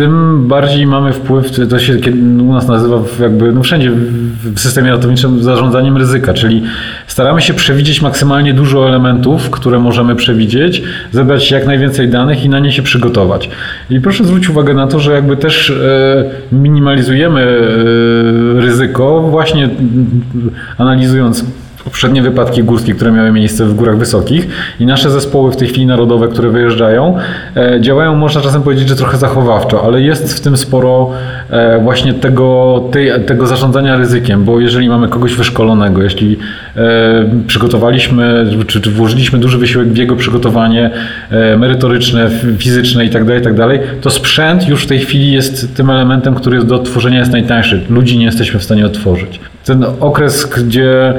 tym 0.00 0.48
bardziej 0.48 0.86
mamy 0.86 1.12
wpływ, 1.12 1.68
to 1.70 1.78
się 1.78 1.96
u 2.40 2.52
nas 2.52 2.68
nazywa 2.68 3.02
jakby, 3.20 3.52
no 3.52 3.62
wszędzie 3.62 3.90
w 4.54 4.60
systemie 4.60 4.90
ratowniczym 4.90 5.42
zarządzaniem 5.42 5.96
ryzyka, 5.96 6.34
czyli 6.34 6.62
staramy 7.06 7.42
się 7.42 7.54
przewidzieć 7.54 8.02
maksymalnie 8.02 8.54
dużo 8.54 8.88
elementów, 8.88 9.50
które 9.50 9.78
możemy 9.78 10.16
przewidzieć, 10.16 10.82
zebrać 11.12 11.50
jak 11.50 11.66
najwięcej 11.66 12.08
danych 12.08 12.44
i 12.44 12.48
na 12.48 12.58
nie 12.58 12.72
się 12.72 12.82
przygotować. 12.82 13.50
I 13.90 14.00
proszę 14.00 14.24
zwrócić 14.24 14.50
uwagę 14.50 14.74
na 14.74 14.86
to, 14.86 15.00
że 15.00 15.12
jakby 15.12 15.36
też 15.36 15.70
e, 15.70 16.24
minimalizujemy 16.52 17.40
e, 17.40 18.60
ryzyko 18.60 19.20
właśnie 19.20 19.68
analizując 20.78 21.44
poprzednie 21.84 22.22
wypadki 22.22 22.62
górskie, 22.62 22.94
które 22.94 23.12
miały 23.12 23.32
miejsce 23.32 23.64
w 23.64 23.74
górach 23.74 23.98
wysokich 23.98 24.48
i 24.80 24.86
nasze 24.86 25.10
zespoły 25.10 25.52
w 25.52 25.56
tej 25.56 25.68
chwili 25.68 25.86
narodowe, 25.86 26.28
które 26.28 26.50
wyjeżdżają, 26.50 27.16
e, 27.56 27.80
działają, 27.80 28.16
można 28.16 28.40
czasem 28.40 28.62
powiedzieć, 28.62 28.88
że 28.88 28.96
trochę 28.96 29.16
zachowawczo, 29.16 29.84
ale 29.84 30.02
jest 30.02 30.34
w 30.34 30.40
tym 30.40 30.56
sporo 30.56 31.10
e, 31.50 31.80
właśnie 31.82 32.14
tego, 32.14 32.80
tej, 32.92 33.10
tego 33.26 33.46
zarządzania 33.46 33.96
ryzykiem, 33.96 34.44
bo 34.44 34.60
jeżeli 34.60 34.88
mamy 34.88 35.08
kogoś 35.08 35.34
wyszkolonego, 35.34 36.02
jeśli 36.02 36.36
e, 36.76 37.30
przygotowaliśmy, 37.46 38.46
czy, 38.66 38.80
czy 38.80 38.90
włożyliśmy 38.90 39.38
duży 39.38 39.58
wysiłek 39.58 39.88
w 39.88 39.96
jego 39.96 40.16
przygotowanie 40.16 40.90
merytoryczne, 41.58 42.30
fizyczne 42.58 43.04
itd., 43.04 43.40
tak 43.40 43.52
itd., 43.52 43.78
tak 43.78 44.00
to 44.00 44.10
sprzęt 44.10 44.68
już 44.68 44.84
w 44.84 44.86
tej 44.86 44.98
chwili 44.98 45.32
jest 45.32 45.76
tym 45.76 45.90
elementem, 45.90 46.34
który 46.34 46.56
jest 46.56 46.68
do 46.68 46.74
odtworzenia 46.74 47.18
jest 47.18 47.32
najtańszy. 47.32 47.80
Ludzi 47.90 48.18
nie 48.18 48.24
jesteśmy 48.24 48.60
w 48.60 48.64
stanie 48.64 48.86
otworzyć. 48.86 49.40
Ten 49.64 49.84
okres, 50.00 50.46
gdzie 50.46 51.14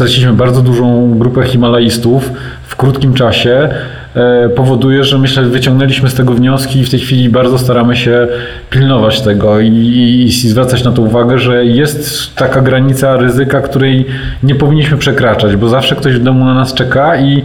straciliśmy 0.00 0.32
bardzo 0.32 0.62
dużą 0.62 1.18
grupę 1.18 1.42
Himalajstów 1.42 2.32
w 2.62 2.76
krótkim 2.76 3.14
czasie, 3.14 3.68
e, 4.14 4.48
powoduje, 4.48 5.04
że 5.04 5.18
myślę, 5.18 5.42
wyciągnęliśmy 5.42 6.10
z 6.10 6.14
tego 6.14 6.34
wnioski 6.34 6.78
i 6.78 6.84
w 6.84 6.90
tej 6.90 7.00
chwili 7.00 7.28
bardzo 7.28 7.58
staramy 7.58 7.96
się 7.96 8.28
pilnować 8.70 9.20
tego 9.20 9.60
i, 9.60 9.68
i, 9.68 10.24
i, 10.24 10.30
zwracać 10.30 10.84
na 10.84 10.92
to 10.92 11.02
uwagę, 11.02 11.38
że 11.38 11.64
jest 11.64 12.34
taka 12.36 12.60
granica 12.60 13.16
ryzyka, 13.16 13.60
której 13.60 14.06
nie 14.42 14.54
powinniśmy 14.54 14.96
przekraczać, 14.96 15.56
bo 15.56 15.68
zawsze 15.68 15.96
ktoś 15.96 16.14
w 16.14 16.22
domu 16.22 16.44
na 16.44 16.54
nas 16.54 16.74
czeka 16.74 17.16
i 17.16 17.42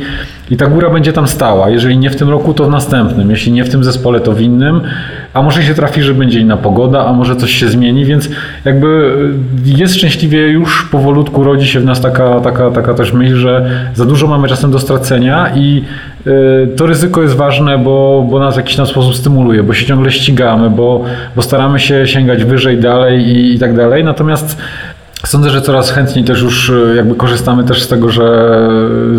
i 0.52 0.58
ta 0.58 0.68
góra 0.68 0.89
będzie 0.89 1.14
tam 1.14 1.28
stała. 1.28 1.70
Jeżeli 1.70 1.98
nie 1.98 2.10
w 2.10 2.16
tym 2.16 2.30
roku, 2.30 2.54
to 2.54 2.66
w 2.66 2.70
następnym. 2.70 3.30
Jeśli 3.30 3.52
nie 3.52 3.64
w 3.64 3.70
tym 3.70 3.84
zespole, 3.84 4.20
to 4.20 4.32
w 4.32 4.41
innym. 4.41 4.82
A 5.34 5.41
może 5.41 5.64
się 5.64 5.74
trafi, 5.74 6.02
że 6.02 6.14
będzie 6.14 6.39
inna 6.39 6.58
pogoda, 6.58 7.06
a 7.06 7.14
może 7.14 7.36
coś 7.36 7.52
się 7.52 7.68
zmieni, 7.68 8.06
więc 8.06 8.30
jakby 8.66 9.18
jest 9.66 9.96
szczęśliwie 9.96 10.48
już 10.48 10.88
powolutku 10.91 11.43
rodzi 11.43 11.68
się 11.68 11.80
w 11.80 11.86
nas 11.86 12.02
taka, 12.02 12.39
taka, 12.39 12.72
taka 12.72 12.93
też 12.93 13.14
myśl, 13.14 13.36
że 13.36 13.70
za 13.93 14.06
dużo 14.06 14.28
mamy 14.28 14.48
czasem 14.48 14.72
do 14.72 14.80
stracenia 14.80 15.52
i 15.56 15.84
y, 16.28 16.68
to 16.78 16.86
ryzyko 16.86 17.22
jest 17.22 17.36
ważne, 17.36 17.78
bo, 17.78 18.28
bo 18.30 18.39
nas 18.39 18.54
w 18.54 18.58
jakiś 18.58 18.76
tam 18.76 18.86
sposób 18.86 19.16
stymuluje, 19.16 19.64
bo 19.64 19.74
się 19.74 19.86
ciągle 19.86 20.12
ścigamy, 20.12 20.70
bo, 20.70 21.04
bo 21.36 21.41
staramy 21.41 21.80
się 21.80 22.08
sięgać 22.08 22.43
wyżej, 22.43 22.78
dalej 22.78 23.28
i, 23.28 23.56
i 23.56 23.60
tak 23.60 23.76
dalej. 23.76 24.04
Natomiast 24.04 24.58
Sądzę, 25.26 25.49
że 25.49 25.61
coraz 25.61 25.91
chętniej 25.91 26.26
też 26.26 26.41
już 26.41 26.69
e, 26.69 26.95
jakby 26.95 27.15
korzystamy 27.15 27.63
też 27.63 27.84
z 27.84 27.88
tego, 27.88 28.09
że 28.09 28.57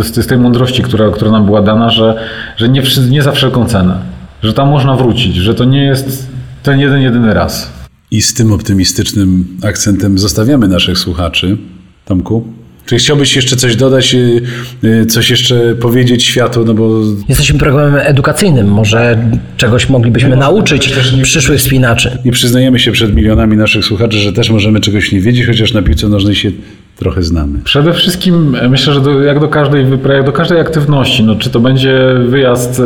z 0.03 0.27
tej 0.27 0.39
mądrości, 0.39 0.83
która, 0.83 1.11
która 1.11 1.31
nam 1.31 1.47
była 1.47 1.63
dana, 1.63 1.91
że, 1.91 2.15
że 2.57 2.69
nie, 2.69 2.83
nie 3.11 3.23
za 3.23 3.33
wszelką 3.33 3.67
cenę, 3.67 3.99
że 4.43 4.53
tam 4.53 4.69
można 4.69 4.97
wrócić, 4.97 5.37
że 5.37 5.55
to 5.55 5.65
nie 5.65 5.85
jest 5.85 6.29
ten 6.63 6.81
jeden, 6.81 7.01
jedyny 7.01 7.35
raz. 7.35 7.73
I 8.11 8.23
z 8.23 8.35
tym 8.35 8.53
optymistycznym 8.53 9.59
akcentem 9.63 10.19
zostawiamy 10.19 10.69
naszych 10.69 10.99
słuchaczy. 10.99 11.57
Tomku? 12.05 12.45
Czy 12.87 12.97
chciałbyś 12.97 13.37
jeszcze 13.37 13.57
coś 13.57 13.77
dodać, 13.77 14.15
y, 14.15 14.43
y, 14.85 15.07
coś 15.07 15.31
jeszcze 15.31 15.75
powiedzieć 15.75 16.25
światu, 16.25 16.65
no 16.65 16.75
bo... 16.75 17.03
Jesteśmy 17.29 17.59
programem 17.59 18.01
edukacyjnym, 18.05 18.69
może 18.69 19.31
czegoś 19.57 19.89
moglibyśmy 19.89 20.31
nie 20.31 20.37
nauczyć 20.37 20.93
przyszłych 21.23 21.63
spinaczy. 21.63 22.19
I 22.25 22.31
przyznajemy 22.31 22.79
się 22.79 22.93
przed 22.93 23.15
milionami 23.15 23.57
naszych 23.57 23.85
słuchaczy, 23.85 24.19
że 24.19 24.33
też 24.33 24.51
możemy 24.51 24.81
czegoś 24.81 25.13
nie 25.13 25.21
wiedzieć, 25.21 25.47
chociaż 25.47 25.73
na 25.73 25.83
piłce 25.83 26.09
nożnej 26.09 26.35
się 26.35 26.51
trochę 26.97 27.23
znamy. 27.23 27.59
Przede 27.65 27.93
wszystkim 27.93 28.55
e, 28.55 28.69
myślę, 28.69 28.93
że 28.93 29.01
do, 29.01 29.21
jak 29.21 29.41
do 29.41 29.49
każdej 29.49 29.87
jak 30.15 30.25
do 30.25 30.33
każdej 30.33 30.61
aktywności, 30.61 31.25
no, 31.25 31.35
czy 31.35 31.51
to 31.51 31.61
będzie 31.61 32.15
wyjazd 32.27 32.81
e, 32.81 32.83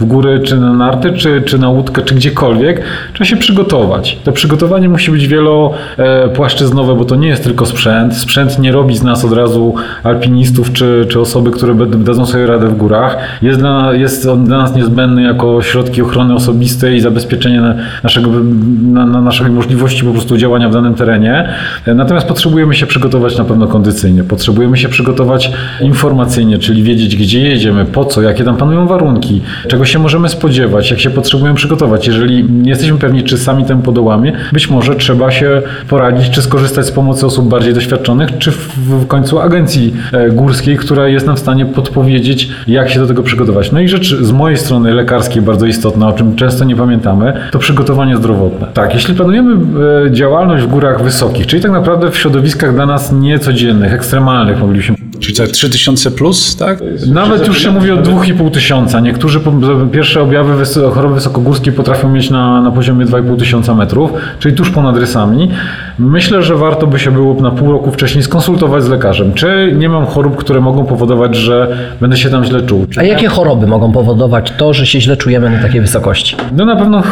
w 0.00 0.04
góry, 0.04 0.40
czy 0.44 0.56
na 0.56 0.72
narty, 0.72 1.12
czy, 1.12 1.42
czy 1.42 1.58
na 1.58 1.68
łódkę, 1.68 2.02
czy 2.02 2.14
gdziekolwiek, 2.14 2.82
trzeba 3.12 3.24
się 3.24 3.36
przygotować. 3.36 4.18
To 4.24 4.32
przygotowanie 4.32 4.88
musi 4.88 5.10
być 5.10 5.28
wielopłaszczyznowe, 5.28 6.94
bo 6.94 7.04
to 7.04 7.16
nie 7.16 7.28
jest 7.28 7.44
tylko 7.44 7.66
sprzęt. 7.66 8.16
Sprzęt 8.16 8.58
nie 8.58 8.72
robi 8.72 8.96
z 8.96 9.02
nas 9.02 9.24
od 9.24 9.32
razu 9.32 9.74
alpinistów, 10.02 10.72
czy, 10.72 11.06
czy 11.08 11.20
osoby, 11.20 11.50
które 11.50 11.74
dadzą 11.86 12.26
sobie 12.26 12.46
radę 12.46 12.68
w 12.68 12.76
górach. 12.76 13.16
Jest, 13.42 13.58
dla, 13.58 13.94
jest 13.94 14.26
on 14.26 14.44
dla 14.44 14.58
nas 14.58 14.76
niezbędny 14.76 15.22
jako 15.22 15.62
środki 15.62 16.02
ochrony 16.02 16.34
osobistej 16.34 16.96
i 16.96 17.00
zabezpieczenie 17.00 17.74
naszego, 18.02 18.30
na, 18.82 19.06
na 19.06 19.20
naszej 19.20 19.50
możliwości 19.50 20.04
po 20.04 20.12
prostu 20.12 20.36
działania 20.36 20.68
w 20.68 20.72
danym 20.72 20.94
terenie. 20.94 21.48
E, 21.86 21.94
natomiast 21.94 22.26
potrzebujemy 22.26 22.74
się 22.74 22.86
przygotować 22.86 23.38
na 23.38 23.44
pewno 23.44 23.53
kondycyjnie. 23.66 24.24
Potrzebujemy 24.24 24.76
się 24.76 24.88
przygotować 24.88 25.52
informacyjnie, 25.80 26.58
czyli 26.58 26.82
wiedzieć, 26.82 27.16
gdzie 27.16 27.40
jedziemy, 27.40 27.84
po 27.84 28.04
co, 28.04 28.22
jakie 28.22 28.44
tam 28.44 28.56
panują 28.56 28.86
warunki, 28.86 29.42
czego 29.68 29.84
się 29.84 29.98
możemy 29.98 30.28
spodziewać, 30.28 30.90
jak 30.90 31.00
się 31.00 31.10
potrzebujemy 31.10 31.56
przygotować. 31.56 32.06
Jeżeli 32.06 32.44
nie 32.44 32.70
jesteśmy 32.70 32.98
pewni, 32.98 33.22
czy 33.22 33.38
sami 33.38 33.64
temu 33.64 33.82
podołamy, 33.82 34.32
być 34.52 34.70
może 34.70 34.96
trzeba 34.96 35.30
się 35.30 35.62
poradzić, 35.88 36.30
czy 36.30 36.42
skorzystać 36.42 36.86
z 36.86 36.90
pomocy 36.90 37.26
osób 37.26 37.48
bardziej 37.48 37.74
doświadczonych, 37.74 38.38
czy 38.38 38.50
w 38.76 39.06
końcu 39.06 39.40
agencji 39.40 39.94
e, 40.12 40.30
górskiej, 40.30 40.76
która 40.76 41.08
jest 41.08 41.26
nam 41.26 41.36
w 41.36 41.38
stanie 41.38 41.66
podpowiedzieć, 41.66 42.48
jak 42.66 42.90
się 42.90 43.00
do 43.00 43.06
tego 43.06 43.22
przygotować. 43.22 43.72
No 43.72 43.80
i 43.80 43.88
rzecz 43.88 44.16
z 44.16 44.32
mojej 44.32 44.58
strony 44.58 44.94
lekarskiej 44.94 45.42
bardzo 45.42 45.66
istotna, 45.66 46.08
o 46.08 46.12
czym 46.12 46.36
często 46.36 46.64
nie 46.64 46.76
pamiętamy, 46.76 47.32
to 47.50 47.58
przygotowanie 47.58 48.16
zdrowotne. 48.16 48.66
Tak, 48.74 48.94
jeśli 48.94 49.14
planujemy 49.14 49.56
e, 50.06 50.10
działalność 50.10 50.64
w 50.64 50.66
górach 50.66 51.02
wysokich, 51.02 51.46
czyli 51.46 51.62
tak 51.62 51.72
naprawdę 51.72 52.10
w 52.10 52.16
środowiskach 52.16 52.74
dla 52.74 52.86
nas 52.86 53.12
nie 53.12 53.38
codziennych, 53.44 53.92
ekstremalnych 53.92 54.60
moglibyśmy 54.60 54.96
Czyli 55.20 55.36
tak 55.36 55.48
3000 55.48 56.10
plus, 56.10 56.56
tak? 56.56 56.78
Nawet 57.06 57.46
już 57.46 57.62
się 57.62 57.70
mówi 57.70 57.90
o 57.90 57.96
2,5 57.96 58.50
tysiąca. 58.50 59.00
Niektórzy 59.00 59.40
po- 59.40 59.52
pierwsze 59.92 60.22
objawy 60.22 60.64
choroby 60.94 61.14
wysokogórskiej 61.14 61.72
potrafią 61.72 62.08
mieć 62.08 62.30
na, 62.30 62.60
na 62.60 62.70
poziomie 62.70 63.06
2,5 63.06 63.38
tysiąca 63.38 63.74
metrów, 63.74 64.10
czyli 64.38 64.54
tuż 64.54 64.70
ponad 64.70 64.96
rysami. 64.96 65.50
Myślę, 65.98 66.42
że 66.42 66.56
warto 66.56 66.86
by 66.86 66.98
się 66.98 67.10
było 67.10 67.34
na 67.42 67.50
pół 67.50 67.72
roku 67.72 67.90
wcześniej 67.92 68.24
skonsultować 68.24 68.84
z 68.84 68.88
lekarzem. 68.88 69.32
Czy 69.34 69.74
nie 69.78 69.88
mam 69.88 70.06
chorób, 70.06 70.36
które 70.36 70.60
mogą 70.60 70.84
powodować, 70.86 71.36
że 71.36 71.76
będę 72.00 72.16
się 72.16 72.30
tam 72.30 72.44
źle 72.44 72.62
czuł? 72.62 72.86
Czy 72.90 73.00
A 73.00 73.02
jakie 73.02 73.28
choroby 73.28 73.66
mogą 73.66 73.92
powodować 73.92 74.52
to, 74.58 74.72
że 74.72 74.86
się 74.86 75.00
źle 75.00 75.16
czujemy 75.16 75.50
na 75.50 75.58
takiej 75.62 75.80
wysokości? 75.80 76.36
No 76.56 76.64
na 76.64 76.76
pewno 76.76 77.02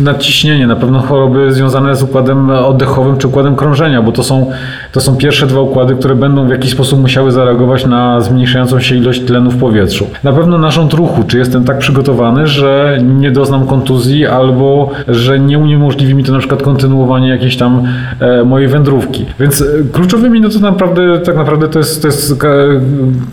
nadciśnienie, 0.00 0.66
na 0.66 0.76
pewno 0.76 1.00
choroby 1.00 1.52
związane 1.52 1.96
z 1.96 2.02
układem 2.02 2.50
oddechowym 2.50 3.16
czy 3.18 3.28
układem 3.28 3.56
krążenia, 3.56 4.02
bo 4.02 4.12
to 4.12 4.22
są, 4.22 4.50
to 4.92 5.00
są 5.00 5.16
pierwsze 5.16 5.46
dwa 5.46 5.60
układy, 5.60 5.94
które 5.96 6.14
będą 6.14 6.46
w 6.46 6.50
jakiś 6.50 6.70
sposób 6.72 7.00
musiały 7.00 7.32
zareagować 7.32 7.47
na 7.86 8.20
zmniejszającą 8.20 8.80
się 8.80 8.94
ilość 8.94 9.20
tlenu 9.20 9.50
w 9.50 9.56
powietrzu. 9.56 10.06
Na 10.24 10.32
pewno 10.32 10.58
narząd 10.58 10.92
ruchu, 10.92 11.22
czy 11.26 11.38
jestem 11.38 11.64
tak 11.64 11.78
przygotowany, 11.78 12.46
że 12.46 12.98
nie 13.18 13.30
doznam 13.30 13.66
kontuzji 13.66 14.26
albo 14.26 14.90
że 15.08 15.40
nie 15.40 15.58
uniemożliwi 15.58 16.14
mi 16.14 16.24
to 16.24 16.32
na 16.32 16.38
przykład 16.38 16.62
kontynuowanie 16.62 17.28
jakiejś 17.28 17.56
tam 17.56 17.82
e, 18.20 18.44
mojej 18.44 18.68
wędrówki. 18.68 19.26
Więc 19.40 19.60
e, 19.60 19.64
kluczowymi 19.92 20.40
no 20.40 20.48
to 20.48 20.58
naprawdę, 20.58 21.18
tak 21.18 21.36
naprawdę 21.36 21.68
to 21.68 21.78
jest, 21.78 22.02
to 22.02 22.08
jest 22.08 22.44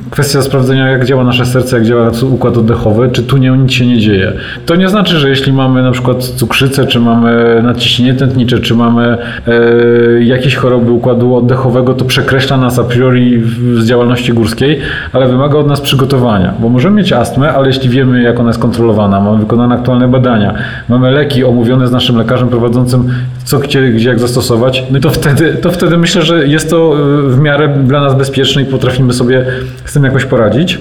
kwestia 0.10 0.42
sprawdzenia 0.42 0.90
jak 0.90 1.06
działa 1.06 1.24
nasze 1.24 1.46
serce, 1.46 1.78
jak 1.78 1.86
działa 1.86 2.12
układ 2.32 2.58
oddechowy, 2.58 3.10
czy 3.12 3.24
tu 3.24 3.38
nie, 3.38 3.52
nic 3.52 3.72
się 3.72 3.88
nie 3.88 4.00
dzieje. 4.00 4.34
To 4.66 4.76
nie 4.76 4.90
znaczy, 4.90 5.20
że 5.20 5.30
jeśli 5.30 5.54
mamy 5.54 5.84
na 5.84 5.92
przykład 5.92 6.24
cukrzycę, 6.24 6.88
czy 6.88 7.00
mamy 7.00 7.62
nadciśnienie 7.64 8.14
tętnicze, 8.14 8.60
czy 8.60 8.76
mamy 8.76 9.18
e, 9.48 10.24
jakieś 10.24 10.56
choroby 10.56 10.92
układu 10.92 11.36
oddechowego, 11.36 11.94
to 11.94 12.06
przekreśla 12.06 12.58
nas 12.58 12.80
a 12.80 12.84
priori 12.84 13.44
z 13.78 13.86
działalności 13.86 14.05
górskiej, 14.34 14.80
ale 15.14 15.28
wymaga 15.28 15.58
od 15.58 15.68
nas 15.68 15.82
przygotowania, 15.82 16.54
bo 16.60 16.70
możemy 16.70 16.96
mieć 16.96 17.14
astmę, 17.14 17.54
ale 17.54 17.68
jeśli 17.68 17.90
wiemy, 17.90 18.22
jak 18.22 18.40
ona 18.40 18.50
jest 18.50 18.60
kontrolowana, 18.60 19.20
mamy 19.20 19.38
wykonane 19.38 19.76
aktualne 19.76 20.08
badania, 20.08 20.54
mamy 20.90 21.12
leki 21.12 21.44
omówione 21.44 21.88
z 21.88 21.92
naszym 21.92 22.18
lekarzem 22.18 22.50
prowadzącym, 22.50 23.14
co 23.44 23.60
gdzie, 23.60 23.92
gdzie 23.92 24.10
jak 24.10 24.20
zastosować, 24.20 24.84
no 24.92 25.00
to 25.00 25.10
wtedy, 25.10 25.54
to 25.54 25.72
wtedy 25.72 25.98
myślę, 25.98 26.22
że 26.22 26.48
jest 26.48 26.70
to 26.70 26.94
e, 26.94 27.30
w 27.30 27.40
miarę 27.40 27.78
dla 27.84 28.02
nas 28.02 28.16
bezpieczne 28.16 28.62
i 28.62 28.66
potrafimy 28.66 29.14
sobie 29.14 29.46
z 29.86 29.94
tym 29.94 30.04
jakoś 30.04 30.26
poradzić. 30.26 30.80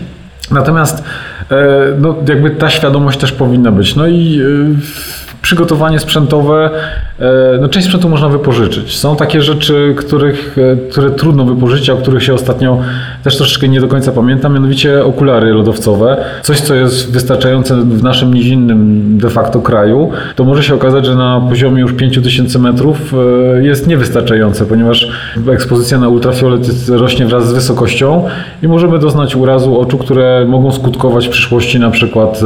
Natomiast 0.51 1.05
e, 1.51 1.55
no, 1.99 2.14
jakby 2.29 2.51
ta 2.51 2.70
świadomość 2.70 3.18
też 3.18 3.33
powinna 3.33 3.72
być. 3.72 3.97
No 3.97 4.07
i 4.07 4.41
e, 4.41 5.34
przygotowanie 5.45 5.99
sprzętowe, 5.99 6.70
e, 7.18 7.59
no 7.61 7.68
część 7.68 7.86
sprzętu 7.86 8.09
można 8.09 8.28
wypożyczyć. 8.28 8.97
Są 8.97 9.16
takie 9.16 9.42
rzeczy, 9.42 9.95
których, 9.99 10.57
e, 10.59 10.90
które 10.90 11.11
trudno 11.11 11.45
wypożyczyć, 11.45 11.90
a 11.90 11.92
o 11.92 11.97
których 11.97 12.22
się 12.22 12.34
ostatnio 12.34 12.78
też 13.24 13.36
troszeczkę 13.36 13.68
nie 13.68 13.80
do 13.80 13.88
końca 13.88 14.12
pamiętam, 14.12 14.55
mianowicie 14.55 15.05
okulary 15.05 15.53
lodowcowe. 15.53 16.24
Coś, 16.42 16.61
co 16.61 16.74
jest 16.74 17.12
wystarczające 17.12 17.76
w 17.76 18.03
naszym 18.03 18.34
nizinnym 18.34 19.18
de 19.18 19.30
facto 19.30 19.61
kraju, 19.61 20.11
to 20.36 20.45
może 20.45 20.62
się 20.62 20.74
okazać, 20.74 21.07
że 21.07 21.14
na 21.14 21.40
poziomie 21.49 21.80
już 21.80 21.92
5000 21.92 22.59
metrów 22.59 23.14
e, 23.14 23.64
jest 23.64 23.86
niewystarczające, 23.86 24.66
ponieważ 24.66 25.09
ekspozycja 25.53 25.99
na 25.99 26.09
ultrafiolet 26.09 26.88
rośnie 26.88 27.26
wraz 27.26 27.49
z 27.49 27.53
wysokością 27.53 28.24
i 28.62 28.68
możemy 28.68 28.99
doznać 28.99 29.36
urazu 29.36 29.80
oczu, 29.80 29.99
które 29.99 30.45
mogą 30.49 30.72
skutkować 30.72 31.26
w 31.26 31.30
przyszłości 31.30 31.78
na 31.78 31.90
przykład 31.90 32.40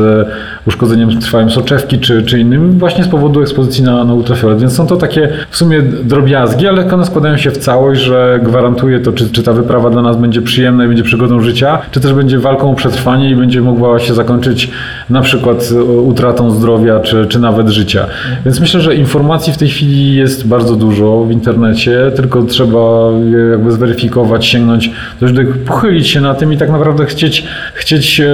uszkodzeniem 0.67 1.21
trwałym 1.21 1.51
soczewki 1.51 1.99
czy, 1.99 2.23
czy 2.23 2.41
innym 2.41 2.79
właśnie 2.89 3.05
z 3.05 3.09
powodu 3.09 3.43
ekspozycji 3.43 3.85
na, 3.85 4.05
na 4.05 4.15
ultrafiolet. 4.15 4.61
Więc 4.61 4.73
są 4.73 4.87
to 4.87 4.97
takie 4.97 5.29
w 5.51 5.57
sumie 5.57 5.83
drobiazgi, 5.83 6.69
ale 6.69 6.93
one 6.93 7.07
składają 7.07 7.37
się 7.37 7.51
w 7.51 7.59
całość, 7.59 8.01
że 8.01 8.41
gwarantuje 8.43 9.01
to, 9.01 9.13
czy, 9.13 9.31
czy 9.31 9.43
ta 9.43 9.53
wyprawa 9.53 9.91
dla 9.91 10.03
nas 10.03 10.17
będzie 10.17 10.43
przyjemna 10.43 10.85
i 10.85 10.89
będzie 10.89 11.03
przygodą 11.03 11.41
życia, 11.41 11.79
czy 11.91 12.01
też 12.01 12.13
będzie 12.13 12.39
walką 12.39 12.73
o 12.73 12.75
przetrwanie 12.75 13.31
i 13.31 13.37
będzie 13.37 13.61
mogła 13.61 13.99
się 13.99 14.15
zakończyć 14.15 14.71
na 15.11 15.21
przykład 15.21 15.73
utratą 16.05 16.51
zdrowia, 16.51 17.01
czy, 17.01 17.27
czy 17.27 17.39
nawet 17.39 17.69
życia. 17.69 18.07
Więc 18.45 18.61
myślę, 18.61 18.81
że 18.81 18.95
informacji 18.95 19.53
w 19.53 19.57
tej 19.57 19.69
chwili 19.69 20.15
jest 20.15 20.47
bardzo 20.47 20.77
dużo 20.77 21.25
w 21.25 21.31
internecie, 21.31 22.13
tylko 22.17 22.43
trzeba 22.43 23.11
jakby 23.51 23.73
zweryfikować, 23.73 24.47
sięgnąć, 24.47 24.91
pochylić 25.67 26.09
się 26.09 26.21
na 26.21 26.35
tym 26.35 26.53
i 26.53 26.57
tak 26.57 26.71
naprawdę 26.71 27.07
chcieć, 27.07 27.45
chcieć 27.75 28.21
e, 28.21 28.27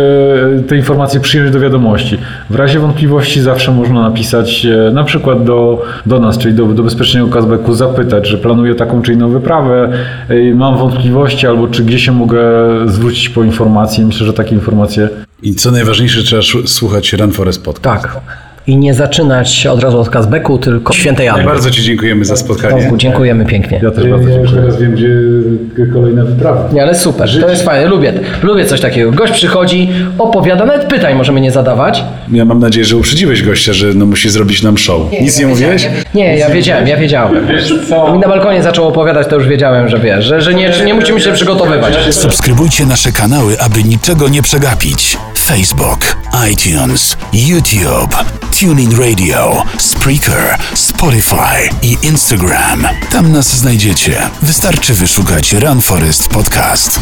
te 0.68 0.76
informacje 0.76 1.20
przyjąć 1.20 1.50
do 1.50 1.60
wiadomości. 1.60 2.18
W 2.50 2.54
razie 2.54 2.78
wątpliwości 2.78 3.40
zawsze 3.40 3.72
można 3.72 4.02
napisać 4.02 4.43
e, 4.64 4.90
na 4.90 5.04
przykład 5.04 5.44
do, 5.44 5.82
do 6.06 6.20
nas, 6.20 6.38
czyli 6.38 6.54
do, 6.54 6.66
do 6.66 6.82
bezpiecznego 6.82 7.28
Kazbeku, 7.28 7.74
zapytać, 7.74 8.28
że 8.28 8.38
planuję 8.38 8.74
taką 8.74 9.02
czy 9.02 9.12
inną 9.12 9.30
wyprawę, 9.30 9.92
e, 10.28 10.54
mam 10.54 10.78
wątpliwości 10.78 11.46
albo 11.46 11.68
czy 11.68 11.84
gdzie 11.84 11.98
się 11.98 12.12
mogę 12.12 12.42
zwrócić 12.86 13.28
po 13.28 13.44
informacje. 13.44 14.04
Myślę, 14.06 14.26
że 14.26 14.32
takie 14.32 14.54
informacje 14.54 15.08
I 15.42 15.54
co 15.54 15.70
najważniejsze, 15.70 16.22
trzeba 16.22 16.42
słuchać 16.66 17.12
Run 17.12 17.32
Forest 17.32 17.64
Podcast. 17.64 18.02
Tak. 18.02 18.20
I 18.66 18.76
nie 18.76 18.94
zaczynać 18.94 19.66
od 19.66 19.82
razu 19.82 20.00
od 20.00 20.10
Kazbeku, 20.10 20.58
tylko 20.58 20.92
świętej 20.92 21.28
Anny. 21.28 21.44
Bardzo 21.44 21.70
Ci 21.70 21.82
dziękujemy 21.82 22.24
za 22.24 22.36
spotkanie. 22.36 22.80
Tomku, 22.80 22.96
dziękujemy 22.96 23.46
pięknie. 23.46 23.80
ja 23.82 23.90
też 23.90 24.06
bardzo 24.06 24.30
dziękuję. 24.30 24.52
teraz 24.54 24.80
wiem, 24.80 24.94
gdzie 24.94 25.86
kolejna 25.92 26.24
wyprawa. 26.24 26.68
Nie, 26.72 26.82
ale 26.82 26.94
super, 26.94 27.28
to 27.40 27.50
jest 27.50 27.64
fajne, 27.64 27.86
lubię, 27.86 28.12
lubię 28.42 28.64
coś 28.64 28.80
takiego. 28.80 29.12
Gość 29.12 29.32
przychodzi, 29.32 29.88
opowiada, 30.18 30.66
nawet 30.66 30.84
pytań 30.88 31.14
możemy 31.14 31.40
nie 31.40 31.50
zadawać. 31.50 32.04
Ja 32.32 32.44
mam 32.44 32.58
nadzieję, 32.58 32.84
że 32.84 32.96
uprzedziłeś 32.96 33.42
gościa, 33.42 33.72
że 33.72 33.86
no 33.94 34.06
musi 34.06 34.30
zrobić 34.30 34.62
nam 34.62 34.78
show. 34.78 35.00
Nic 35.20 35.38
nie 35.38 35.46
mówiłeś? 35.46 35.88
Nie, 36.14 36.36
ja 36.36 36.50
wiedziałem, 36.50 36.88
ja 36.88 36.96
wiedziałem. 36.96 37.46
Mi 38.12 38.18
na 38.18 38.28
balkonie 38.28 38.62
zaczął 38.62 38.88
opowiadać, 38.88 39.26
to 39.26 39.36
już 39.36 39.48
wiedziałem, 39.48 39.88
że 39.88 39.98
wiesz, 39.98 40.24
że, 40.24 40.40
że 40.40 40.54
nie, 40.54 40.72
że 40.72 40.84
nie 40.84 40.94
musimy 40.94 41.20
się 41.20 41.32
przygotowywać. 41.32 41.94
Subskrybujcie 42.14 42.86
nasze 42.86 43.12
kanały, 43.12 43.60
aby 43.60 43.82
niczego 43.82 44.28
nie 44.28 44.42
przegapić. 44.42 45.18
Facebook, 45.44 46.16
iTunes, 46.52 47.16
YouTube, 47.32 48.16
TuneIn 48.50 48.98
Radio, 48.98 49.64
Spreaker, 49.78 50.58
Spotify 50.74 51.70
i 51.82 51.98
Instagram. 52.02 52.86
Tam 53.10 53.32
nas 53.32 53.56
znajdziecie. 53.56 54.30
Wystarczy 54.42 54.94
wyszukać 54.94 55.52
Run 55.52 55.80
Forest 55.80 56.28
Podcast. 56.28 57.00